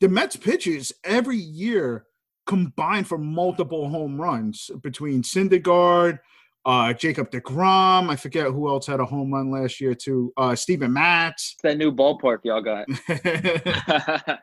the 0.00 0.08
Mets 0.08 0.36
pitchers 0.36 0.92
every 1.04 1.36
year 1.36 2.06
combine 2.46 3.04
for 3.04 3.18
multiple 3.18 3.88
home 3.88 4.20
runs 4.20 4.70
between 4.82 5.22
Syndergaard, 5.22 6.18
uh, 6.64 6.92
Jacob 6.92 7.30
DeGrom. 7.30 8.08
I 8.08 8.16
forget 8.16 8.46
who 8.46 8.68
else 8.68 8.86
had 8.86 9.00
a 9.00 9.04
home 9.04 9.32
run 9.32 9.50
last 9.50 9.80
year 9.80 9.94
too. 9.94 10.32
Uh, 10.36 10.54
Steven 10.54 10.92
Matz. 10.92 11.56
that 11.62 11.76
new 11.76 11.92
ballpark 11.92 12.38
y'all 12.44 12.62
got. 12.62 12.86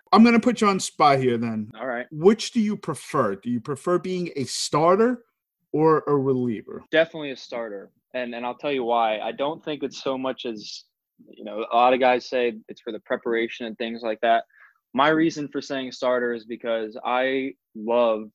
I'm 0.12 0.24
gonna 0.24 0.40
put 0.40 0.62
you 0.62 0.68
on 0.68 0.80
spot 0.80 1.20
here 1.20 1.38
then. 1.38 1.72
All 1.80 1.88
right. 1.88 2.08
Which 2.12 2.52
do 2.52 2.60
you 2.60 2.76
prefer? 2.78 3.36
Do 3.36 3.50
you 3.50 3.62
prefer 3.62 4.00
being 4.00 4.32
a 4.36 4.44
starter 4.46 5.24
or 5.72 6.04
a 6.08 6.16
reliever? 6.16 6.84
Definitely 6.92 7.32
a 7.32 7.38
starter. 7.38 7.92
And 8.14 8.34
and 8.34 8.46
I'll 8.46 8.56
tell 8.56 8.72
you 8.72 8.84
why. 8.84 9.20
I 9.20 9.32
don't 9.32 9.64
think 9.64 9.84
it's 9.84 10.02
so 10.02 10.18
much 10.18 10.46
as 10.46 10.84
you 11.28 11.44
know, 11.44 11.66
a 11.72 11.76
lot 11.76 11.94
of 11.94 12.00
guys 12.00 12.28
say 12.28 12.54
it's 12.68 12.82
for 12.82 12.92
the 12.92 13.00
preparation 13.00 13.66
and 13.66 13.78
things 13.78 14.02
like 14.02 14.22
that. 14.22 14.46
My 14.94 15.10
reason 15.10 15.48
for 15.48 15.62
saying 15.62 15.92
starter 15.92 16.34
is 16.34 16.46
because 16.46 16.98
I 17.06 17.54
love 17.76 18.30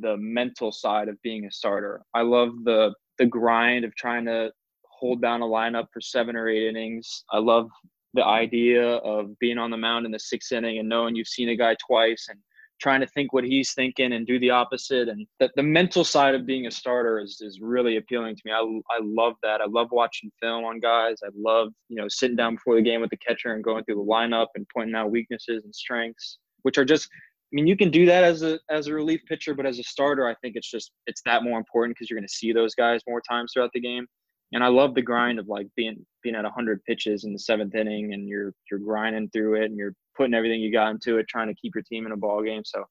the 0.00 0.16
mental 0.16 0.72
side 0.72 1.08
of 1.08 1.20
being 1.22 1.46
a 1.46 1.50
starter. 1.50 2.02
I 2.14 2.22
love 2.22 2.64
the 2.64 2.94
the 3.18 3.26
grind 3.26 3.84
of 3.84 3.94
trying 3.94 4.24
to 4.24 4.50
hold 4.90 5.22
down 5.22 5.40
a 5.40 5.46
lineup 5.46 5.86
for 5.92 6.00
seven 6.00 6.34
or 6.34 6.48
eight 6.48 6.68
innings. 6.68 7.24
I 7.30 7.38
love 7.38 7.68
the 8.14 8.24
idea 8.24 8.96
of 8.96 9.38
being 9.38 9.58
on 9.58 9.70
the 9.70 9.76
mound 9.76 10.06
in 10.06 10.12
the 10.12 10.18
sixth 10.18 10.52
inning 10.52 10.78
and 10.78 10.88
knowing 10.88 11.14
you've 11.14 11.28
seen 11.28 11.48
a 11.48 11.56
guy 11.56 11.76
twice 11.84 12.26
and 12.28 12.38
trying 12.80 13.00
to 13.00 13.06
think 13.06 13.32
what 13.32 13.44
he's 13.44 13.72
thinking 13.72 14.12
and 14.12 14.26
do 14.26 14.38
the 14.38 14.50
opposite. 14.50 15.08
And 15.08 15.26
the, 15.40 15.50
the 15.56 15.62
mental 15.62 16.04
side 16.04 16.34
of 16.34 16.46
being 16.46 16.66
a 16.66 16.70
starter 16.70 17.20
is, 17.20 17.40
is 17.40 17.60
really 17.60 17.96
appealing 17.96 18.36
to 18.36 18.42
me. 18.44 18.52
I, 18.52 18.60
I 18.90 19.00
love 19.02 19.34
that. 19.42 19.60
I 19.60 19.66
love 19.66 19.88
watching 19.90 20.30
film 20.40 20.64
on 20.64 20.80
guys. 20.80 21.18
I 21.24 21.28
love, 21.36 21.68
you 21.88 21.96
know, 21.96 22.08
sitting 22.08 22.36
down 22.36 22.56
before 22.56 22.76
the 22.76 22.82
game 22.82 23.00
with 23.00 23.10
the 23.10 23.16
catcher 23.16 23.54
and 23.54 23.62
going 23.62 23.84
through 23.84 23.96
the 23.96 24.00
lineup 24.02 24.48
and 24.54 24.66
pointing 24.74 24.94
out 24.94 25.10
weaknesses 25.10 25.64
and 25.64 25.74
strengths, 25.74 26.38
which 26.62 26.78
are 26.78 26.84
just, 26.84 27.08
I 27.10 27.52
mean, 27.52 27.66
you 27.66 27.76
can 27.76 27.90
do 27.90 28.06
that 28.06 28.24
as 28.24 28.42
a, 28.42 28.58
as 28.68 28.88
a 28.88 28.94
relief 28.94 29.20
pitcher, 29.28 29.54
but 29.54 29.66
as 29.66 29.78
a 29.78 29.84
starter, 29.84 30.26
I 30.26 30.34
think 30.42 30.56
it's 30.56 30.70
just, 30.70 30.90
it's 31.06 31.22
that 31.24 31.44
more 31.44 31.58
important 31.58 31.96
because 31.96 32.10
you're 32.10 32.18
going 32.18 32.28
to 32.28 32.34
see 32.34 32.52
those 32.52 32.74
guys 32.74 33.00
more 33.08 33.22
times 33.28 33.52
throughout 33.52 33.70
the 33.72 33.80
game. 33.80 34.06
And 34.52 34.62
I 34.62 34.68
love 34.68 34.94
the 34.94 35.02
grind 35.02 35.38
of 35.38 35.48
like 35.48 35.68
being, 35.76 36.04
being 36.22 36.34
at 36.36 36.44
100 36.44 36.82
pitches 36.84 37.24
in 37.24 37.32
the 37.32 37.38
seventh 37.38 37.74
inning 37.74 38.12
and 38.12 38.28
you're, 38.28 38.52
you're 38.70 38.80
grinding 38.80 39.30
through 39.30 39.62
it 39.62 39.66
and 39.66 39.76
you're 39.76 39.94
putting 40.16 40.34
everything 40.34 40.60
you 40.60 40.72
got 40.72 40.90
into 40.90 41.18
it, 41.18 41.28
trying 41.28 41.48
to 41.48 41.54
keep 41.54 41.74
your 41.74 41.82
team 41.82 42.06
in 42.06 42.12
a 42.12 42.16
ball 42.16 42.42
game. 42.42 42.62
So 42.64 42.84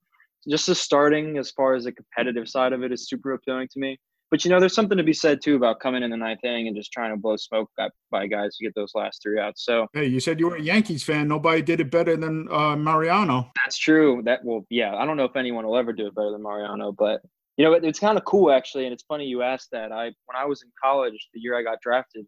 just 0.48 0.68
the 0.68 0.76
starting 0.76 1.38
as 1.38 1.52
far 1.52 1.74
as 1.74 1.86
the 1.86 1.92
competitive 1.92 2.50
side 2.50 2.74
of 2.74 2.84
it 2.84 2.92
is 2.92 3.08
super 3.08 3.34
appealing 3.34 3.70
to 3.74 3.80
me. 3.80 3.98
But 4.34 4.44
you 4.44 4.50
know, 4.50 4.60
there's 4.60 4.74
something 4.74 4.98
to 4.98 5.04
be 5.04 5.14
said 5.14 5.44
too 5.44 5.56
about 5.56 5.80
coming 5.80 6.02
in 6.02 6.10
the 6.10 6.18
ninth 6.18 6.40
inning 6.44 6.68
and 6.68 6.76
just 6.76 6.92
trying 6.92 7.12
to 7.12 7.18
blow 7.18 7.36
smoke 7.36 7.70
by 8.10 8.26
guys 8.26 8.58
to 8.58 8.64
get 8.64 8.74
those 8.74 8.92
last 8.96 9.22
three 9.22 9.40
outs. 9.40 9.64
So 9.64 9.86
hey, 9.94 10.08
you 10.08 10.20
said 10.20 10.40
you 10.40 10.50
were 10.50 10.56
a 10.56 10.62
Yankees 10.62 11.04
fan. 11.04 11.28
Nobody 11.28 11.62
did 11.62 11.80
it 11.80 11.92
better 11.92 12.18
than 12.18 12.48
uh, 12.52 12.76
Mariano. 12.76 13.52
That's 13.64 13.78
true. 13.78 14.24
That 14.26 14.44
well, 14.44 14.66
yeah. 14.72 14.96
I 14.96 15.06
don't 15.06 15.18
know 15.18 15.26
if 15.26 15.36
anyone 15.36 15.68
will 15.68 15.78
ever 15.78 15.94
do 15.94 16.08
it 16.08 16.16
better 16.16 16.32
than 16.32 16.42
Mariano, 16.42 16.92
but 16.92 17.22
you 17.58 17.66
know, 17.66 17.74
it, 17.74 17.86
it's 17.86 18.00
kind 18.00 18.18
of 18.18 18.26
cool 18.26 18.52
actually, 18.52 18.86
and 18.86 18.94
it's 18.94 19.04
funny 19.04 19.26
you 19.26 19.44
asked 19.44 19.70
that. 19.72 19.92
I 19.92 20.06
when 20.06 20.36
I 20.36 20.46
was 20.46 20.64
in 20.64 20.72
college, 20.84 21.30
the 21.36 21.40
year 21.40 21.56
I 21.56 21.62
got 21.62 21.80
drafted, 21.82 22.26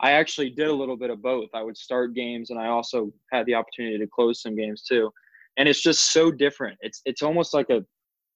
I 0.00 0.12
actually 0.12 0.50
did 0.50 0.68
a 0.68 0.72
little 0.72 0.96
bit 0.96 1.10
of 1.10 1.22
both. 1.22 1.48
I 1.54 1.62
would 1.62 1.76
start 1.76 2.14
games, 2.14 2.50
and 2.50 2.58
I 2.58 2.66
also 2.66 3.12
had 3.32 3.46
the 3.46 3.54
opportunity 3.54 3.98
to 3.98 4.06
close 4.06 4.42
some 4.42 4.54
games 4.54 4.82
too. 4.82 5.10
And 5.56 5.68
it's 5.68 5.82
just 5.82 6.12
so 6.12 6.30
different. 6.30 6.76
It's 6.82 7.00
it's 7.06 7.22
almost 7.22 7.54
like 7.54 7.70
a 7.70 7.84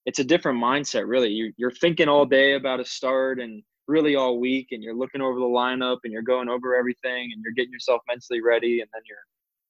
it's 0.07 0.19
a 0.19 0.25
different 0.25 0.63
mindset 0.63 1.07
really 1.07 1.29
you, 1.29 1.53
you're 1.57 1.71
thinking 1.71 2.09
all 2.09 2.25
day 2.25 2.55
about 2.55 2.81
a 2.81 2.85
start 2.85 3.41
and 3.41 3.63
really 3.89 4.17
all 4.17 4.39
week 4.39 4.69
and 4.71 4.83
you're 4.83 4.95
looking 4.95 5.21
over 5.21 5.39
the 5.39 5.45
lineup 5.45 5.99
and 6.05 6.13
you're 6.13 6.23
going 6.23 6.49
over 6.49 6.75
everything 6.75 7.31
and 7.33 7.43
you're 7.43 7.53
getting 7.53 7.73
yourself 7.73 8.01
mentally 8.09 8.41
ready 8.41 8.81
and 8.81 8.89
then 8.93 9.03
you're 9.07 9.19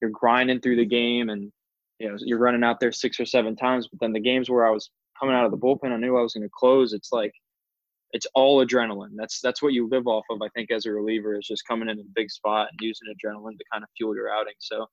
you're 0.01 0.11
grinding 0.11 0.61
through 0.61 0.77
the 0.77 0.85
game 0.85 1.31
and 1.31 1.51
you 1.99 2.09
know 2.09 2.17
you're 2.21 2.39
running 2.39 2.65
out 2.65 2.81
there 2.81 2.93
six 2.93 3.19
or 3.19 3.27
seven 3.27 3.57
times 3.57 3.89
but 3.89 3.99
then 4.01 4.13
the 4.13 4.21
games 4.21 4.49
where 4.49 4.67
i 4.67 4.71
was 4.71 4.91
coming 5.19 5.35
out 5.35 5.45
of 5.45 5.51
the 5.51 5.57
bullpen 5.57 5.93
i 5.93 5.97
knew 5.97 6.17
i 6.17 6.23
was 6.23 6.35
going 6.35 6.43
to 6.43 6.53
close 6.55 6.93
it's 6.93 7.13
like 7.13 7.33
it's 8.13 8.27
all 8.35 8.65
adrenaline 8.65 9.11
that's 9.17 9.41
that's 9.41 9.63
what 9.63 9.73
you 9.73 9.89
live 9.89 10.07
off 10.07 10.25
of 10.31 10.41
i 10.43 10.49
think 10.51 10.71
as 10.71 10.87
a 10.87 10.91
reliever 10.91 11.39
is 11.39 11.47
just 11.47 11.67
coming 11.67 11.89
in 11.89 11.99
a 11.99 12.03
big 12.15 12.31
spot 12.31 12.69
and 12.71 12.79
using 12.81 13.09
adrenaline 13.09 13.57
to 13.57 13.65
kind 13.73 13.83
of 13.83 13.89
fuel 13.97 14.15
your 14.15 14.31
outing 14.31 14.55
so 14.59 14.87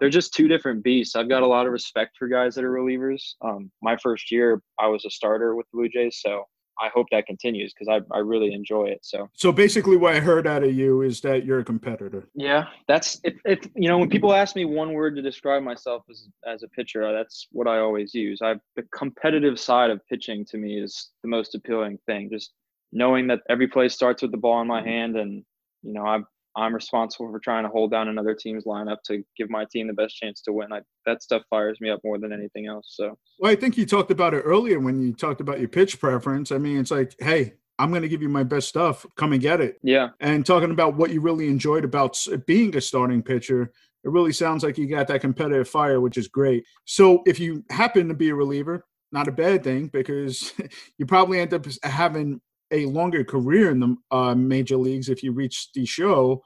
they're 0.00 0.08
just 0.08 0.32
two 0.32 0.48
different 0.48 0.82
beasts. 0.82 1.14
I've 1.14 1.28
got 1.28 1.42
a 1.42 1.46
lot 1.46 1.66
of 1.66 1.72
respect 1.72 2.16
for 2.18 2.26
guys 2.26 2.54
that 2.54 2.64
are 2.64 2.72
relievers. 2.72 3.34
Um, 3.42 3.70
my 3.82 3.96
first 3.98 4.32
year, 4.32 4.62
I 4.78 4.86
was 4.88 5.04
a 5.04 5.10
starter 5.10 5.54
with 5.54 5.66
the 5.70 5.76
Blue 5.76 5.88
Jays, 5.90 6.20
so 6.22 6.46
I 6.80 6.88
hope 6.94 7.08
that 7.10 7.26
continues 7.26 7.74
because 7.74 7.88
I, 7.88 8.16
I 8.16 8.20
really 8.20 8.54
enjoy 8.54 8.86
it. 8.86 9.00
So 9.02 9.28
so 9.34 9.52
basically, 9.52 9.98
what 9.98 10.14
I 10.14 10.20
heard 10.20 10.46
out 10.46 10.64
of 10.64 10.72
you 10.72 11.02
is 11.02 11.20
that 11.20 11.44
you're 11.44 11.58
a 11.58 11.64
competitor. 11.64 12.28
Yeah, 12.34 12.68
that's 12.88 13.20
if, 13.22 13.34
if 13.44 13.58
you 13.74 13.88
know 13.88 13.98
when 13.98 14.08
people 14.08 14.32
ask 14.32 14.56
me 14.56 14.64
one 14.64 14.94
word 14.94 15.14
to 15.16 15.22
describe 15.22 15.62
myself 15.62 16.04
as 16.08 16.28
as 16.46 16.62
a 16.62 16.68
pitcher, 16.68 17.12
that's 17.12 17.48
what 17.52 17.68
I 17.68 17.80
always 17.80 18.14
use. 18.14 18.40
I 18.42 18.54
the 18.76 18.84
competitive 18.94 19.60
side 19.60 19.90
of 19.90 20.00
pitching 20.06 20.46
to 20.46 20.56
me 20.56 20.80
is 20.80 21.10
the 21.22 21.28
most 21.28 21.54
appealing 21.54 21.98
thing. 22.06 22.30
Just 22.32 22.52
knowing 22.92 23.28
that 23.28 23.40
every 23.48 23.68
play 23.68 23.88
starts 23.88 24.22
with 24.22 24.30
the 24.30 24.38
ball 24.38 24.60
in 24.60 24.66
my 24.66 24.80
mm-hmm. 24.80 24.88
hand, 24.88 25.16
and 25.16 25.44
you 25.82 25.92
know 25.92 26.06
I've 26.06 26.24
I'm 26.56 26.74
responsible 26.74 27.30
for 27.30 27.38
trying 27.38 27.64
to 27.64 27.70
hold 27.70 27.92
down 27.92 28.08
another 28.08 28.34
team's 28.34 28.64
lineup 28.64 28.98
to 29.06 29.22
give 29.36 29.50
my 29.50 29.64
team 29.70 29.86
the 29.86 29.92
best 29.92 30.16
chance 30.16 30.40
to 30.42 30.52
win. 30.52 30.72
I, 30.72 30.80
that 31.06 31.22
stuff 31.22 31.42
fires 31.48 31.78
me 31.80 31.90
up 31.90 32.00
more 32.04 32.18
than 32.18 32.32
anything 32.32 32.66
else. 32.66 32.94
So, 32.96 33.16
well, 33.38 33.52
I 33.52 33.54
think 33.54 33.76
you 33.76 33.86
talked 33.86 34.10
about 34.10 34.34
it 34.34 34.40
earlier 34.40 34.80
when 34.80 35.00
you 35.00 35.12
talked 35.12 35.40
about 35.40 35.60
your 35.60 35.68
pitch 35.68 36.00
preference. 36.00 36.50
I 36.50 36.58
mean, 36.58 36.78
it's 36.78 36.90
like, 36.90 37.14
hey, 37.20 37.54
I'm 37.78 37.90
going 37.90 38.02
to 38.02 38.08
give 38.08 38.22
you 38.22 38.28
my 38.28 38.42
best 38.42 38.68
stuff. 38.68 39.06
Come 39.16 39.32
and 39.32 39.40
get 39.40 39.60
it. 39.60 39.78
Yeah. 39.82 40.08
And 40.18 40.44
talking 40.44 40.70
about 40.70 40.96
what 40.96 41.10
you 41.10 41.20
really 41.20 41.48
enjoyed 41.48 41.84
about 41.84 42.18
being 42.46 42.76
a 42.76 42.80
starting 42.80 43.22
pitcher, 43.22 43.72
it 44.02 44.10
really 44.10 44.32
sounds 44.32 44.64
like 44.64 44.76
you 44.76 44.88
got 44.88 45.06
that 45.08 45.20
competitive 45.20 45.68
fire, 45.68 46.00
which 46.00 46.16
is 46.16 46.26
great. 46.26 46.64
So, 46.84 47.22
if 47.26 47.38
you 47.38 47.64
happen 47.70 48.08
to 48.08 48.14
be 48.14 48.30
a 48.30 48.34
reliever, 48.34 48.84
not 49.12 49.28
a 49.28 49.32
bad 49.32 49.62
thing 49.62 49.86
because 49.86 50.52
you 50.98 51.06
probably 51.06 51.40
end 51.40 51.54
up 51.54 51.66
having 51.82 52.40
a 52.70 52.86
longer 52.86 53.24
career 53.24 53.70
in 53.70 53.80
the 53.80 53.96
uh, 54.10 54.34
major 54.34 54.76
leagues 54.76 55.08
if 55.08 55.22
you 55.22 55.32
reach 55.32 55.72
the 55.72 55.84
show 55.84 56.42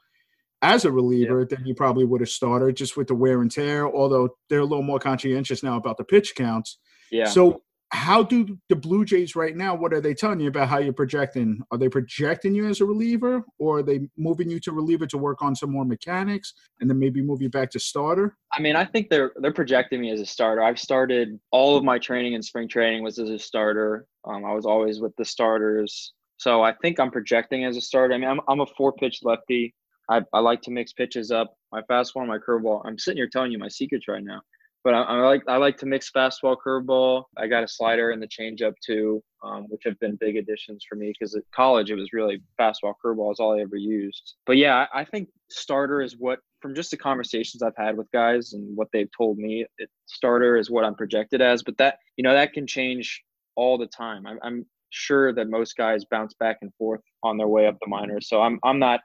as 0.63 0.85
a 0.85 0.93
reliever 0.93 1.41
yeah. 1.41 1.57
than 1.57 1.67
you 1.67 1.75
probably 1.75 2.05
would 2.05 2.21
have 2.21 2.31
started 2.31 2.77
just 2.77 2.97
with 2.97 3.09
the 3.09 3.15
wear 3.15 3.43
and 3.43 3.51
tear. 3.51 3.87
Although 3.87 4.31
they're 4.49 4.61
a 4.61 4.65
little 4.65 4.83
more 4.83 4.99
conscientious 4.99 5.63
now 5.63 5.77
about 5.77 5.99
the 5.99 6.05
pitch 6.05 6.35
counts. 6.35 6.79
Yeah. 7.11 7.27
So 7.27 7.63
how 7.95 8.23
do 8.23 8.59
the 8.69 8.77
Blue 8.77 9.05
Jays 9.05 9.37
right 9.37 9.57
now? 9.57 9.75
What 9.75 9.95
are 9.95 10.01
they 10.01 10.15
telling 10.15 10.41
you 10.41 10.49
about 10.49 10.69
how 10.69 10.79
you're 10.79 10.93
projecting? 10.93 11.61
Are 11.71 11.79
they 11.79 11.89
projecting 11.89 12.55
you 12.55 12.67
as 12.67 12.81
a 12.81 12.85
reliever, 12.85 13.45
or 13.59 13.79
are 13.79 13.83
they 13.83 14.01
moving 14.19 14.51
you 14.51 14.59
to 14.61 14.73
reliever 14.73 15.07
to 15.07 15.17
work 15.17 15.43
on 15.43 15.55
some 15.55 15.71
more 15.71 15.85
mechanics, 15.85 16.55
and 16.81 16.91
then 16.91 16.99
maybe 16.99 17.23
move 17.23 17.41
you 17.41 17.49
back 17.49 17.71
to 17.71 17.79
starter? 17.79 18.37
I 18.53 18.61
mean, 18.61 18.75
I 18.75 18.85
think 18.85 19.11
they're 19.11 19.33
they're 19.37 19.53
projecting 19.53 20.01
me 20.01 20.11
as 20.11 20.21
a 20.21 20.27
starter. 20.27 20.63
I've 20.63 20.79
started 20.79 21.39
all 21.53 21.77
of 21.77 21.85
my 21.85 21.99
training 21.99 22.33
in 22.35 22.43
spring 22.43 22.69
training 22.69 23.05
was 23.05 23.19
as 23.19 23.31
a 23.31 23.39
starter. 23.39 24.07
Um, 24.25 24.45
I 24.45 24.53
was 24.53 24.67
always 24.67 25.01
with 25.01 25.15
the 25.17 25.25
starters, 25.25 26.13
so 26.37 26.63
I 26.63 26.75
think 26.83 26.99
I'm 26.99 27.13
projecting 27.13 27.65
as 27.65 27.77
a 27.77 27.81
starter. 27.81 28.15
I 28.15 28.19
mean, 28.19 28.29
I'm 28.29 28.41
I'm 28.49 28.61
a 28.61 28.67
four 28.77 28.93
pitch 28.93 29.21
lefty. 29.23 29.73
I, 30.11 30.21
I 30.33 30.41
like 30.41 30.61
to 30.63 30.71
mix 30.71 30.93
pitches 30.93 31.31
up. 31.31 31.55
My 31.73 31.81
fastball, 31.83 32.27
my 32.27 32.39
curveball. 32.39 32.83
I'm 32.85 32.99
sitting 32.99 33.19
here 33.19 33.29
telling 33.33 33.53
you 33.53 33.59
my 33.59 33.69
secrets 33.69 34.09
right 34.09 34.23
now, 34.23 34.43
but 34.85 34.93
I, 34.93 35.03
I 35.03 35.21
like 35.23 35.43
I 35.49 35.57
like 35.57 35.79
to 35.79 35.87
mix 35.87 36.11
fastball, 36.11 36.57
curveball. 36.65 37.25
I 37.39 37.47
got 37.47 37.65
a 37.65 37.69
slider 37.69 38.11
and 38.11 38.23
the 38.23 38.29
changeup 38.29 38.75
too, 38.85 39.23
um, 39.43 39.65
which 39.71 39.83
have 39.85 39.99
been 39.99 40.17
big 40.17 40.37
additions 40.37 40.85
for 40.87 40.95
me 40.95 41.13
because 41.19 41.35
at 41.35 41.43
college 41.55 41.91
it 41.91 41.95
was 41.95 42.13
really 42.13 42.43
fastball, 42.61 42.93
curveball 43.03 43.33
is 43.33 43.41
all 43.41 43.57
I 43.59 43.63
ever 43.63 43.77
used. 43.77 44.35
But 44.45 44.59
yeah, 44.59 44.87
I, 44.93 45.05
think 45.05 45.31
starter 45.49 46.03
is 46.03 46.17
what 46.19 46.41
from 46.61 46.75
just 46.75 46.91
the 46.91 46.99
conversations 46.99 47.63
I've 47.63 47.77
had 47.77 47.97
with 47.97 48.11
guys 48.13 48.53
and 48.53 48.77
what 48.77 48.89
they've 48.93 49.11
told 49.17 49.39
me, 49.39 49.65
it, 49.79 49.89
starter 50.05 50.57
is 50.59 50.71
what 50.71 50.85
I'm 50.85 50.95
projected 50.95 51.41
as. 51.41 51.63
But 51.63 51.79
that 51.79 51.99
you 52.17 52.23
know 52.23 52.35
that 52.35 52.53
can 52.53 52.67
change 52.67 53.23
all 53.57 53.79
the 53.79 53.87
time. 53.87 54.27
I'm, 54.27 54.39
I'm 54.43 54.67
sure 54.91 55.33
that 55.33 55.49
most 55.49 55.77
guys 55.77 56.05
bounce 56.05 56.35
back 56.35 56.59
and 56.61 56.73
forth 56.75 57.01
on 57.23 57.39
their 57.39 57.49
way 57.49 57.67
up 57.67 57.79
the 57.81 57.89
minors. 57.89 58.29
So 58.29 58.43
I'm 58.43 58.61
I'm 58.63 58.79
not 58.79 59.01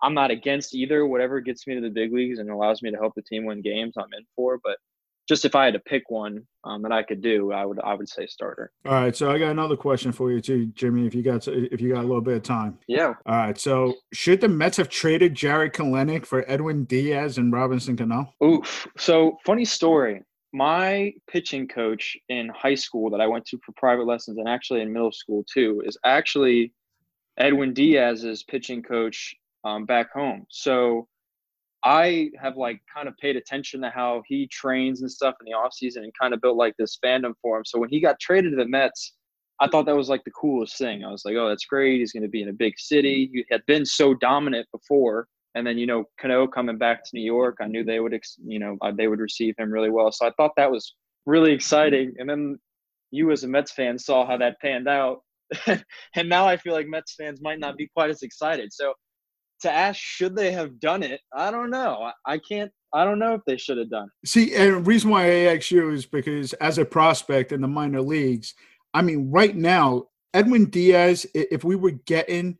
I'm 0.00 0.14
not 0.14 0.30
against 0.30 0.76
either. 0.76 1.06
Whatever 1.06 1.40
gets 1.40 1.66
me 1.66 1.74
to 1.74 1.80
the 1.80 1.90
big 1.90 2.12
leagues 2.12 2.38
and 2.38 2.50
allows 2.50 2.82
me 2.82 2.92
to 2.92 2.96
help 2.96 3.14
the 3.16 3.22
team 3.22 3.44
win 3.44 3.62
games, 3.62 3.94
I'm 3.96 4.12
in 4.16 4.24
for. 4.36 4.60
But 4.62 4.78
just 5.28 5.44
if 5.44 5.54
I 5.54 5.66
had 5.66 5.74
to 5.74 5.80
pick 5.80 6.10
one 6.10 6.46
um, 6.64 6.82
that 6.82 6.92
I 6.92 7.02
could 7.02 7.20
do, 7.20 7.52
I 7.52 7.64
would 7.64 7.78
I 7.80 7.94
would 7.94 8.08
say 8.08 8.26
starter. 8.26 8.72
All 8.86 8.92
right, 8.92 9.14
so 9.14 9.30
I 9.30 9.38
got 9.38 9.50
another 9.50 9.76
question 9.76 10.10
for 10.10 10.32
you 10.32 10.40
too, 10.40 10.66
Jimmy. 10.66 11.06
If 11.06 11.14
you 11.14 11.22
got 11.22 11.46
if 11.46 11.80
you 11.80 11.92
got 11.92 12.04
a 12.04 12.06
little 12.06 12.22
bit 12.22 12.36
of 12.36 12.42
time. 12.42 12.78
Yeah. 12.88 13.14
All 13.26 13.36
right. 13.36 13.58
So 13.58 13.94
should 14.12 14.40
the 14.40 14.48
Mets 14.48 14.78
have 14.78 14.88
traded 14.88 15.34
Jarred 15.34 15.74
Kelenic 15.74 16.24
for 16.24 16.44
Edwin 16.50 16.84
Diaz 16.84 17.38
and 17.38 17.52
Robinson 17.52 17.96
Cano? 17.96 18.32
Oof. 18.42 18.88
So 18.96 19.36
funny 19.44 19.64
story. 19.64 20.22
My 20.54 21.12
pitching 21.30 21.68
coach 21.68 22.16
in 22.30 22.48
high 22.48 22.74
school 22.74 23.10
that 23.10 23.20
I 23.20 23.26
went 23.26 23.44
to 23.46 23.58
for 23.64 23.72
private 23.72 24.06
lessons 24.06 24.38
and 24.38 24.48
actually 24.48 24.80
in 24.80 24.92
middle 24.92 25.12
school 25.12 25.44
too 25.52 25.82
is 25.84 25.98
actually 26.04 26.72
Edwin 27.36 27.74
Diaz's 27.74 28.44
pitching 28.44 28.82
coach 28.82 29.36
um, 29.64 29.84
back 29.84 30.10
home. 30.10 30.46
So 30.48 31.06
I 31.88 32.28
have 32.38 32.58
like 32.58 32.82
kind 32.94 33.08
of 33.08 33.16
paid 33.16 33.36
attention 33.36 33.80
to 33.80 33.88
how 33.88 34.22
he 34.26 34.46
trains 34.48 35.00
and 35.00 35.10
stuff 35.10 35.36
in 35.40 35.46
the 35.46 35.56
off 35.56 35.72
season 35.72 36.04
and 36.04 36.12
kind 36.20 36.34
of 36.34 36.40
built 36.42 36.58
like 36.58 36.74
this 36.78 36.98
fandom 37.02 37.32
for 37.40 37.56
him. 37.56 37.64
So 37.64 37.78
when 37.78 37.88
he 37.88 37.98
got 37.98 38.20
traded 38.20 38.50
to 38.52 38.56
the 38.58 38.68
Mets, 38.68 39.14
I 39.58 39.68
thought 39.68 39.86
that 39.86 39.96
was 39.96 40.10
like 40.10 40.22
the 40.24 40.30
coolest 40.32 40.76
thing. 40.76 41.02
I 41.02 41.10
was 41.10 41.22
like, 41.24 41.34
oh, 41.36 41.48
that's 41.48 41.64
great. 41.64 42.00
He's 42.00 42.12
going 42.12 42.24
to 42.24 42.28
be 42.28 42.42
in 42.42 42.50
a 42.50 42.52
big 42.52 42.74
city. 42.76 43.30
He 43.32 43.42
had 43.50 43.62
been 43.66 43.86
so 43.86 44.12
dominant 44.12 44.68
before. 44.70 45.28
And 45.54 45.66
then, 45.66 45.78
you 45.78 45.86
know, 45.86 46.04
Cano 46.20 46.46
coming 46.46 46.76
back 46.76 47.04
to 47.04 47.10
New 47.14 47.24
York, 47.24 47.56
I 47.62 47.66
knew 47.66 47.82
they 47.82 48.00
would, 48.00 48.20
you 48.44 48.58
know, 48.58 48.76
uh, 48.82 48.92
they 48.94 49.08
would 49.08 49.18
receive 49.18 49.54
him 49.56 49.72
really 49.72 49.90
well. 49.90 50.12
So 50.12 50.26
I 50.26 50.30
thought 50.36 50.52
that 50.58 50.70
was 50.70 50.94
really 51.24 51.52
exciting. 51.52 52.12
And 52.18 52.28
then 52.28 52.58
you, 53.12 53.32
as 53.32 53.44
a 53.44 53.48
Mets 53.48 53.72
fan, 53.72 53.98
saw 53.98 54.26
how 54.26 54.36
that 54.36 54.60
panned 54.60 54.88
out, 54.88 55.20
and 55.66 56.28
now 56.28 56.46
I 56.46 56.58
feel 56.58 56.74
like 56.74 56.86
Mets 56.86 57.14
fans 57.14 57.40
might 57.40 57.58
not 57.58 57.78
be 57.78 57.88
quite 57.88 58.10
as 58.10 58.22
excited. 58.22 58.72
So 58.72 58.92
to 59.60 59.70
ask 59.70 59.98
should 59.98 60.36
they 60.36 60.52
have 60.52 60.80
done 60.80 61.02
it, 61.02 61.20
I 61.34 61.50
don't 61.50 61.70
know. 61.70 62.10
I 62.24 62.38
can't. 62.38 62.70
I 62.92 63.04
don't 63.04 63.18
know 63.18 63.34
if 63.34 63.42
they 63.46 63.58
should 63.58 63.76
have 63.78 63.90
done 63.90 64.08
it. 64.22 64.28
See, 64.28 64.54
and 64.54 64.76
the 64.76 64.80
reason 64.80 65.10
why 65.10 65.24
I 65.26 65.54
ask 65.54 65.70
you 65.70 65.90
is 65.90 66.06
because 66.06 66.54
as 66.54 66.78
a 66.78 66.84
prospect 66.84 67.52
in 67.52 67.60
the 67.60 67.68
minor 67.68 68.00
leagues, 68.00 68.54
I 68.94 69.02
mean, 69.02 69.30
right 69.30 69.54
now, 69.54 70.06
Edwin 70.32 70.66
Diaz, 70.66 71.26
if 71.34 71.64
we 71.64 71.76
were 71.76 71.90
getting 71.90 72.56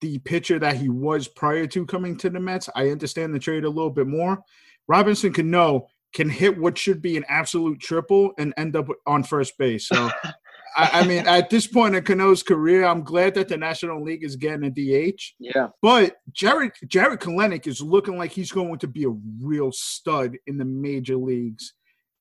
the 0.00 0.18
pitcher 0.18 0.58
that 0.58 0.76
he 0.76 0.88
was 0.88 1.26
prior 1.26 1.66
to 1.66 1.86
coming 1.86 2.16
to 2.18 2.30
the 2.30 2.38
Mets, 2.38 2.68
I 2.76 2.90
understand 2.90 3.34
the 3.34 3.38
trade 3.38 3.64
a 3.64 3.68
little 3.68 3.90
bit 3.90 4.06
more. 4.06 4.42
Robinson 4.88 5.32
Cano 5.32 5.42
can 5.42 5.50
know 5.50 5.88
can 6.12 6.30
hit 6.30 6.56
what 6.56 6.78
should 6.78 7.02
be 7.02 7.16
an 7.16 7.24
absolute 7.28 7.78
triple 7.78 8.32
and 8.38 8.54
end 8.56 8.74
up 8.74 8.88
on 9.06 9.22
first 9.22 9.58
base. 9.58 9.88
So 9.88 10.08
I, 10.76 11.00
I, 11.00 11.06
mean, 11.06 11.26
at 11.26 11.50
this 11.50 11.66
point 11.66 11.94
in 11.94 12.02
Cano's 12.04 12.42
career, 12.42 12.84
I'm 12.84 13.02
glad 13.02 13.34
that 13.34 13.48
the 13.48 13.56
National 13.56 14.02
League 14.02 14.24
is 14.24 14.36
getting 14.36 14.64
a 14.64 14.70
DH. 14.70 15.20
Yeah. 15.38 15.68
But 15.82 16.16
Jarred 16.32 16.72
Jarred 16.86 17.20
Kelenic 17.20 17.66
is 17.66 17.80
looking 17.80 18.16
like 18.16 18.32
he's 18.32 18.52
going 18.52 18.78
to 18.78 18.88
be 18.88 19.04
a 19.04 19.14
real 19.40 19.72
stud 19.72 20.36
in 20.46 20.58
the 20.58 20.64
major 20.64 21.16
leagues 21.16 21.74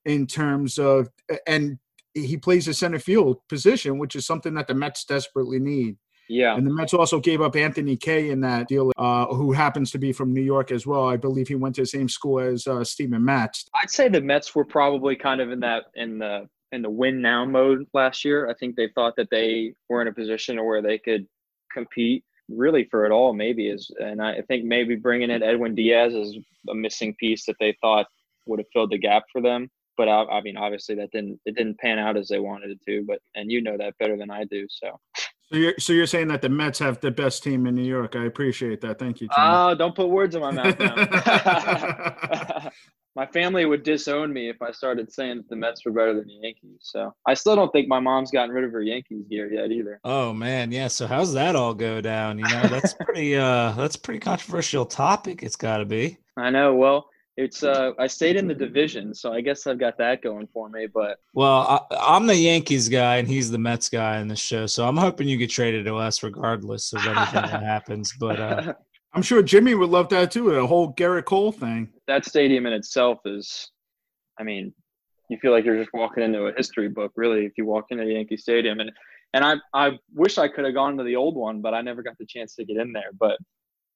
in 0.06 0.28
terms 0.28 0.78
of 0.78 1.10
and 1.48 1.80
he 2.14 2.38
plays 2.38 2.68
a 2.68 2.74
center 2.74 3.00
field 3.00 3.38
position, 3.50 3.98
which 3.98 4.16
is 4.16 4.26
something 4.26 4.54
that 4.54 4.68
the 4.68 4.74
Mets 4.74 5.04
desperately 5.04 5.60
need. 5.60 5.98
Yeah. 6.28 6.56
And 6.56 6.66
the 6.66 6.72
Mets 6.74 6.94
also 6.94 7.20
gave 7.20 7.42
up 7.42 7.56
Anthony 7.56 7.98
Kay 7.98 8.32
in 8.32 8.42
that 8.42 8.68
deal, 8.68 8.92
uh, 8.98 9.28
who 9.28 9.52
happens 9.52 9.92
to 9.92 10.00
be 10.00 10.12
from 10.12 10.34
New 10.34 10.42
York 10.42 10.72
as 10.72 10.88
well. 10.88 11.08
I 11.08 11.18
believe 11.18 11.48
he 11.48 11.56
went 11.56 11.76
to 11.76 11.82
the 11.82 11.88
same 11.88 12.10
school 12.10 12.40
as 12.40 12.66
uh, 12.66 12.84
Steven 12.84 13.24
Matz. 13.24 13.66
I'd 13.76 13.92
say 13.92 14.10
the 14.10 14.22
Mets 14.22 14.56
were 14.56 14.66
probably 14.66 15.16
kind 15.16 15.42
of 15.42 15.52
in 15.52 15.60
that 15.60 15.86
in 15.96 16.18
the 16.20 16.48
in 16.72 16.82
the 16.82 16.90
win 16.90 17.22
now 17.22 17.46
mode 17.46 17.86
last 17.94 18.26
year. 18.26 18.50
I 18.50 18.54
think 18.54 18.76
they 18.76 18.90
thought 18.94 19.16
that 19.18 19.30
they 19.30 19.74
were 19.90 20.02
in 20.02 20.08
a 20.08 20.14
position 20.14 20.64
where 20.64 20.82
they 20.82 20.98
could 20.98 21.28
compete 21.72 22.24
really 22.50 22.86
for 22.86 23.06
it 23.06 23.12
all, 23.12 23.34
maybe 23.34 23.70
is, 23.70 23.90
and 24.00 24.22
I 24.22 24.42
think 24.48 24.66
maybe 24.66 24.96
bringing 24.96 25.32
in 25.32 25.44
Edwin 25.44 25.74
Diaz 25.76 26.14
is 26.14 26.38
a 26.70 26.76
missing 26.76 27.16
piece 27.20 27.46
that 27.46 27.56
they 27.60 27.76
thought 27.82 28.08
would 28.46 28.60
have 28.60 28.68
filled 28.72 28.92
the 28.92 28.98
gap 28.98 29.24
for 29.32 29.42
them. 29.42 29.70
But 29.98 30.10
I, 30.10 30.24
I 30.26 30.42
mean, 30.42 30.58
obviously 30.58 30.96
that 30.96 31.12
didn't 31.12 31.40
it 31.46 31.56
didn't 31.56 31.80
pan 31.80 32.00
out 32.00 32.18
as 32.18 32.28
they 32.28 32.40
wanted 32.40 32.72
it 32.72 32.80
to. 32.86 33.06
But 33.08 33.20
and 33.36 33.50
you 33.50 33.62
know 33.62 33.78
that 33.78 33.98
better 33.98 34.18
than 34.18 34.30
I 34.30 34.44
do, 34.44 34.68
so. 34.70 35.00
So 35.52 35.58
you're 35.58 35.74
so 35.80 35.94
you're 35.94 36.08
saying 36.08 36.28
that 36.30 36.42
the 36.42 36.50
Mets 36.50 36.80
have 36.80 37.00
the 37.00 37.12
best 37.12 37.44
team 37.44 37.66
in 37.66 37.76
New 37.76 37.84
York. 37.84 38.16
I 38.16 38.26
appreciate 38.26 38.82
that. 38.82 39.00
Thank 39.00 39.22
you. 39.22 39.30
Oh, 39.38 39.42
uh, 39.42 39.74
don't 39.76 39.96
put 39.96 40.10
words 40.10 40.36
in 40.36 40.42
my 40.42 40.52
mouth. 40.52 40.76
my 43.16 43.26
family 43.26 43.66
would 43.66 43.84
disown 43.84 44.34
me 44.34 44.50
if 44.50 44.62
I 44.62 44.72
started 44.72 45.12
saying 45.12 45.38
that 45.38 45.50
the 45.50 45.56
Mets 45.56 45.86
were 45.86 45.92
better 45.92 46.14
than 46.14 46.28
the 46.28 46.34
Yankees. 46.34 46.80
So 46.82 47.14
I 47.26 47.34
still 47.34 47.56
don't 47.56 47.72
think 47.72 47.88
my 47.88 48.00
mom's 48.00 48.30
gotten 48.30 48.54
rid 48.54 48.66
of 48.66 48.72
her 48.72 48.82
Yankees 48.82 49.26
gear 49.30 49.52
yet 49.52 49.72
either. 49.72 50.00
Oh 50.04 50.34
man, 50.34 50.72
yeah. 50.72 50.90
So 50.90 51.08
how's 51.08 51.34
that 51.34 51.56
all 51.56 51.74
go 51.74 52.02
down? 52.02 52.38
You 52.38 52.46
know, 52.46 52.64
that's 52.64 52.94
pretty 52.94 53.36
uh 53.38 53.72
that's 53.72 53.96
pretty 53.96 54.20
controversial 54.20 54.86
topic. 54.86 55.44
It's 55.44 55.56
got 55.56 55.78
to 55.78 55.86
be. 55.86 56.18
I 56.38 56.50
know. 56.50 56.76
Well, 56.76 57.10
it's 57.38 57.64
uh 57.64 57.92
I 57.98 58.08
stayed 58.08 58.36
in 58.36 58.48
the 58.48 58.54
division, 58.54 59.14
so 59.14 59.32
I 59.32 59.40
guess 59.40 59.66
I've 59.66 59.80
got 59.80 59.98
that 59.98 60.22
going 60.22 60.48
for 60.54 60.70
me. 60.70 60.88
But 60.94 61.20
well, 61.34 61.88
I, 61.92 62.16
am 62.18 62.28
the 62.28 62.36
Yankees 62.36 62.90
guy 62.90 63.18
and 63.18 63.28
he's 63.28 63.50
the 63.50 63.58
Mets 63.58 63.88
guy 63.88 64.20
in 64.20 64.28
the 64.28 64.36
show, 64.36 64.66
so 64.66 64.86
I'm 64.86 64.98
hoping 64.98 65.30
you 65.30 65.38
get 65.38 65.50
traded 65.50 65.86
to 65.86 65.96
us 65.96 66.22
regardless 66.22 66.92
of 66.92 67.06
anything 67.06 67.44
that 67.44 67.64
happens. 67.64 68.14
But 68.20 68.40
uh 68.42 68.74
I'm 69.16 69.22
sure 69.22 69.42
Jimmy 69.42 69.76
would 69.76 69.90
love 69.90 70.10
that 70.10 70.32
too. 70.32 70.52
The 70.52 70.68
whole 70.68 70.94
Gerrit 70.94 71.26
Cole 71.26 71.52
thing. 71.52 71.90
That 72.08 72.26
stadium 72.26 72.66
in 72.66 72.74
itself 72.74 73.20
is, 73.26 73.72
I 74.38 74.44
mean, 74.44 74.74
you 75.30 75.38
feel 75.38 75.52
like 75.52 75.64
you're 75.64 75.80
just 75.80 75.94
walking 75.94 76.24
into 76.24 76.46
a 76.48 76.54
history 76.54 76.90
book, 76.90 77.14
really, 77.16 77.46
if 77.46 77.54
you 77.58 77.66
walk 77.66 77.86
into 77.90 78.06
Yankee 78.06 78.38
Stadium. 78.38 78.80
And 78.82 78.92
and 79.34 79.44
I 79.44 79.56
I 79.74 79.92
wish 80.14 80.38
I 80.38 80.50
could 80.50 80.66
have 80.66 80.74
gone 80.74 80.98
to 80.98 81.04
the 81.04 81.16
old 81.16 81.36
one, 81.36 81.62
but 81.62 81.74
I 81.74 81.82
never 81.82 82.04
got 82.04 82.18
the 82.20 82.26
chance 82.26 82.56
to 82.56 82.66
get 82.66 82.78
in 82.78 82.92
there. 82.92 83.12
But 83.18 83.38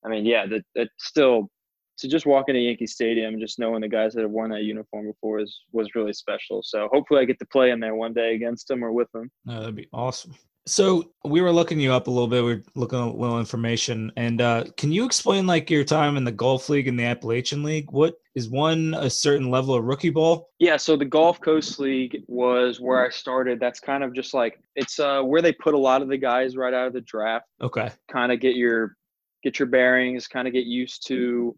I 0.05 0.09
mean, 0.09 0.25
yeah, 0.25 0.45
that 0.47 0.63
that 0.75 0.89
still 0.97 1.49
to 1.97 2.07
just 2.07 2.25
walk 2.25 2.45
into 2.47 2.61
Yankee 2.61 2.87
Stadium, 2.87 3.39
just 3.41 3.59
knowing 3.59 3.81
the 3.81 3.89
guys 3.89 4.13
that 4.13 4.21
have 4.21 4.31
worn 4.31 4.51
that 4.51 4.63
uniform 4.63 5.07
before 5.07 5.39
is 5.39 5.63
was 5.73 5.95
really 5.95 6.13
special. 6.13 6.61
So 6.63 6.87
hopefully, 6.93 7.19
I 7.19 7.25
get 7.25 7.39
to 7.39 7.45
play 7.45 7.71
in 7.71 7.81
there 7.81 7.95
one 7.95 8.13
day 8.13 8.35
against 8.35 8.69
them 8.69 8.83
or 8.83 8.93
with 8.93 9.11
them. 9.11 9.29
That'd 9.45 9.75
be 9.75 9.89
awesome. 9.91 10.33
So 10.69 11.11
we 11.25 11.41
were 11.41 11.51
looking 11.51 11.79
you 11.79 11.91
up 11.91 12.07
a 12.07 12.11
little 12.11 12.27
bit. 12.27 12.43
We 12.43 12.53
are 12.53 12.63
looking 12.75 12.99
at 12.99 13.05
a 13.05 13.11
little 13.11 13.39
information, 13.39 14.11
and 14.15 14.39
uh, 14.39 14.65
can 14.77 14.91
you 14.91 15.03
explain 15.03 15.47
like 15.47 15.69
your 15.69 15.83
time 15.83 16.15
in 16.15 16.23
the 16.23 16.31
Gulf 16.31 16.69
league 16.69 16.87
and 16.87 16.97
the 16.97 17.05
Appalachian 17.05 17.63
League? 17.63 17.91
What 17.91 18.15
is 18.35 18.49
one 18.49 18.93
a 18.93 19.09
certain 19.09 19.49
level 19.49 19.73
of 19.73 19.83
rookie 19.83 20.11
ball? 20.11 20.49
Yeah, 20.59 20.77
so 20.77 20.95
the 20.95 21.05
Gulf 21.05 21.41
Coast 21.41 21.79
League 21.79 22.23
was 22.27 22.79
where 22.79 23.03
I 23.03 23.09
started. 23.09 23.59
That's 23.59 23.79
kind 23.79 24.03
of 24.03 24.13
just 24.13 24.35
like 24.35 24.59
it's 24.75 24.99
uh, 24.99 25.23
where 25.23 25.41
they 25.41 25.53
put 25.53 25.73
a 25.73 25.77
lot 25.77 26.03
of 26.03 26.07
the 26.07 26.17
guys 26.17 26.55
right 26.55 26.73
out 26.73 26.85
of 26.85 26.93
the 26.93 27.01
draft. 27.01 27.47
Okay. 27.61 27.89
Kind 28.11 28.31
of 28.31 28.39
get 28.39 28.55
your 28.55 28.95
get 29.43 29.57
your 29.57 29.67
bearings, 29.67 30.27
kind 30.27 30.47
of 30.47 30.53
get 30.53 30.65
used 30.65 31.07
to 31.07 31.57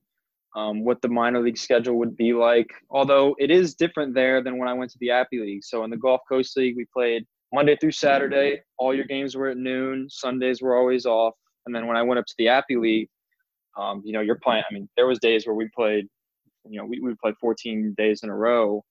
um, 0.55 0.85
what 0.85 1.01
the 1.01 1.07
minor 1.09 1.41
league 1.41 1.57
schedule 1.57 1.97
would 1.97 2.15
be 2.15 2.31
like. 2.31 2.69
Although 2.89 3.35
it 3.39 3.51
is 3.51 3.75
different 3.75 4.13
there 4.13 4.41
than 4.41 4.57
when 4.57 4.69
I 4.69 4.73
went 4.73 4.91
to 4.91 4.97
the 4.99 5.11
Appy 5.11 5.39
League. 5.39 5.65
So 5.65 5.83
in 5.83 5.89
the 5.89 5.97
Gulf 5.97 6.21
Coast 6.29 6.55
League, 6.55 6.77
we 6.77 6.85
played 6.93 7.25
Monday 7.53 7.75
through 7.75 7.91
Saturday. 7.91 8.61
All 8.77 8.95
your 8.95 9.05
games 9.05 9.35
were 9.35 9.49
at 9.49 9.57
noon. 9.57 10.07
Sundays 10.09 10.61
were 10.61 10.77
always 10.77 11.05
off. 11.05 11.33
And 11.65 11.75
then 11.75 11.87
when 11.87 11.97
I 11.97 12.03
went 12.03 12.19
up 12.19 12.25
to 12.25 12.35
the 12.37 12.47
Appy 12.47 12.75
League, 12.75 13.09
um, 13.77 14.01
you 14.05 14.13
know, 14.13 14.21
you're 14.21 14.39
playing. 14.41 14.63
I 14.69 14.73
mean, 14.73 14.89
there 14.97 15.07
was 15.07 15.19
days 15.19 15.45
where 15.45 15.55
we 15.55 15.69
played. 15.75 16.07
You 16.65 16.79
know, 16.79 16.85
we 16.85 16.99
we 16.99 17.15
played 17.21 17.35
14 17.41 17.95
days 17.97 18.21
in 18.23 18.29
a 18.29 18.35
row 18.35 18.83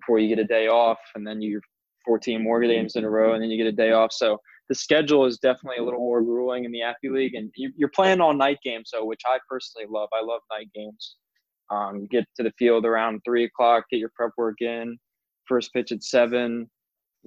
before 0.00 0.18
you 0.18 0.28
get 0.28 0.38
a 0.38 0.46
day 0.46 0.68
off, 0.68 0.98
and 1.14 1.26
then 1.26 1.42
you're 1.42 1.60
14 2.06 2.42
more 2.42 2.60
games 2.60 2.96
in 2.96 3.04
a 3.04 3.10
row, 3.10 3.34
and 3.34 3.42
then 3.42 3.50
you 3.50 3.56
get 3.56 3.66
a 3.66 3.72
day 3.72 3.92
off. 3.92 4.12
So 4.12 4.38
the 4.68 4.74
schedule 4.74 5.24
is 5.24 5.38
definitely 5.38 5.78
a 5.78 5.84
little 5.84 6.00
more 6.00 6.22
grueling 6.22 6.64
in 6.64 6.72
the 6.72 6.82
Appy 6.82 7.08
League, 7.08 7.34
and 7.34 7.50
you're 7.56 7.88
playing 7.88 8.20
all 8.20 8.34
night 8.34 8.58
games, 8.62 8.90
so 8.90 9.04
which 9.04 9.22
I 9.26 9.38
personally 9.48 9.86
love. 9.90 10.08
I 10.12 10.22
love 10.22 10.42
night 10.52 10.68
games. 10.74 11.16
Um, 11.70 12.00
you 12.00 12.08
get 12.08 12.24
to 12.36 12.42
the 12.42 12.52
field 12.58 12.86
around 12.86 13.20
three 13.24 13.44
o'clock, 13.44 13.84
get 13.90 13.98
your 13.98 14.12
prep 14.14 14.30
work 14.38 14.60
in. 14.60 14.96
First 15.46 15.72
pitch 15.72 15.92
at 15.92 16.02
seven 16.02 16.68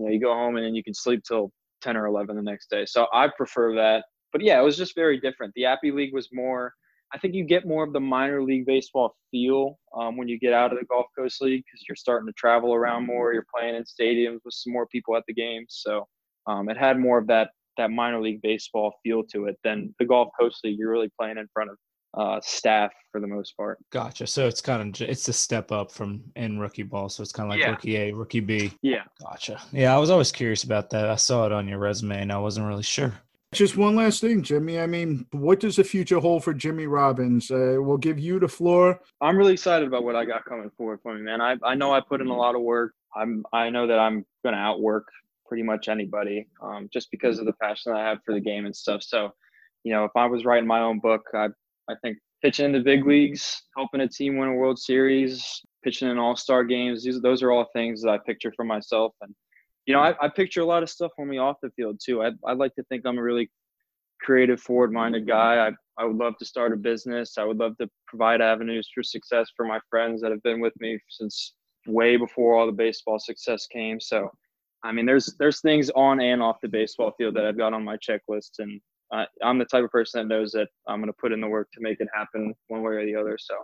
you 0.02 0.08
know 0.08 0.12
you 0.12 0.20
go 0.20 0.34
home 0.34 0.58
and 0.58 0.66
then 0.66 0.76
you 0.76 0.84
can 0.84 0.94
sleep 0.94 1.24
till 1.24 1.52
10 1.82 1.98
or 1.98 2.06
11 2.06 2.36
the 2.36 2.42
next 2.42 2.70
day. 2.70 2.86
So 2.86 3.08
i 3.14 3.28
prefer 3.28 3.76
that. 3.76 4.06
But 4.32 4.42
yeah 4.42 4.60
it 4.60 4.64
was 4.64 4.78
just 4.78 4.96
very 4.96 5.20
different. 5.20 5.54
The 5.56 5.66
appy 5.66 5.92
league 5.92 6.14
was 6.14 6.30
more 6.32 6.74
i 7.14 7.18
think 7.18 7.34
you 7.34 7.44
get 7.44 7.68
more 7.68 7.84
of 7.84 7.94
the 7.94 8.00
minor 8.00 8.42
league 8.42 8.66
baseball 8.66 9.16
feel 9.30 9.78
um, 9.98 10.18
when 10.18 10.28
you 10.28 10.40
get 10.40 10.54
out 10.54 10.72
of 10.72 10.80
the 10.80 10.86
gulf 10.86 11.08
coast 11.18 11.42
league 11.42 11.64
because 11.66 11.84
you're 11.88 11.96
starting 11.96 12.28
to 12.28 12.34
travel 12.34 12.74
around 12.74 13.06
more 13.06 13.34
you're 13.34 13.46
playing 13.54 13.76
in 13.76 13.84
stadiums 13.84 14.40
with 14.46 14.54
some 14.54 14.74
more 14.74 14.88
people 14.88 15.16
at 15.16 15.24
the 15.28 15.34
games 15.34 15.82
so 15.84 16.08
um, 16.48 16.70
it 16.70 16.78
had 16.78 16.98
more 16.98 17.18
of 17.18 17.28
that 17.28 17.50
that 17.78 17.92
minor 17.92 18.22
league 18.22 18.42
baseball 18.42 18.94
feel 19.04 19.24
to 19.24 19.46
it 19.46 19.58
than 19.64 19.94
the 20.00 20.06
gulf 20.06 20.30
coast 20.40 20.60
league 20.64 20.78
you're 20.78 20.92
really 20.92 21.12
playing 21.20 21.38
in 21.38 21.48
front 21.54 21.70
of 21.70 21.78
uh, 22.14 22.40
staff 22.42 22.92
for 23.12 23.22
the 23.22 23.28
most 23.28 23.56
part. 23.56 23.80
Gotcha. 23.90 24.28
So 24.28 24.48
it's 24.48 24.62
kind 24.62 24.96
of 24.96 25.02
it's 25.08 25.28
a 25.28 25.34
step 25.34 25.72
up 25.72 25.92
from 25.92 26.24
in 26.36 26.60
rookie 26.60 26.84
ball. 26.84 27.10
So 27.10 27.24
it's 27.24 27.32
kind 27.32 27.48
of 27.48 27.52
like 27.52 27.62
yeah. 27.62 27.72
rookie 27.72 27.98
A, 27.98 28.12
rookie 28.12 28.40
B. 28.40 28.74
Yeah. 28.82 29.04
Gotcha. 29.22 29.62
Yeah, 29.72 29.96
I 29.96 29.98
was 29.98 30.10
always 30.10 30.32
curious 30.32 30.64
about 30.64 30.90
that. 30.92 31.10
I 31.10 31.16
saw 31.16 31.46
it 31.46 31.52
on 31.52 31.68
your 31.68 31.80
resume 31.80 32.22
and 32.22 32.32
I 32.32 32.38
wasn't 32.38 32.68
really 32.68 32.84
sure. 32.84 33.14
Just 33.54 33.76
one 33.76 33.98
last 33.98 34.22
thing, 34.22 34.44
Jimmy. 34.44 34.80
I 34.80 34.88
mean, 34.88 35.26
what 35.32 35.60
does 35.60 35.76
the 35.76 35.84
future 35.84 36.20
hold 36.20 36.42
for 36.42 36.54
Jimmy 36.54 36.88
Robbins? 36.88 37.52
Uh, 37.52 37.76
we'll 37.80 37.98
give 37.98 38.18
you 38.18 38.40
the 38.40 38.48
floor. 38.48 39.02
I'm 39.20 39.36
really 39.36 39.52
excited 39.54 39.86
about 39.86 40.06
what 40.06 40.16
I 40.16 40.24
got 40.24 40.46
coming 40.46 40.72
forward 40.78 41.02
for 41.04 41.14
me, 41.14 41.22
man. 41.22 41.42
I, 41.42 41.58
I 41.62 41.76
know 41.76 41.94
I 41.94 42.00
put 42.00 42.22
in 42.22 42.28
a 42.28 42.36
lot 42.36 42.56
of 42.56 42.62
work. 42.62 42.94
I'm 43.14 43.44
I 43.52 43.70
know 43.70 43.88
that 43.88 44.00
I'm 44.00 44.26
going 44.44 44.56
to 44.56 44.62
outwork 44.62 45.06
pretty 45.50 45.64
much 45.64 45.90
anybody, 45.90 46.48
um, 46.62 46.88
just 46.94 47.12
because 47.12 47.40
of 47.40 47.46
the 47.46 47.52
passion 47.62 47.92
I 47.92 48.00
have 48.08 48.20
for 48.26 48.34
the 48.34 48.40
game 48.40 48.66
and 48.66 48.74
stuff. 48.74 49.04
So, 49.04 49.34
you 49.84 49.92
know, 49.92 50.06
if 50.06 50.12
I 50.16 50.28
was 50.28 50.46
writing 50.46 50.66
my 50.66 50.80
own 50.80 51.00
book, 51.00 51.24
I 51.34 51.50
I 51.92 51.96
think 52.02 52.18
pitching 52.42 52.66
in 52.66 52.72
the 52.72 52.80
big 52.80 53.06
leagues, 53.06 53.62
helping 53.76 54.02
a 54.02 54.08
team 54.08 54.38
win 54.38 54.50
a 54.50 54.54
World 54.54 54.80
Series, 54.80 55.62
pitching 55.84 56.10
in 56.10 56.18
All 56.18 56.36
Star 56.36 56.64
games. 56.64 57.04
These 57.04 57.22
those 57.22 57.44
are 57.44 57.52
all 57.52 57.68
things 57.74 58.02
that 58.02 58.10
I 58.10 58.18
picture 58.18 58.54
for 58.56 58.66
myself, 58.66 59.14
and 59.22 59.34
you 59.86 59.94
know 59.94 60.02
I, 60.02 60.16
I 60.22 60.30
picture 60.30 60.62
a 60.62 60.66
lot 60.66 60.84
of 60.84 60.90
stuff 60.90 61.12
for 61.16 61.26
me 61.26 61.38
off 61.38 61.58
the 61.62 61.72
field 61.72 62.00
too. 62.04 62.24
I 62.24 62.32
I 62.46 62.54
like 62.54 62.76
to 62.76 62.84
think 62.84 63.06
I'm 63.06 63.18
a 63.18 63.24
really 63.24 63.50
creative, 64.22 64.62
forward-minded 64.62 65.28
guy. 65.28 65.68
I 65.68 65.72
I 66.02 66.06
would 66.06 66.18
love 66.18 66.38
to 66.40 66.46
start 66.46 66.74
a 66.74 66.78
business. 66.78 67.38
I 67.38 67.44
would 67.44 67.58
love 67.58 67.78
to 67.78 67.90
provide 68.08 68.42
avenues 68.42 68.90
for 68.94 69.04
success 69.04 69.50
for 69.56 69.66
my 69.66 69.80
friends 69.90 70.22
that 70.22 70.32
have 70.32 70.44
been 70.44 70.60
with 70.60 70.74
me 70.80 71.00
since 71.10 71.54
way 71.88 72.18
before 72.18 72.56
all 72.56 72.66
the 72.66 72.72
baseball 72.72 73.20
success 73.20 73.68
came. 73.68 74.00
So, 74.00 74.30
I 74.84 74.92
mean, 74.92 75.06
there's 75.06 75.36
there's 75.40 75.62
things 75.62 75.90
on 75.92 76.22
and 76.22 76.42
off 76.42 76.62
the 76.62 76.68
baseball 76.68 77.14
field 77.18 77.36
that 77.36 77.46
I've 77.46 77.58
got 77.58 77.74
on 77.74 77.84
my 77.84 77.98
checklist, 77.98 78.60
and 78.60 78.80
uh, 79.12 79.26
I'm 79.44 79.58
the 79.58 79.66
type 79.66 79.84
of 79.84 79.92
person 79.92 80.22
that 80.22 80.34
knows 80.34 80.52
that 80.54 80.70
I'm 80.88 81.00
going 81.00 81.08
to 81.08 81.18
put 81.20 81.32
in 81.32 81.42
the 81.42 81.48
work 81.48 81.70
to 81.74 81.82
make 81.82 82.00
it 82.00 82.08
happen 82.14 82.54
one 82.68 82.82
way 82.82 82.94
or 82.94 83.06
the 83.06 83.16
other. 83.16 83.38
So 83.40 83.56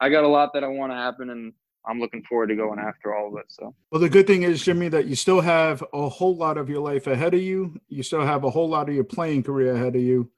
I 0.00 0.08
got 0.08 0.24
a 0.24 0.28
lot 0.28 0.52
that 0.54 0.64
I 0.64 0.68
want 0.68 0.92
to 0.92 0.96
happen, 0.96 1.30
and 1.30 1.52
I'm 1.86 2.00
looking 2.00 2.22
forward 2.24 2.48
to 2.48 2.56
going 2.56 2.78
after 2.78 3.14
all 3.14 3.28
of 3.28 3.38
it. 3.38 3.46
So, 3.48 3.74
well, 3.90 4.00
the 4.00 4.08
good 4.08 4.26
thing 4.26 4.42
is, 4.42 4.62
Jimmy, 4.62 4.88
that 4.88 5.06
you 5.06 5.14
still 5.14 5.40
have 5.40 5.82
a 5.92 6.08
whole 6.08 6.36
lot 6.36 6.58
of 6.58 6.68
your 6.68 6.80
life 6.80 7.06
ahead 7.06 7.34
of 7.34 7.40
you. 7.40 7.80
You 7.88 8.02
still 8.02 8.24
have 8.24 8.44
a 8.44 8.50
whole 8.50 8.68
lot 8.68 8.88
of 8.88 8.94
your 8.94 9.04
playing 9.04 9.44
career 9.44 9.74
ahead 9.74 9.96
of 9.96 10.02
you, 10.02 10.30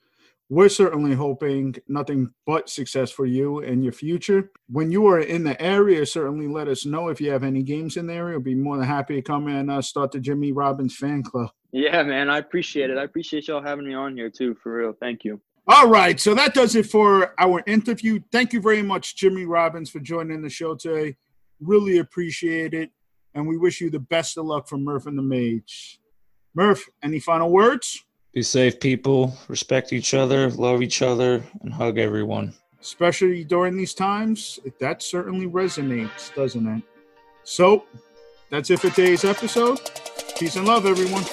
we're 0.50 0.68
certainly 0.68 1.14
hoping 1.14 1.76
nothing 1.86 2.28
but 2.44 2.68
success 2.68 3.12
for 3.12 3.24
you 3.24 3.60
and 3.60 3.84
your 3.84 3.92
future. 3.92 4.50
When 4.68 4.90
you 4.90 5.06
are 5.06 5.20
in 5.20 5.44
the 5.44 5.60
area, 5.62 6.04
certainly 6.04 6.48
let 6.48 6.66
us 6.66 6.84
know 6.84 7.08
if 7.08 7.20
you 7.20 7.30
have 7.30 7.44
any 7.44 7.62
games 7.62 7.96
in 7.96 8.08
the 8.08 8.14
area. 8.14 8.36
We'll 8.36 8.44
be 8.44 8.56
more 8.56 8.76
than 8.76 8.84
happy 8.84 9.14
to 9.14 9.22
come 9.22 9.46
and 9.46 9.70
uh, 9.70 9.80
start 9.80 10.10
the 10.10 10.18
Jimmy 10.18 10.50
Robbins 10.50 10.96
fan 10.96 11.22
club. 11.22 11.50
Yeah, 11.70 12.02
man, 12.02 12.28
I 12.28 12.38
appreciate 12.38 12.90
it. 12.90 12.98
I 12.98 13.04
appreciate 13.04 13.46
y'all 13.46 13.62
having 13.62 13.86
me 13.86 13.94
on 13.94 14.16
here 14.16 14.28
too, 14.28 14.56
for 14.60 14.76
real. 14.76 14.92
Thank 14.92 15.24
you. 15.24 15.40
All 15.68 15.88
right, 15.88 16.18
so 16.18 16.34
that 16.34 16.52
does 16.52 16.74
it 16.74 16.86
for 16.86 17.32
our 17.38 17.62
interview. 17.64 18.18
Thank 18.32 18.52
you 18.52 18.60
very 18.60 18.82
much, 18.82 19.14
Jimmy 19.14 19.44
Robbins, 19.44 19.88
for 19.88 20.00
joining 20.00 20.42
the 20.42 20.50
show 20.50 20.74
today. 20.74 21.16
Really 21.60 21.98
appreciate 21.98 22.74
it. 22.74 22.90
And 23.34 23.46
we 23.46 23.56
wish 23.56 23.80
you 23.80 23.88
the 23.88 24.00
best 24.00 24.36
of 24.36 24.46
luck 24.46 24.66
from 24.66 24.82
Murph 24.82 25.06
and 25.06 25.16
the 25.16 25.22
Mage. 25.22 26.00
Murph, 26.56 26.88
any 27.04 27.20
final 27.20 27.52
words? 27.52 28.04
Be 28.32 28.42
safe, 28.42 28.78
people. 28.78 29.34
Respect 29.48 29.92
each 29.92 30.14
other, 30.14 30.50
love 30.50 30.82
each 30.82 31.02
other, 31.02 31.42
and 31.62 31.72
hug 31.72 31.98
everyone. 31.98 32.54
Especially 32.80 33.42
during 33.42 33.76
these 33.76 33.92
times, 33.92 34.60
that 34.78 35.02
certainly 35.02 35.46
resonates, 35.46 36.32
doesn't 36.36 36.66
it? 36.66 36.82
So, 37.42 37.84
that's 38.48 38.70
it 38.70 38.78
for 38.78 38.90
today's 38.90 39.24
episode. 39.24 39.80
Peace 40.38 40.54
and 40.54 40.64
love, 40.66 40.86
everyone. 40.86 41.24